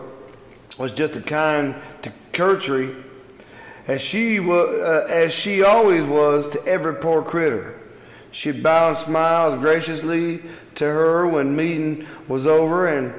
was 0.77 0.91
just 0.91 1.15
a 1.15 1.19
kind 1.19 1.73
to 2.03 2.13
Kirchy, 2.31 2.93
as 3.87 4.01
she 4.03 4.37
uh, 4.37 5.07
as 5.09 5.33
she 5.33 5.63
always 5.63 6.05
was 6.05 6.47
to 6.49 6.63
every 6.67 6.93
poor 6.93 7.23
critter. 7.23 7.79
She'd 8.29 8.61
bow 8.61 8.89
and 8.89 8.97
smile 8.99 9.57
graciously 9.57 10.43
to 10.75 10.85
her 10.85 11.25
when 11.25 11.55
meeting 11.55 12.05
was 12.27 12.45
over, 12.45 12.85
and 12.85 13.15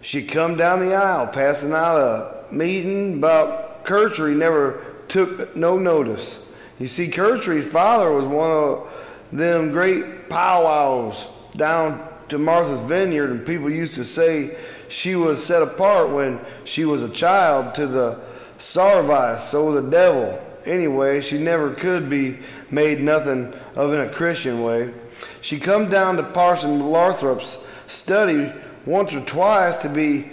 she'd 0.00 0.30
come 0.30 0.56
down 0.56 0.80
the 0.80 0.96
aisle, 0.96 1.28
passing 1.28 1.70
out 1.70 1.96
a 1.96 2.52
meeting 2.52 3.18
about 3.18 3.84
Kirchy 3.84 4.34
never 4.34 4.84
took 5.06 5.54
no 5.54 5.78
notice. 5.78 6.44
You 6.80 6.88
see, 6.88 7.08
Kirchy's 7.08 7.70
father 7.70 8.10
was 8.10 8.24
one 8.24 8.50
of 8.50 8.88
them 9.32 9.70
great 9.70 10.28
powwows 10.28 11.26
down 11.56 12.08
to 12.28 12.38
Martha's 12.38 12.80
Vineyard, 12.80 13.30
and 13.30 13.46
people 13.46 13.70
used 13.70 13.94
to 13.94 14.04
say 14.04 14.56
she 14.88 15.16
was 15.16 15.44
set 15.44 15.62
apart 15.62 16.10
when 16.10 16.40
she 16.64 16.84
was 16.84 17.02
a 17.02 17.08
child 17.08 17.74
to 17.74 17.86
the 17.86 18.20
Sarvice, 18.58 19.40
so 19.40 19.72
the 19.72 19.90
devil. 19.90 20.38
Anyway, 20.64 21.20
she 21.20 21.38
never 21.38 21.74
could 21.74 22.08
be 22.08 22.38
made 22.70 23.00
nothing 23.00 23.52
of 23.74 23.92
in 23.92 24.00
a 24.00 24.08
Christian 24.08 24.62
way. 24.62 24.94
She 25.40 25.58
come 25.58 25.90
down 25.90 26.16
to 26.16 26.22
Parson 26.22 26.80
Lothrop's 26.80 27.58
study 27.86 28.52
once 28.86 29.12
or 29.12 29.20
twice 29.22 29.78
to 29.78 29.88
be 29.88 30.30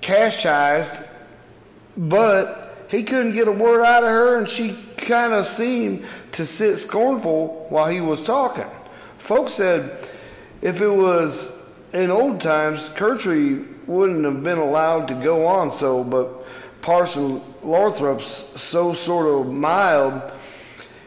catechized, 0.00 1.02
but 1.96 2.86
he 2.88 3.02
couldn't 3.02 3.32
get 3.32 3.48
a 3.48 3.52
word 3.52 3.82
out 3.82 4.04
of 4.04 4.10
her, 4.10 4.36
and 4.36 4.48
she 4.48 4.78
kind 5.06 5.32
of 5.32 5.46
seemed 5.46 6.04
to 6.32 6.44
sit 6.44 6.76
scornful 6.76 7.66
while 7.68 7.88
he 7.88 8.00
was 8.00 8.24
talking. 8.24 8.66
Folks 9.18 9.54
said 9.54 9.98
if 10.60 10.80
it 10.80 10.88
was 10.88 11.56
in 11.92 12.10
old 12.10 12.40
times, 12.40 12.88
Kirchy 12.88 13.66
wouldn't 13.86 14.24
have 14.24 14.42
been 14.42 14.58
allowed 14.58 15.08
to 15.08 15.14
go 15.14 15.46
on 15.46 15.70
so, 15.70 16.02
but 16.02 16.44
Parson 16.80 17.40
Lothrop's 17.62 18.60
so 18.60 18.92
sort 18.94 19.26
of 19.26 19.52
mild, 19.52 20.20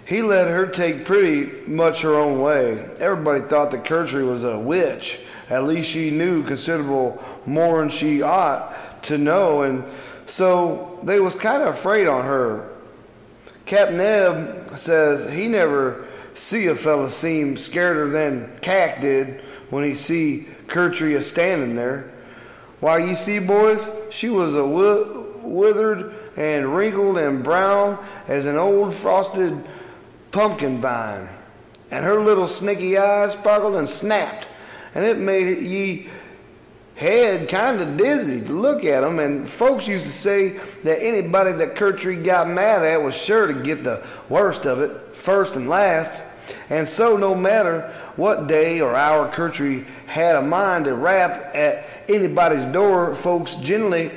he 0.06 0.22
let 0.22 0.48
her 0.48 0.66
take 0.66 1.06
pretty 1.06 1.70
much 1.70 2.02
her 2.02 2.16
own 2.16 2.40
way. 2.40 2.80
Everybody 3.00 3.42
thought 3.42 3.72
that 3.72 3.84
Kirchy 3.84 4.28
was 4.28 4.44
a 4.44 4.58
witch. 4.58 5.20
At 5.50 5.66
least 5.66 5.90
she 5.90 6.12
knew 6.12 6.44
considerable 6.44 7.24
more 7.46 7.80
than 7.80 7.90
she 7.90 8.22
ought 8.22 9.04
to 9.04 9.18
know, 9.18 9.64
and 9.64 9.84
so 10.26 11.00
they 11.04 11.20
was 11.20 11.36
kind 11.36 11.64
of 11.64 11.76
afraid 11.76 12.08
on 12.08 12.26
her. 12.26 12.77
Captain 13.68 14.00
Eb 14.00 14.78
says 14.78 15.32
he 15.32 15.48
never 15.48 16.08
see 16.34 16.68
a 16.68 16.76
fella 16.76 17.12
seem 17.12 17.56
scareder 17.56 18.10
than 18.10 18.58
Cack 18.62 19.02
did 19.02 19.42
when 19.70 19.84
he 19.84 19.94
see 19.94 20.48
Kertry 20.68 21.16
a 21.16 21.22
standing 21.22 21.76
there. 21.76 22.10
Why, 22.80 23.00
you 23.00 23.14
see, 23.14 23.40
boys, 23.40 23.90
she 24.10 24.30
was 24.30 24.56
a 24.56 24.66
withered 24.66 26.16
and 26.38 26.76
wrinkled 26.76 27.18
and 27.18 27.44
brown 27.44 28.04
as 28.28 28.46
an 28.46 28.56
old 28.56 28.94
frosted 28.94 29.68
pumpkin 30.32 30.80
vine, 30.80 31.28
and 31.92 32.06
her 32.06 32.22
little 32.22 32.48
snaky 32.48 32.98
eyes 32.98 33.34
sparkled 33.34 33.76
and 33.76 33.90
snapped, 33.90 34.48
and 34.96 35.04
it 35.04 35.18
made 35.18 35.62
ye 35.62 36.10
head 36.98 37.48
kind 37.48 37.80
of 37.80 37.96
dizzy 37.96 38.42
to 38.42 38.52
look 38.52 38.84
at 38.84 39.04
him. 39.04 39.20
And 39.20 39.48
folks 39.48 39.88
used 39.88 40.06
to 40.06 40.12
say 40.12 40.60
that 40.84 41.02
anybody 41.02 41.52
that 41.54 41.76
Kertry 41.76 42.16
got 42.18 42.50
mad 42.50 42.84
at 42.84 43.02
was 43.02 43.16
sure 43.16 43.48
to 43.48 43.54
get 43.54 43.84
the 43.84 44.04
worst 44.28 44.66
of 44.66 44.82
it, 44.82 45.16
first 45.16 45.56
and 45.56 45.70
last. 45.70 46.22
And 46.70 46.88
so, 46.88 47.16
no 47.16 47.36
matter 47.36 47.94
what 48.16 48.48
day 48.48 48.82
or 48.82 48.96
hour 48.96 49.30
Kertry 49.30 49.86
had 50.08 50.36
a 50.36 50.42
mind 50.42 50.86
to 50.86 50.96
rap 50.96 51.56
at 51.56 51.86
anybody's 52.10 52.66
door, 52.66 53.14
folks 53.14 53.56
generally 53.56 54.12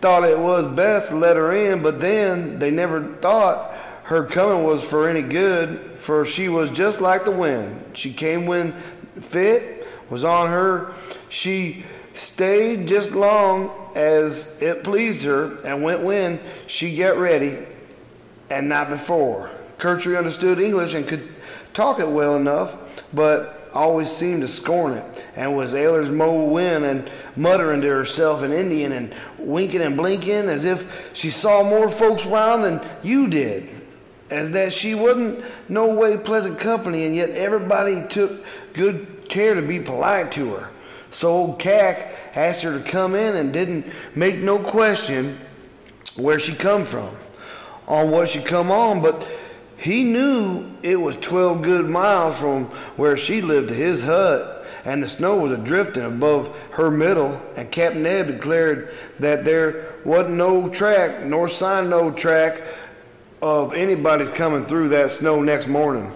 thought 0.00 0.24
it 0.24 0.38
was 0.38 0.66
best 0.66 1.10
to 1.10 1.16
let 1.16 1.36
her 1.36 1.52
in, 1.52 1.82
but 1.82 2.00
then 2.00 2.58
they 2.58 2.70
never 2.70 3.14
thought 3.16 3.72
her 4.04 4.24
coming 4.24 4.64
was 4.64 4.82
for 4.82 5.08
any 5.08 5.22
good, 5.22 5.78
for 5.98 6.26
she 6.26 6.48
was 6.48 6.70
just 6.72 7.00
like 7.00 7.24
the 7.24 7.30
wind. 7.30 7.96
She 7.96 8.12
came 8.12 8.46
when 8.46 8.72
fit 9.12 9.86
was 10.10 10.24
on 10.24 10.48
her. 10.48 10.92
She 11.28 11.84
stayed 12.14 12.88
just 12.88 13.12
long 13.12 13.72
as 13.94 14.60
it 14.60 14.84
pleased 14.84 15.24
her, 15.24 15.58
and 15.64 15.82
went 15.82 16.02
when 16.02 16.40
she 16.66 16.94
get 16.94 17.16
ready, 17.16 17.58
and 18.50 18.68
not 18.68 18.90
before. 18.90 19.50
Kertry 19.78 20.16
understood 20.16 20.58
English 20.58 20.94
and 20.94 21.06
could 21.06 21.28
talk 21.74 21.98
it 21.98 22.08
well 22.08 22.36
enough, 22.36 22.76
but 23.12 23.70
always 23.74 24.10
seemed 24.10 24.42
to 24.42 24.48
scorn 24.48 24.92
it, 24.92 25.24
and 25.34 25.56
was 25.56 25.74
Ayler's 25.74 26.10
mo 26.10 26.44
win 26.44 26.84
and 26.84 27.10
muttering 27.36 27.80
to 27.80 27.88
herself 27.88 28.42
in 28.42 28.52
Indian 28.52 28.92
and 28.92 29.14
winking 29.38 29.80
and 29.80 29.96
blinking 29.96 30.48
as 30.48 30.64
if 30.64 31.10
she 31.14 31.30
saw 31.30 31.62
more 31.62 31.88
folks 31.88 32.26
round 32.26 32.64
than 32.64 32.80
you 33.02 33.26
did, 33.28 33.68
as 34.30 34.50
that 34.52 34.72
she 34.72 34.94
wasn't 34.94 35.42
no 35.68 35.94
way 35.94 36.16
pleasant 36.16 36.58
company, 36.58 37.04
and 37.04 37.16
yet 37.16 37.30
everybody 37.30 38.06
took 38.08 38.44
good 38.74 39.28
care 39.28 39.54
to 39.54 39.62
be 39.62 39.80
polite 39.80 40.30
to 40.32 40.54
her. 40.54 40.68
So 41.12 41.28
old 41.28 41.58
Cack 41.58 42.14
asked 42.34 42.62
her 42.62 42.76
to 42.76 42.82
come 42.82 43.14
in 43.14 43.36
and 43.36 43.52
didn't 43.52 43.86
make 44.14 44.36
no 44.36 44.58
question 44.58 45.38
where 46.16 46.40
she 46.40 46.54
come 46.54 46.84
from, 46.84 47.14
on 47.86 48.10
what 48.10 48.28
she 48.28 48.40
come 48.40 48.70
on, 48.70 49.02
but 49.02 49.26
he 49.76 50.04
knew 50.04 50.70
it 50.82 50.96
was 50.96 51.16
12 51.18 51.62
good 51.62 51.88
miles 51.88 52.38
from 52.38 52.66
where 52.96 53.16
she 53.16 53.42
lived 53.42 53.68
to 53.68 53.74
his 53.74 54.04
hut, 54.04 54.66
and 54.84 55.02
the 55.02 55.08
snow 55.08 55.36
was 55.36 55.52
a 55.52 55.56
drifting 55.56 56.04
above 56.04 56.56
her 56.72 56.90
middle, 56.90 57.40
and 57.56 57.70
Captain 57.70 58.06
Ed 58.06 58.26
declared 58.26 58.94
that 59.18 59.44
there 59.44 59.92
wasn't 60.04 60.36
no 60.36 60.68
track, 60.68 61.24
nor 61.24 61.46
sign 61.48 61.90
no 61.90 62.10
track 62.10 62.60
of 63.42 63.74
anybody's 63.74 64.30
coming 64.30 64.64
through 64.64 64.88
that 64.90 65.12
snow 65.12 65.42
next 65.42 65.66
morning. 65.66 66.10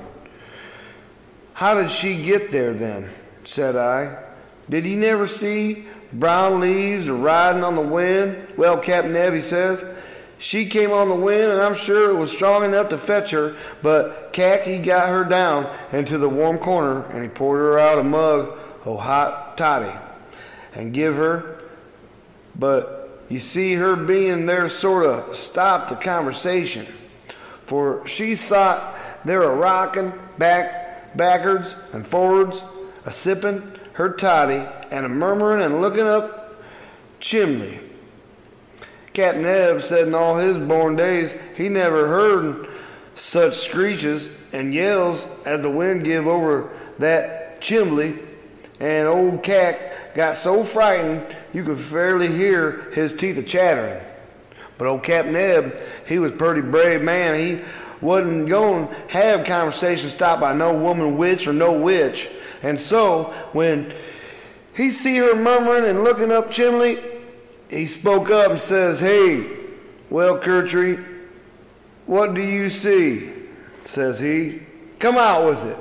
How 1.53 1.74
did 1.74 1.90
she 1.90 2.22
get 2.22 2.51
there 2.51 2.72
then? 2.72 3.11
said 3.44 3.76
I. 3.76 4.26
Did 4.69 4.87
you 4.87 4.97
never 4.97 5.27
see 5.27 5.85
brown 6.12 6.61
leaves 6.61 7.09
riding 7.09 7.62
on 7.62 7.75
the 7.75 7.81
wind? 7.81 8.49
Well, 8.57 8.79
Captain 8.79 9.12
Neb, 9.12 9.41
says, 9.43 9.85
she 10.39 10.67
came 10.67 10.93
on 10.93 11.09
the 11.09 11.14
wind, 11.14 11.53
and 11.53 11.61
I'm 11.61 11.75
sure 11.75 12.11
it 12.11 12.19
was 12.19 12.31
strong 12.31 12.64
enough 12.64 12.91
to 12.91 12.99
fetch 12.99 13.31
her, 13.31 13.57
but 13.83 14.31
he 14.35 14.79
got 14.79 15.09
her 15.09 15.25
down 15.25 15.73
into 15.93 16.19
the 16.19 16.29
warm 16.29 16.59
corner, 16.59 17.05
and 17.07 17.23
he 17.23 17.29
poured 17.29 17.61
her 17.61 17.79
out 17.79 17.99
a 17.99 18.05
mug 18.05 18.59
of 18.85 19.01
hot 19.01 19.57
toddy 19.57 19.93
and 20.75 20.93
give 20.93 21.17
her. 21.17 21.62
But 22.55 23.25
you 23.31 23.41
see, 23.41 23.75
her 23.75 23.97
being 23.97 24.47
there 24.47 24.69
sort 24.69 25.07
of 25.07 25.35
stopped 25.35 25.89
the 25.89 25.97
conversation, 25.97 26.87
for 27.64 28.07
she 28.07 28.35
sat 28.35 28.95
there 29.25 29.43
a 29.43 29.55
rocking 29.55 30.12
back, 30.37 31.17
backwards 31.17 31.75
and 31.93 32.07
forwards, 32.07 32.62
a 33.07 33.11
sipping 33.11 33.73
her 33.97 34.11
toddy 34.11 34.64
and 34.90 35.05
a 35.05 35.09
murmuring 35.09 35.62
and 35.62 35.80
looking 35.80 36.07
up 36.07 36.62
chimney 37.20 37.80
Captain 39.12 39.44
Eb 39.44 39.82
said 39.82 40.09
in 40.09 40.14
all 40.14 40.36
his 40.36 40.59
born 40.59 40.97
days 40.97 41.34
he 41.57 41.68
never 41.68 42.07
heard 42.09 42.68
such 43.14 43.55
screeches 43.55 44.30
and 44.53 44.74
yells 44.74 45.24
as 45.47 45.62
the 45.62 45.70
wind 45.70 46.05
give 46.05 46.26
over 46.26 46.70
that 46.99 47.61
chimbley, 47.61 48.18
and 48.78 49.09
old 49.09 49.42
Cack 49.42 50.14
got 50.14 50.36
so 50.36 50.62
frightened 50.62 51.24
you 51.53 51.64
could 51.64 51.78
fairly 51.78 52.28
hear 52.28 52.90
his 52.92 53.14
teeth 53.14 53.38
a 53.38 53.42
chattering. 53.42 54.03
But 54.78 54.88
old 54.88 55.03
Captain 55.03 55.34
Eb, 55.34 55.80
he 56.07 56.18
was 56.18 56.32
a 56.32 56.36
pretty 56.36 56.61
brave 56.61 57.03
man. 57.03 57.40
He 57.40 57.64
wasn't 58.03 58.49
going 58.49 58.88
to 58.88 58.94
have 59.09 59.47
conversation 59.47 60.11
stopped 60.11 60.42
by 60.42 60.53
no 60.53 60.74
woman 60.74 61.16
witch 61.16 61.47
or 61.47 61.55
no 61.55 61.72
witch. 61.72 62.28
And 62.67 62.81
so 62.81 63.33
when 63.53 63.95
he 64.75 64.91
see 64.91 65.19
her 65.19 65.37
murmuring 65.37 65.85
and 65.85 66.03
looking 66.03 66.33
up 66.33 66.51
chimney, 66.51 66.99
he 67.71 67.87
spoke 67.87 68.29
up 68.29 68.51
and 68.51 68.61
says, 68.61 68.99
Hey, 68.99 69.47
well, 70.11 70.37
Kertry, 70.41 70.99
what 72.07 72.35
do 72.35 72.43
you 72.43 72.69
see? 72.69 73.31
Says 73.85 74.19
he. 74.19 74.62
Come 74.99 75.17
out 75.17 75.49
with 75.49 75.64
it. 75.64 75.77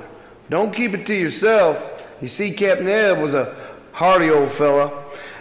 Don't 0.48 0.72
keep 0.72 0.94
it 0.94 1.04
to 1.06 1.14
yourself. 1.14 2.04
You 2.22 2.28
see, 2.28 2.52
Captain 2.52 2.86
Ed 2.86 3.20
was 3.20 3.34
a 3.34 3.52
hearty 3.90 4.30
old 4.30 4.52
fella, 4.52 4.92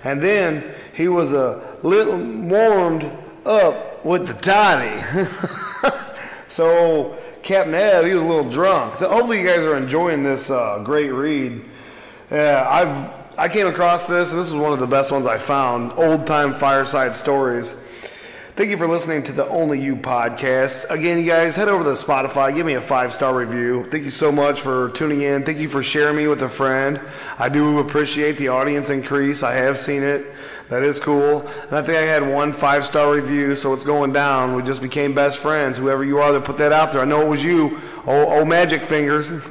and 0.03 0.19
then 0.19 0.63
he 0.95 1.07
was 1.07 1.31
a 1.31 1.77
little 1.83 2.17
warmed 2.17 3.03
up 3.45 4.03
with 4.03 4.25
the 4.25 4.33
toddy. 4.33 4.99
so 6.49 7.15
Captain 7.45 7.75
Ed, 7.75 8.05
he 8.05 8.13
was 8.15 8.23
a 8.23 8.25
little 8.25 8.49
drunk. 8.49 8.95
Hopefully, 8.95 9.39
you 9.39 9.45
guys 9.45 9.59
are 9.59 9.77
enjoying 9.77 10.23
this 10.23 10.49
uh, 10.49 10.81
great 10.83 11.11
read. 11.11 11.63
Uh, 12.31 12.65
I've 12.67 13.37
I 13.37 13.49
came 13.49 13.67
across 13.67 14.07
this, 14.07 14.31
and 14.31 14.39
this 14.39 14.47
is 14.47 14.55
one 14.55 14.73
of 14.73 14.79
the 14.79 14.87
best 14.87 15.11
ones 15.11 15.27
I 15.27 15.37
found 15.37 15.93
old 15.93 16.25
time 16.25 16.55
fireside 16.55 17.13
stories. 17.13 17.73
Thank 18.55 18.71
you 18.71 18.77
for 18.77 18.87
listening 18.87 19.21
to 19.23 19.31
the 19.31 19.47
Only 19.47 19.79
You 19.79 19.95
podcast. 19.95 20.89
Again, 20.89 21.19
you 21.19 21.25
guys, 21.25 21.55
head 21.55 21.67
over 21.67 21.83
to 21.83 21.91
Spotify, 21.91 22.55
give 22.55 22.65
me 22.65 22.73
a 22.73 22.81
five 22.81 23.13
star 23.13 23.35
review. 23.35 23.85
Thank 23.91 24.05
you 24.05 24.11
so 24.11 24.31
much 24.31 24.61
for 24.61 24.89
tuning 24.91 25.21
in. 25.21 25.43
Thank 25.43 25.59
you 25.59 25.69
for 25.69 25.83
sharing 25.83 26.15
me 26.15 26.25
with 26.25 26.41
a 26.41 26.49
friend. 26.49 26.99
I 27.37 27.49
do 27.49 27.77
appreciate 27.77 28.37
the 28.37 28.47
audience 28.47 28.89
increase. 28.89 29.43
I 29.43 29.53
have 29.53 29.77
seen 29.77 30.01
it. 30.01 30.33
That 30.69 30.81
is 30.81 30.99
cool. 30.99 31.47
And 31.47 31.73
I 31.73 31.81
think 31.81 31.97
I 31.97 32.01
had 32.01 32.27
one 32.27 32.51
five 32.51 32.85
star 32.85 33.13
review, 33.13 33.55
so 33.55 33.73
it's 33.73 33.83
going 33.83 34.13
down. 34.13 34.55
We 34.55 34.63
just 34.63 34.81
became 34.81 35.13
best 35.13 35.37
friends. 35.37 35.77
Whoever 35.77 36.03
you 36.03 36.17
are 36.19 36.31
that 36.31 36.43
put 36.43 36.57
that 36.57 36.73
out 36.73 36.91
there, 36.91 37.01
I 37.01 37.05
know 37.05 37.21
it 37.21 37.27
was 37.27 37.43
you. 37.43 37.79
Oh, 38.07 38.39
oh 38.39 38.45
magic 38.45 38.81
fingers. 38.81 39.29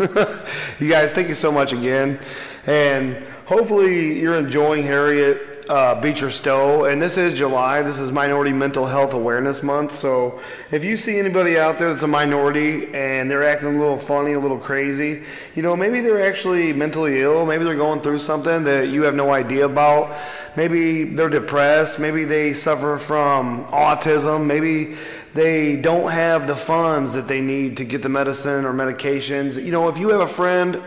you 0.80 0.88
guys, 0.88 1.12
thank 1.12 1.28
you 1.28 1.34
so 1.34 1.52
much 1.52 1.72
again. 1.72 2.18
And 2.66 3.16
hopefully 3.46 4.18
you're 4.18 4.34
enjoying 4.34 4.82
Harriet 4.82 5.53
uh, 5.68 6.00
Beecher 6.00 6.30
Stowe. 6.30 6.84
And 6.84 7.00
this 7.00 7.16
is 7.16 7.34
July. 7.34 7.82
This 7.82 7.98
is 7.98 8.12
Minority 8.12 8.52
Mental 8.52 8.86
Health 8.86 9.14
Awareness 9.14 9.62
Month. 9.62 9.92
So 9.92 10.40
if 10.70 10.84
you 10.84 10.96
see 10.96 11.18
anybody 11.18 11.58
out 11.58 11.78
there 11.78 11.90
that's 11.90 12.02
a 12.02 12.08
minority 12.08 12.94
and 12.94 13.30
they're 13.30 13.44
acting 13.44 13.68
a 13.68 13.78
little 13.78 13.98
funny, 13.98 14.32
a 14.32 14.40
little 14.40 14.58
crazy, 14.58 15.22
you 15.54 15.62
know, 15.62 15.76
maybe 15.76 16.00
they're 16.00 16.24
actually 16.24 16.72
mentally 16.72 17.20
ill. 17.20 17.46
Maybe 17.46 17.64
they're 17.64 17.76
going 17.76 18.00
through 18.00 18.18
something 18.18 18.64
that 18.64 18.88
you 18.88 19.04
have 19.04 19.14
no 19.14 19.30
idea 19.30 19.66
about. 19.66 20.16
Maybe 20.56 21.04
they're 21.04 21.28
depressed. 21.28 21.98
Maybe 21.98 22.24
they 22.24 22.52
suffer 22.52 22.98
from 22.98 23.64
autism. 23.66 24.46
Maybe 24.46 24.96
they 25.34 25.76
don't 25.76 26.10
have 26.10 26.46
the 26.46 26.56
funds 26.56 27.12
that 27.14 27.26
they 27.26 27.40
need 27.40 27.78
to 27.78 27.84
get 27.84 28.02
the 28.02 28.08
medicine 28.08 28.64
or 28.64 28.72
medications. 28.72 29.62
You 29.62 29.72
know, 29.72 29.88
if 29.88 29.98
you 29.98 30.10
have 30.10 30.20
a 30.20 30.28
friend 30.28 30.82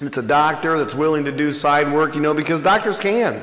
it's 0.00 0.18
a 0.18 0.22
doctor 0.22 0.78
that's 0.78 0.94
willing 0.94 1.24
to 1.24 1.32
do 1.32 1.52
side 1.52 1.92
work, 1.92 2.14
you 2.14 2.20
know, 2.20 2.34
because 2.34 2.60
doctors 2.60 2.98
can. 2.98 3.40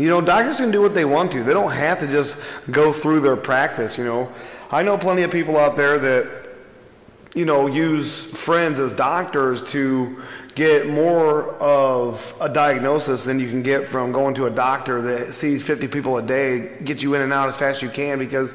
You 0.00 0.08
know, 0.08 0.22
doctors 0.22 0.56
can 0.56 0.70
do 0.70 0.80
what 0.80 0.94
they 0.94 1.04
want 1.04 1.30
to. 1.32 1.44
They 1.44 1.52
don't 1.52 1.72
have 1.72 2.00
to 2.00 2.06
just 2.06 2.40
go 2.70 2.90
through 2.90 3.20
their 3.20 3.36
practice, 3.36 3.98
you 3.98 4.04
know. 4.04 4.32
I 4.70 4.82
know 4.82 4.96
plenty 4.96 5.22
of 5.22 5.30
people 5.30 5.58
out 5.58 5.76
there 5.76 5.98
that, 5.98 6.26
you 7.34 7.44
know, 7.44 7.66
use 7.66 8.24
friends 8.24 8.80
as 8.80 8.94
doctors 8.94 9.62
to 9.72 10.22
get 10.54 10.88
more 10.88 11.52
of 11.56 12.34
a 12.40 12.48
diagnosis 12.48 13.24
than 13.24 13.38
you 13.38 13.50
can 13.50 13.62
get 13.62 13.86
from 13.86 14.10
going 14.10 14.34
to 14.36 14.46
a 14.46 14.50
doctor 14.50 15.02
that 15.02 15.34
sees 15.34 15.62
50 15.62 15.88
people 15.88 16.16
a 16.16 16.22
day, 16.22 16.78
get 16.82 17.02
you 17.02 17.14
in 17.14 17.20
and 17.20 17.32
out 17.32 17.48
as 17.48 17.56
fast 17.56 17.76
as 17.76 17.82
you 17.82 17.90
can 17.90 18.18
because 18.18 18.54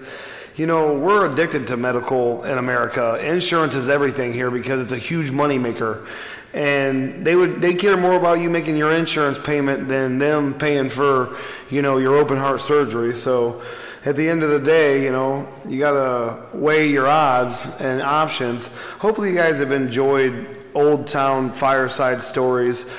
you 0.55 0.65
know, 0.65 0.93
we're 0.93 1.29
addicted 1.29 1.67
to 1.67 1.77
medical 1.77 2.43
in 2.45 2.57
America. 2.57 3.15
Insurance 3.15 3.75
is 3.75 3.89
everything 3.89 4.31
here 4.31 4.49
because 4.49 4.81
it's 4.81 4.93
a 4.93 4.97
huge 4.97 5.31
moneymaker. 5.31 6.07
And 6.53 7.25
they 7.25 7.35
would 7.35 7.59
they 7.59 7.73
care 7.73 7.97
more 7.97 8.13
about 8.13 8.39
you 8.39 8.49
making 8.49 8.77
your 8.77 8.93
insurance 8.93 9.37
payment 9.37 9.89
than 9.89 10.17
them 10.17 10.53
paying 10.53 10.89
for 10.89 11.35
you 11.69 11.81
know 11.81 11.97
your 11.97 12.15
open 12.15 12.37
heart 12.37 12.61
surgery. 12.61 13.13
So 13.13 13.61
at 14.05 14.15
the 14.15 14.29
end 14.29 14.43
of 14.43 14.49
the 14.49 14.59
day 14.59 15.03
you 15.03 15.11
know 15.11 15.45
you 15.67 15.79
got 15.79 15.91
to 15.91 16.57
weigh 16.57 16.89
your 16.89 17.07
odds 17.07 17.65
and 17.81 18.01
options. 18.01 18.67
Hopefully 18.99 19.31
you 19.31 19.35
guys 19.35 19.59
have 19.59 19.73
enjoyed 19.73 20.65
old 20.73 21.07
town 21.07 21.51
fireside 21.51 22.21
stories 22.21 22.89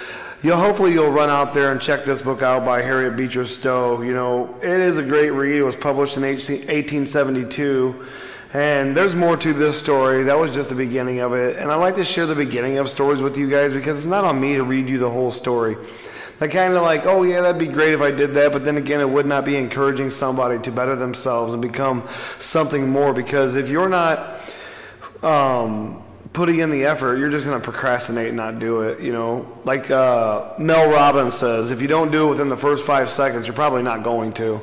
you'll 0.42 0.56
hopefully 0.56 0.92
you'll 0.92 1.10
run 1.10 1.30
out 1.30 1.54
there 1.54 1.72
and 1.72 1.80
check 1.80 2.04
this 2.04 2.22
book 2.22 2.42
out 2.42 2.64
by 2.64 2.82
Harriet 2.82 3.16
Beecher 3.16 3.46
Stowe. 3.46 4.02
You 4.02 4.14
know, 4.14 4.54
it 4.58 4.68
is 4.68 4.98
a 4.98 5.02
great 5.02 5.30
read. 5.30 5.56
It 5.56 5.62
was 5.64 5.76
published 5.76 6.16
in 6.16 6.22
1872. 6.22 8.06
And 8.52 8.96
there's 8.96 9.14
more 9.14 9.36
to 9.36 9.52
this 9.52 9.80
story. 9.80 10.24
That 10.24 10.38
was 10.38 10.54
just 10.54 10.68
the 10.68 10.74
beginning 10.74 11.20
of 11.20 11.32
it. 11.32 11.56
And 11.56 11.70
I 11.70 11.74
like 11.74 11.96
to 11.96 12.04
share 12.04 12.26
the 12.26 12.34
beginning 12.34 12.78
of 12.78 12.88
stories 12.88 13.20
with 13.20 13.36
you 13.36 13.50
guys 13.50 13.72
because 13.72 13.98
it's 13.98 14.06
not 14.06 14.24
on 14.24 14.40
me 14.40 14.54
to 14.54 14.64
read 14.64 14.88
you 14.88 14.98
the 14.98 15.10
whole 15.10 15.32
story. 15.32 15.76
I 16.40 16.48
kind 16.48 16.74
of 16.74 16.82
like, 16.82 17.06
oh 17.06 17.22
yeah, 17.22 17.40
that'd 17.40 17.58
be 17.58 17.66
great 17.66 17.94
if 17.94 18.02
I 18.02 18.10
did 18.10 18.34
that, 18.34 18.52
but 18.52 18.64
then 18.64 18.76
again, 18.76 19.00
it 19.00 19.08
would 19.08 19.24
not 19.24 19.46
be 19.46 19.56
encouraging 19.56 20.10
somebody 20.10 20.58
to 20.60 20.70
better 20.70 20.94
themselves 20.94 21.54
and 21.54 21.62
become 21.62 22.06
something 22.38 22.88
more. 22.90 23.14
Because 23.14 23.54
if 23.54 23.70
you're 23.70 23.88
not 23.88 24.38
um, 25.22 26.02
putting 26.36 26.58
in 26.58 26.70
the 26.70 26.84
effort, 26.84 27.16
you're 27.16 27.30
just 27.30 27.46
going 27.46 27.58
to 27.58 27.64
procrastinate 27.64 28.28
and 28.28 28.36
not 28.36 28.58
do 28.58 28.82
it. 28.82 29.00
You 29.00 29.10
know, 29.10 29.50
like 29.64 29.90
uh, 29.90 30.52
Mel 30.58 30.90
Robbins 30.90 31.34
says, 31.34 31.70
if 31.70 31.80
you 31.80 31.88
don't 31.88 32.12
do 32.12 32.26
it 32.26 32.30
within 32.30 32.50
the 32.50 32.58
first 32.58 32.84
five 32.86 33.08
seconds, 33.08 33.46
you're 33.46 33.54
probably 33.54 33.82
not 33.82 34.02
going 34.02 34.34
to 34.34 34.60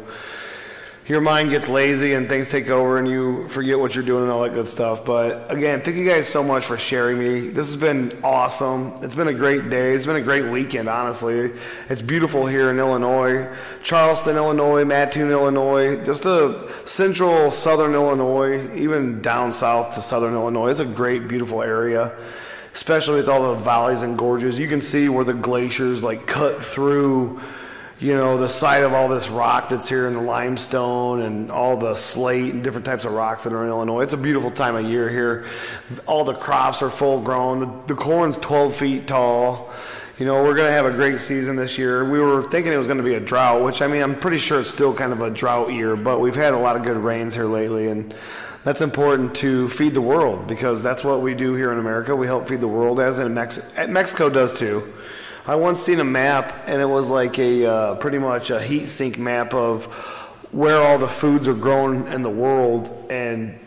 your 1.05 1.19
mind 1.19 1.49
gets 1.49 1.67
lazy 1.67 2.13
and 2.13 2.29
things 2.29 2.49
take 2.49 2.69
over 2.69 2.97
and 2.97 3.07
you 3.07 3.47
forget 3.49 3.77
what 3.77 3.93
you're 3.93 4.05
doing 4.05 4.23
and 4.23 4.31
all 4.31 4.41
that 4.43 4.53
good 4.53 4.67
stuff. 4.67 5.03
But 5.03 5.51
again, 5.51 5.81
thank 5.81 5.97
you 5.97 6.07
guys 6.07 6.29
so 6.29 6.41
much 6.41 6.65
for 6.65 6.77
sharing 6.77 7.19
me. 7.19 7.49
This 7.49 7.67
has 7.67 7.75
been 7.75 8.17
awesome. 8.23 8.93
It's 9.01 9.15
been 9.15 9.27
a 9.27 9.33
great 9.33 9.69
day. 9.69 9.93
It's 9.93 10.05
been 10.05 10.15
a 10.15 10.21
great 10.21 10.49
weekend, 10.49 10.87
honestly. 10.87 11.51
It's 11.89 12.01
beautiful 12.01 12.47
here 12.47 12.69
in 12.69 12.79
Illinois, 12.79 13.53
Charleston, 13.83 14.37
Illinois, 14.37 14.85
Mattoon, 14.85 15.29
Illinois, 15.29 16.01
just 16.05 16.23
the 16.23 16.71
central 16.85 17.51
southern 17.51 17.93
Illinois, 17.93 18.73
even 18.73 19.21
down 19.21 19.51
south 19.51 19.95
to 19.95 20.01
southern 20.01 20.33
Illinois. 20.33 20.69
It's 20.69 20.79
a 20.79 20.85
great, 20.85 21.27
beautiful 21.27 21.61
area. 21.61 22.13
Especially 22.73 23.17
with 23.17 23.29
all 23.29 23.53
the 23.53 23.59
valleys 23.61 24.01
and 24.01 24.17
gorges, 24.17 24.57
you 24.57 24.67
can 24.67 24.81
see 24.81 25.07
where 25.07 25.23
the 25.25 25.33
glaciers 25.33 26.01
like 26.01 26.25
cut 26.25 26.63
through 26.63 27.39
you 27.99 28.15
know, 28.15 28.37
the 28.37 28.49
site 28.49 28.83
of 28.83 28.93
all 28.93 29.07
this 29.07 29.29
rock 29.29 29.69
that's 29.69 29.87
here 29.87 30.07
in 30.07 30.13
the 30.13 30.21
limestone 30.21 31.21
and 31.21 31.51
all 31.51 31.77
the 31.77 31.95
slate 31.95 32.53
and 32.53 32.63
different 32.63 32.85
types 32.85 33.05
of 33.05 33.13
rocks 33.13 33.43
that 33.43 33.53
are 33.53 33.63
in 33.63 33.69
Illinois. 33.69 34.01
It's 34.01 34.13
a 34.13 34.17
beautiful 34.17 34.51
time 34.51 34.75
of 34.75 34.85
year 34.85 35.09
here. 35.09 35.45
All 36.05 36.23
the 36.23 36.33
crops 36.33 36.81
are 36.81 36.89
full 36.89 37.21
grown. 37.21 37.59
The, 37.59 37.93
the 37.93 37.95
corn's 37.95 38.37
12 38.37 38.75
feet 38.75 39.07
tall. 39.07 39.71
You 40.17 40.25
know, 40.25 40.43
we're 40.43 40.55
going 40.55 40.67
to 40.67 40.73
have 40.73 40.85
a 40.85 40.91
great 40.91 41.19
season 41.19 41.55
this 41.55 41.77
year. 41.77 42.09
We 42.09 42.19
were 42.19 42.43
thinking 42.43 42.73
it 42.73 42.77
was 42.77 42.87
going 42.87 42.97
to 42.97 43.03
be 43.03 43.15
a 43.15 43.19
drought, 43.19 43.63
which 43.63 43.81
I 43.81 43.87
mean, 43.87 44.01
I'm 44.01 44.19
pretty 44.19 44.37
sure 44.37 44.59
it's 44.59 44.69
still 44.69 44.93
kind 44.93 45.11
of 45.11 45.21
a 45.21 45.29
drought 45.29 45.71
year, 45.71 45.95
but 45.95 46.19
we've 46.19 46.35
had 46.35 46.53
a 46.53 46.59
lot 46.59 46.75
of 46.75 46.83
good 46.83 46.97
rains 46.97 47.33
here 47.33 47.45
lately 47.45 47.87
and 47.87 48.13
that's 48.63 48.79
important 48.79 49.35
to 49.35 49.67
feed 49.69 49.93
the 49.93 50.01
world 50.01 50.47
because 50.47 50.81
that's 50.81 51.03
what 51.03 51.21
we 51.21 51.33
do 51.33 51.53
here 51.53 51.71
in 51.71 51.79
America. 51.79 52.15
We 52.15 52.27
help 52.27 52.47
feed 52.47 52.61
the 52.61 52.67
world 52.67 52.99
as 52.99 53.19
in 53.19 53.33
Mex- 53.33 53.59
Mexico 53.87 54.29
does 54.29 54.57
too. 54.57 54.93
I 55.45 55.55
once 55.55 55.81
seen 55.81 55.99
a 55.99 56.05
map, 56.05 56.63
and 56.67 56.81
it 56.81 56.85
was 56.85 57.09
like 57.09 57.37
a 57.37 57.65
uh, 57.65 57.95
pretty 57.95 58.17
much 58.17 58.49
a 58.49 58.61
heat 58.61 58.85
sink 58.85 59.17
map 59.17 59.53
of 59.53 59.87
where 60.53 60.81
all 60.81 60.97
the 60.97 61.07
foods 61.07 61.49
are 61.49 61.53
grown 61.53 62.07
in 62.07 62.21
the 62.21 62.29
world, 62.29 63.07
and 63.09 63.59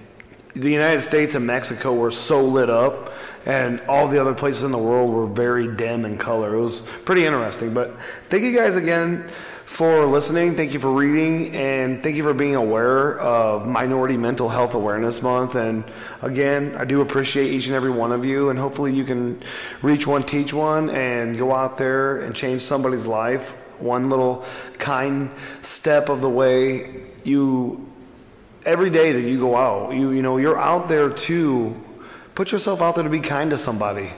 the 0.55 0.71
United 0.71 1.03
States 1.03 1.35
and 1.35 1.47
Mexico 1.47 1.93
were 1.93 2.11
so 2.11 2.43
lit 2.43 2.71
up, 2.71 3.13
and 3.45 3.83
all 3.91 4.09
the 4.09 4.19
other 4.19 4.33
places 4.33 4.63
in 4.63 4.73
the 4.73 4.79
world 4.79 5.13
were 5.13 5.27
very 5.27 5.77
dim 5.77 6.07
in 6.07 6.17
color. 6.17 6.55
It 6.55 6.63
was 6.63 6.81
pretty 7.05 7.27
interesting. 7.27 7.75
But 7.75 7.95
thank 8.31 8.43
you 8.43 8.57
guys 8.57 8.77
again 8.77 9.31
for 9.77 10.07
listening. 10.07 10.57
Thank 10.57 10.73
you 10.73 10.81
for 10.81 10.91
reading, 10.91 11.55
and 11.55 12.03
thank 12.03 12.17
you 12.17 12.23
for 12.23 12.33
being 12.33 12.55
aware 12.55 13.19
of 13.19 13.67
Minority 13.67 14.17
Mental 14.17 14.49
Health 14.49 14.73
Awareness 14.73 15.21
Month. 15.21 15.55
And 15.55 15.85
again, 16.23 16.75
I 16.79 16.87
do 16.87 17.03
appreciate 17.03 17.53
each 17.53 17.67
and 17.67 17.75
every 17.77 17.91
one 17.91 18.11
of 18.11 18.25
you, 18.25 18.49
and 18.49 18.59
hopefully, 18.59 18.95
you 18.95 19.05
can 19.05 19.43
reach 19.83 20.07
one, 20.07 20.23
teach 20.23 20.55
one, 20.55 20.89
and 20.89 21.37
go 21.37 21.55
out 21.55 21.77
there 21.77 22.23
and 22.23 22.35
change 22.35 22.63
somebody's 22.63 23.07
life. 23.07 23.51
One 23.79 24.09
little 24.09 24.47
kind 24.79 25.31
step 25.61 26.09
of 26.09 26.23
the 26.23 26.31
way 26.31 27.03
you 27.23 27.87
every 28.65 28.89
day 28.89 29.13
that 29.13 29.29
you 29.29 29.39
go 29.39 29.57
out, 29.57 29.93
you 29.93 30.11
you 30.11 30.23
know, 30.23 30.39
you're 30.39 30.59
out 30.59 30.89
there 30.89 31.11
to 31.11 31.77
put 32.35 32.51
yourself 32.51 32.81
out 32.81 32.95
there 32.95 33.05
to 33.05 33.11
be 33.11 33.21
kind 33.21 33.51
to 33.51 33.59
somebody. 33.59 34.09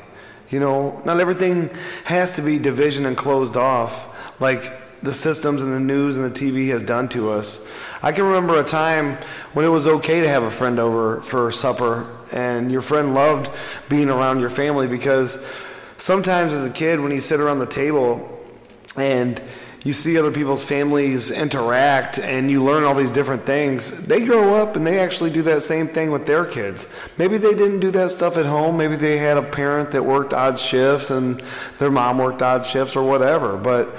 You 0.50 0.60
know, 0.60 1.02
not 1.04 1.18
everything 1.18 1.70
has 2.04 2.30
to 2.36 2.42
be 2.42 2.60
division 2.60 3.06
and 3.06 3.16
closed 3.16 3.56
off. 3.56 4.04
Like 4.40 4.86
the 5.02 5.14
systems 5.14 5.62
and 5.62 5.72
the 5.72 5.80
news 5.80 6.16
and 6.16 6.26
the 6.26 6.38
TV 6.38 6.68
has 6.70 6.82
done 6.82 7.08
to 7.10 7.30
us. 7.30 7.64
I 8.02 8.12
can 8.12 8.24
remember 8.24 8.60
a 8.60 8.64
time 8.64 9.18
when 9.52 9.64
it 9.64 9.68
was 9.68 9.86
okay 9.86 10.20
to 10.20 10.28
have 10.28 10.42
a 10.42 10.50
friend 10.50 10.78
over 10.78 11.20
for 11.20 11.50
supper, 11.50 12.06
and 12.32 12.70
your 12.70 12.82
friend 12.82 13.14
loved 13.14 13.50
being 13.88 14.08
around 14.08 14.40
your 14.40 14.50
family 14.50 14.86
because 14.86 15.44
sometimes 15.96 16.52
as 16.52 16.64
a 16.64 16.70
kid, 16.70 17.00
when 17.00 17.12
you 17.12 17.20
sit 17.20 17.40
around 17.40 17.58
the 17.58 17.66
table 17.66 18.38
and 18.96 19.40
you 19.84 19.92
see 19.92 20.18
other 20.18 20.32
people's 20.32 20.64
families 20.64 21.30
interact 21.30 22.18
and 22.18 22.50
you 22.50 22.62
learn 22.62 22.84
all 22.84 22.94
these 22.94 23.10
different 23.10 23.46
things, 23.46 24.06
they 24.06 24.24
grow 24.24 24.54
up 24.54 24.76
and 24.76 24.86
they 24.86 24.98
actually 24.98 25.30
do 25.30 25.42
that 25.42 25.62
same 25.62 25.86
thing 25.86 26.10
with 26.10 26.26
their 26.26 26.44
kids. 26.44 26.86
Maybe 27.16 27.38
they 27.38 27.54
didn't 27.54 27.80
do 27.80 27.90
that 27.92 28.10
stuff 28.10 28.36
at 28.36 28.46
home. 28.46 28.76
Maybe 28.76 28.96
they 28.96 29.18
had 29.18 29.36
a 29.36 29.42
parent 29.42 29.92
that 29.92 30.04
worked 30.04 30.34
odd 30.34 30.58
shifts 30.58 31.10
and 31.10 31.42
their 31.78 31.90
mom 31.90 32.18
worked 32.18 32.42
odd 32.42 32.66
shifts 32.66 32.96
or 32.96 33.08
whatever. 33.08 33.56
But 33.56 33.94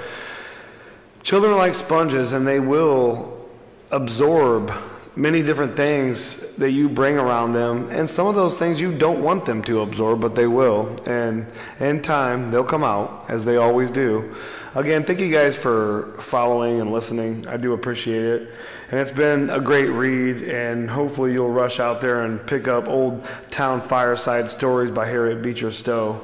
Children 1.22 1.52
are 1.52 1.58
like 1.58 1.74
sponges 1.74 2.32
and 2.32 2.46
they 2.46 2.60
will 2.60 3.48
absorb 3.90 4.72
many 5.16 5.42
different 5.42 5.76
things 5.76 6.54
that 6.56 6.70
you 6.70 6.88
bring 6.88 7.18
around 7.18 7.52
them. 7.52 7.88
And 7.90 8.08
some 8.08 8.26
of 8.26 8.34
those 8.34 8.56
things 8.56 8.80
you 8.80 8.96
don't 8.96 9.22
want 9.22 9.44
them 9.44 9.62
to 9.64 9.80
absorb, 9.80 10.20
but 10.20 10.34
they 10.34 10.46
will. 10.46 10.96
And 11.06 11.46
in 11.78 12.00
time, 12.00 12.50
they'll 12.50 12.64
come 12.64 12.84
out, 12.84 13.26
as 13.28 13.44
they 13.44 13.56
always 13.56 13.90
do. 13.90 14.34
Again, 14.74 15.04
thank 15.04 15.18
you 15.18 15.30
guys 15.30 15.56
for 15.56 16.14
following 16.20 16.80
and 16.80 16.92
listening. 16.92 17.46
I 17.48 17.56
do 17.56 17.72
appreciate 17.72 18.24
it. 18.24 18.50
And 18.90 19.00
it's 19.00 19.10
been 19.10 19.50
a 19.50 19.60
great 19.60 19.88
read, 19.88 20.48
and 20.48 20.88
hopefully 20.88 21.32
you'll 21.32 21.50
rush 21.50 21.80
out 21.80 22.00
there 22.00 22.22
and 22.24 22.44
pick 22.46 22.68
up 22.68 22.88
Old 22.88 23.26
Town 23.50 23.80
Fireside 23.80 24.48
Stories 24.48 24.90
by 24.90 25.06
Harriet 25.06 25.42
Beecher 25.42 25.72
Stowe. 25.72 26.20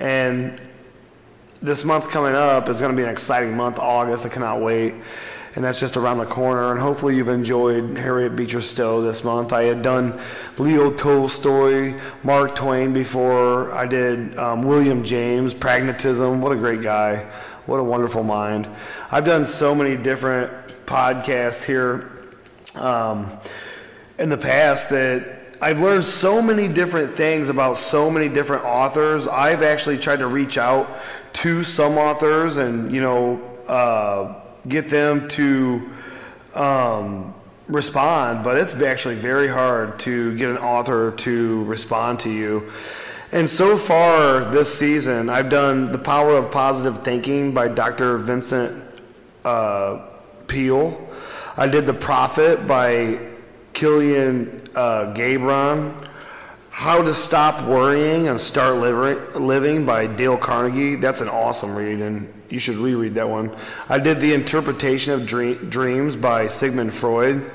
And 0.00 0.58
this 1.62 1.84
month 1.84 2.10
coming 2.10 2.34
up 2.34 2.68
is 2.68 2.80
going 2.80 2.90
to 2.90 2.96
be 2.96 3.04
an 3.04 3.08
exciting 3.08 3.56
month, 3.56 3.78
August. 3.78 4.26
I 4.26 4.28
cannot 4.28 4.60
wait. 4.60 4.94
And 5.54 5.62
that's 5.62 5.78
just 5.78 5.96
around 5.96 6.18
the 6.18 6.26
corner. 6.26 6.72
And 6.72 6.80
hopefully, 6.80 7.14
you've 7.14 7.28
enjoyed 7.28 7.96
Harriet 7.96 8.34
Beecher 8.34 8.62
Stowe 8.62 9.02
this 9.02 9.22
month. 9.22 9.52
I 9.52 9.64
had 9.64 9.82
done 9.82 10.18
Leo 10.58 10.90
Tolstoy, 10.90 12.00
Mark 12.24 12.56
Twain 12.56 12.92
before. 12.92 13.72
I 13.72 13.86
did 13.86 14.36
um, 14.38 14.62
William 14.62 15.04
James, 15.04 15.52
Pragmatism. 15.52 16.40
What 16.40 16.52
a 16.52 16.56
great 16.56 16.82
guy. 16.82 17.30
What 17.66 17.78
a 17.78 17.84
wonderful 17.84 18.24
mind. 18.24 18.68
I've 19.10 19.26
done 19.26 19.44
so 19.44 19.74
many 19.74 19.96
different 19.96 20.50
podcasts 20.86 21.64
here 21.64 22.10
um, 22.74 23.30
in 24.18 24.30
the 24.30 24.38
past 24.38 24.88
that 24.88 25.38
I've 25.60 25.80
learned 25.80 26.04
so 26.04 26.42
many 26.42 26.66
different 26.66 27.14
things 27.14 27.48
about 27.48 27.76
so 27.76 28.10
many 28.10 28.28
different 28.28 28.64
authors. 28.64 29.28
I've 29.28 29.62
actually 29.62 29.98
tried 29.98 30.18
to 30.18 30.26
reach 30.26 30.58
out 30.58 30.90
to 31.34 31.64
some 31.64 31.98
authors 31.98 32.56
and 32.56 32.92
you 32.94 33.00
know 33.00 33.40
uh, 33.66 34.34
get 34.68 34.90
them 34.90 35.28
to 35.28 35.90
um, 36.54 37.34
respond, 37.68 38.44
but 38.44 38.58
it's 38.58 38.74
actually 38.80 39.14
very 39.14 39.48
hard 39.48 39.98
to 40.00 40.36
get 40.36 40.50
an 40.50 40.58
author 40.58 41.12
to 41.12 41.64
respond 41.64 42.20
to 42.20 42.30
you. 42.30 42.70
And 43.32 43.48
so 43.48 43.78
far 43.78 44.44
this 44.52 44.72
season, 44.78 45.30
I've 45.30 45.48
done 45.48 45.90
The 45.90 45.98
Power 45.98 46.36
of 46.36 46.50
Positive 46.50 47.02
Thinking 47.02 47.52
by 47.52 47.68
Dr. 47.68 48.18
Vincent 48.18 48.84
uh, 49.44 50.02
Peale. 50.46 51.08
I 51.56 51.66
did 51.66 51.86
The 51.86 51.94
Prophet 51.94 52.66
by 52.66 53.18
Kilian 53.72 54.68
uh, 54.74 55.14
Gibran. 55.14 56.08
How 56.72 57.02
to 57.02 57.12
Stop 57.12 57.68
Worrying 57.68 58.28
and 58.28 58.40
Start 58.40 58.76
Living 58.76 59.84
by 59.84 60.06
Dale 60.06 60.38
Carnegie. 60.38 60.96
That's 60.96 61.20
an 61.20 61.28
awesome 61.28 61.76
read, 61.76 62.00
and 62.00 62.32
you 62.48 62.58
should 62.58 62.76
reread 62.76 63.14
that 63.14 63.28
one. 63.28 63.54
I 63.90 63.98
did 63.98 64.20
The 64.20 64.32
Interpretation 64.32 65.12
of 65.12 65.26
Dreams 65.26 66.16
by 66.16 66.46
Sigmund 66.46 66.94
Freud. 66.94 67.52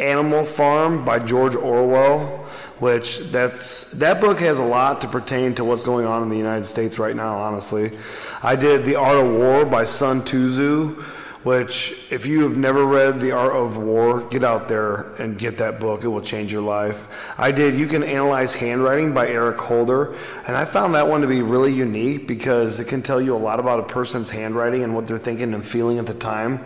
Animal 0.00 0.44
Farm 0.44 1.04
by 1.04 1.20
George 1.20 1.54
Orwell, 1.54 2.44
which 2.80 3.20
that's 3.30 3.92
that 3.92 4.20
book 4.20 4.40
has 4.40 4.58
a 4.58 4.64
lot 4.64 5.00
to 5.02 5.08
pertain 5.08 5.54
to 5.54 5.64
what's 5.64 5.84
going 5.84 6.04
on 6.04 6.22
in 6.22 6.28
the 6.28 6.36
United 6.36 6.66
States 6.66 6.98
right 6.98 7.16
now, 7.16 7.38
honestly. 7.38 7.96
I 8.42 8.56
did 8.56 8.84
The 8.84 8.96
Art 8.96 9.16
of 9.16 9.32
War 9.32 9.64
by 9.64 9.84
Sun 9.84 10.24
Tzu 10.24 11.02
which 11.46 11.94
if 12.10 12.26
you 12.26 12.42
have 12.42 12.56
never 12.56 12.84
read 12.84 13.20
The 13.20 13.30
Art 13.30 13.52
of 13.52 13.76
War, 13.78 14.22
get 14.22 14.42
out 14.42 14.66
there 14.66 15.12
and 15.20 15.38
get 15.38 15.58
that 15.58 15.78
book. 15.78 16.02
It 16.02 16.08
will 16.08 16.20
change 16.20 16.52
your 16.52 16.62
life. 16.62 17.06
I 17.38 17.52
did 17.52 17.78
You 17.78 17.86
Can 17.86 18.02
Analyze 18.02 18.54
Handwriting 18.54 19.14
by 19.14 19.28
Eric 19.28 19.56
Holder, 19.58 20.16
and 20.44 20.56
I 20.56 20.64
found 20.64 20.96
that 20.96 21.06
one 21.06 21.20
to 21.20 21.28
be 21.28 21.42
really 21.42 21.72
unique 21.72 22.26
because 22.26 22.80
it 22.80 22.88
can 22.88 23.00
tell 23.00 23.20
you 23.20 23.32
a 23.32 23.38
lot 23.38 23.60
about 23.60 23.78
a 23.78 23.84
person's 23.84 24.30
handwriting 24.30 24.82
and 24.82 24.92
what 24.92 25.06
they're 25.06 25.18
thinking 25.18 25.54
and 25.54 25.64
feeling 25.64 25.98
at 25.98 26.06
the 26.06 26.14
time 26.14 26.64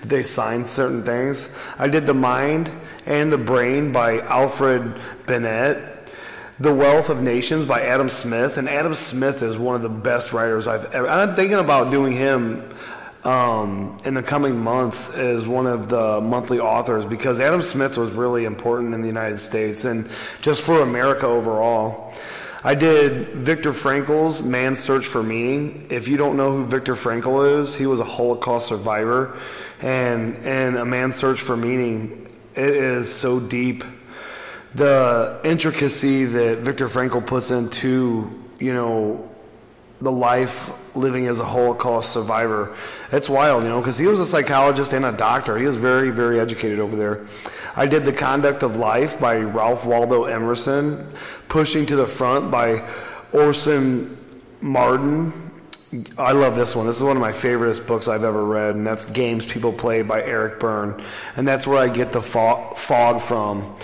that 0.00 0.08
they 0.08 0.22
sign 0.22 0.66
certain 0.66 1.04
things. 1.04 1.54
I 1.78 1.88
did 1.88 2.06
The 2.06 2.14
Mind 2.14 2.70
and 3.04 3.30
the 3.30 3.36
Brain 3.36 3.92
by 3.92 4.20
Alfred 4.20 4.98
Binet. 5.26 5.90
The 6.58 6.72
Wealth 6.72 7.08
of 7.08 7.20
Nations 7.20 7.64
by 7.64 7.82
Adam 7.82 8.08
Smith, 8.08 8.56
and 8.56 8.68
Adam 8.68 8.94
Smith 8.94 9.42
is 9.42 9.58
one 9.58 9.74
of 9.74 9.82
the 9.82 9.88
best 9.88 10.32
writers 10.32 10.68
I've 10.68 10.84
ever. 10.94 11.08
I'm 11.08 11.34
thinking 11.34 11.58
about 11.58 11.90
doing 11.90 12.12
him 12.12 12.72
um, 13.24 13.96
in 14.04 14.14
the 14.14 14.22
coming 14.22 14.58
months 14.58 15.14
as 15.14 15.46
one 15.46 15.66
of 15.66 15.88
the 15.88 16.20
monthly 16.20 16.58
authors 16.58 17.04
because 17.04 17.40
Adam 17.40 17.62
Smith 17.62 17.96
was 17.96 18.10
really 18.12 18.44
important 18.44 18.94
in 18.94 19.00
the 19.00 19.06
United 19.06 19.38
States 19.38 19.84
and 19.84 20.08
just 20.40 20.62
for 20.62 20.82
America 20.82 21.26
overall. 21.26 22.12
I 22.64 22.76
did 22.76 23.28
Viktor 23.30 23.72
Frankl's 23.72 24.40
Man's 24.40 24.78
Search 24.78 25.04
for 25.04 25.22
Meaning. 25.22 25.88
If 25.90 26.06
you 26.06 26.16
don't 26.16 26.36
know 26.36 26.58
who 26.58 26.64
Viktor 26.64 26.94
Frankl 26.94 27.60
is, 27.60 27.74
he 27.74 27.86
was 27.86 27.98
a 27.98 28.04
Holocaust 28.04 28.68
survivor, 28.68 29.36
and 29.80 30.36
and 30.46 30.76
A 30.76 30.84
Man's 30.84 31.16
Search 31.16 31.40
for 31.40 31.56
Meaning, 31.56 32.32
it 32.54 32.70
is 32.76 33.12
so 33.12 33.40
deep. 33.40 33.82
The 34.76 35.40
intricacy 35.42 36.24
that 36.24 36.58
Viktor 36.58 36.88
Frankl 36.88 37.26
puts 37.26 37.50
into, 37.50 38.30
you 38.60 38.72
know, 38.72 39.28
the 40.02 40.12
life 40.12 40.70
living 40.96 41.28
as 41.28 41.38
a 41.38 41.44
Holocaust 41.44 42.10
survivor. 42.10 42.74
It's 43.12 43.28
wild, 43.28 43.62
you 43.62 43.68
know, 43.68 43.80
because 43.80 43.98
he 43.98 44.06
was 44.06 44.18
a 44.18 44.26
psychologist 44.26 44.92
and 44.92 45.04
a 45.04 45.12
doctor. 45.12 45.56
He 45.56 45.64
was 45.64 45.76
very, 45.76 46.10
very 46.10 46.40
educated 46.40 46.80
over 46.80 46.96
there. 46.96 47.24
I 47.76 47.86
did 47.86 48.04
The 48.04 48.12
Conduct 48.12 48.64
of 48.64 48.76
Life 48.76 49.20
by 49.20 49.36
Ralph 49.36 49.86
Waldo 49.86 50.24
Emerson, 50.24 51.06
Pushing 51.48 51.86
to 51.86 51.96
the 51.96 52.06
Front 52.06 52.50
by 52.50 52.86
Orson 53.32 54.18
Marden. 54.60 55.32
I 56.18 56.32
love 56.32 56.56
this 56.56 56.74
one. 56.74 56.86
This 56.86 56.96
is 56.96 57.02
one 57.02 57.16
of 57.16 57.20
my 57.20 57.32
favorite 57.32 57.86
books 57.86 58.08
I've 58.08 58.24
ever 58.24 58.44
read, 58.44 58.74
and 58.74 58.86
that's 58.86 59.06
Games 59.06 59.46
People 59.46 59.72
Play 59.72 60.02
by 60.02 60.22
Eric 60.22 60.58
Berne. 60.58 61.00
And 61.36 61.46
that's 61.46 61.66
where 61.66 61.78
I 61.78 61.88
get 61.88 62.12
the 62.12 62.22
fog 62.22 63.20
from 63.20 63.76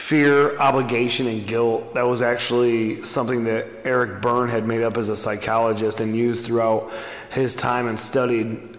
fear, 0.00 0.58
obligation, 0.58 1.26
and 1.26 1.46
guilt. 1.46 1.94
That 1.94 2.02
was 2.02 2.22
actually 2.22 3.04
something 3.04 3.44
that 3.44 3.66
Eric 3.84 4.22
Berne 4.22 4.48
had 4.48 4.66
made 4.66 4.82
up 4.82 4.96
as 4.96 5.08
a 5.08 5.14
psychologist 5.14 6.00
and 6.00 6.16
used 6.16 6.44
throughout 6.44 6.90
his 7.30 7.54
time 7.54 7.86
and 7.86 8.00
studied 8.00 8.76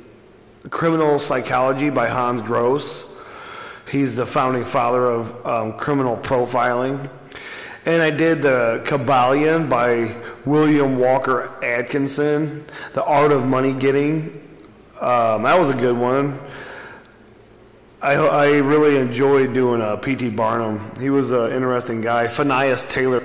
criminal 0.69 1.19
psychology 1.19 1.89
by 1.89 2.09
Hans 2.09 2.41
Gross. 2.41 3.15
He's 3.89 4.15
the 4.15 4.26
founding 4.26 4.65
father 4.65 5.05
of 5.05 5.45
um, 5.45 5.78
criminal 5.78 6.17
profiling. 6.17 7.09
And 7.86 8.01
I 8.01 8.09
did 8.09 8.41
the 8.41 8.82
Kybalion 8.84 9.69
by 9.69 10.15
William 10.45 10.99
Walker 10.99 11.51
Atkinson, 11.63 12.65
The 12.93 13.03
Art 13.03 13.32
of 13.32 13.45
Money 13.45 13.74
Getting. 13.74 14.38
Um, 14.99 15.43
that 15.43 15.57
was 15.57 15.69
a 15.69 15.76
good 15.76 15.97
one. 15.97 16.39
I, 18.03 18.13
I 18.15 18.47
really 18.57 18.97
enjoyed 18.97 19.53
doing 19.53 19.79
uh, 19.79 19.95
P.T. 19.95 20.31
Barnum. 20.31 20.99
He 20.99 21.11
was 21.11 21.29
an 21.29 21.51
interesting 21.51 22.01
guy. 22.01 22.27
Phineas 22.27 22.83
Taylor. 22.91 23.21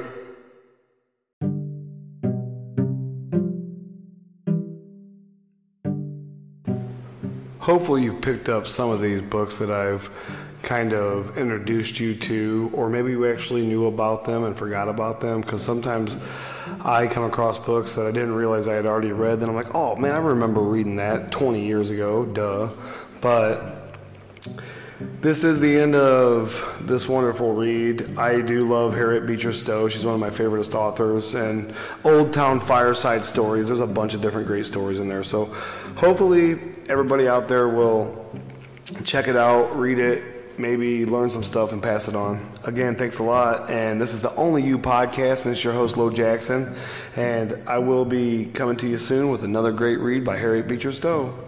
Hopefully, 7.58 8.04
you've 8.04 8.20
picked 8.20 8.50
up 8.50 8.66
some 8.66 8.90
of 8.90 9.00
these 9.00 9.22
books 9.22 9.56
that 9.56 9.70
I've 9.70 10.10
kind 10.62 10.92
of 10.92 11.38
introduced 11.38 11.98
you 11.98 12.14
to, 12.14 12.70
or 12.74 12.90
maybe 12.90 13.12
you 13.12 13.26
actually 13.32 13.66
knew 13.66 13.86
about 13.86 14.26
them 14.26 14.44
and 14.44 14.54
forgot 14.54 14.90
about 14.90 15.22
them. 15.22 15.40
Because 15.40 15.62
sometimes 15.62 16.18
I 16.84 17.06
come 17.06 17.24
across 17.24 17.58
books 17.58 17.94
that 17.94 18.06
I 18.06 18.10
didn't 18.10 18.34
realize 18.34 18.68
I 18.68 18.74
had 18.74 18.84
already 18.84 19.12
read. 19.12 19.40
Then 19.40 19.48
I'm 19.48 19.54
like, 19.54 19.74
oh 19.74 19.96
man, 19.96 20.14
I 20.14 20.18
remember 20.18 20.60
reading 20.60 20.96
that 20.96 21.32
20 21.32 21.66
years 21.66 21.88
ago, 21.88 22.26
duh. 22.26 22.68
But 23.22 23.75
this 24.98 25.44
is 25.44 25.60
the 25.60 25.78
end 25.78 25.94
of 25.94 26.80
this 26.80 27.06
wonderful 27.06 27.52
read. 27.52 28.16
I 28.16 28.40
do 28.40 28.66
love 28.66 28.94
Harriet 28.94 29.26
Beecher 29.26 29.52
Stowe. 29.52 29.88
She's 29.88 30.04
one 30.04 30.14
of 30.14 30.20
my 30.20 30.30
favoriteest 30.30 30.74
authors. 30.74 31.34
And 31.34 31.74
Old 32.02 32.32
Town 32.32 32.60
Fireside 32.60 33.24
Stories. 33.24 33.66
There's 33.66 33.80
a 33.80 33.86
bunch 33.86 34.14
of 34.14 34.22
different 34.22 34.46
great 34.46 34.64
stories 34.64 34.98
in 34.98 35.06
there. 35.06 35.22
So 35.22 35.46
hopefully 35.96 36.58
everybody 36.88 37.28
out 37.28 37.46
there 37.46 37.68
will 37.68 38.32
check 39.04 39.28
it 39.28 39.36
out, 39.36 39.76
read 39.76 39.98
it, 39.98 40.58
maybe 40.58 41.04
learn 41.04 41.28
some 41.28 41.42
stuff 41.42 41.72
and 41.72 41.82
pass 41.82 42.08
it 42.08 42.16
on. 42.16 42.50
Again, 42.64 42.96
thanks 42.96 43.18
a 43.18 43.22
lot. 43.22 43.68
And 43.68 44.00
this 44.00 44.14
is 44.14 44.22
the 44.22 44.34
Only 44.34 44.62
You 44.62 44.78
podcast. 44.78 45.44
And 45.44 45.52
this 45.52 45.58
is 45.58 45.64
your 45.64 45.74
host, 45.74 45.98
Lo 45.98 46.08
Jackson. 46.08 46.74
And 47.16 47.62
I 47.66 47.78
will 47.78 48.06
be 48.06 48.46
coming 48.46 48.78
to 48.78 48.88
you 48.88 48.96
soon 48.96 49.30
with 49.30 49.44
another 49.44 49.72
great 49.72 49.98
read 49.98 50.24
by 50.24 50.38
Harriet 50.38 50.66
Beecher 50.66 50.92
Stowe. 50.92 51.45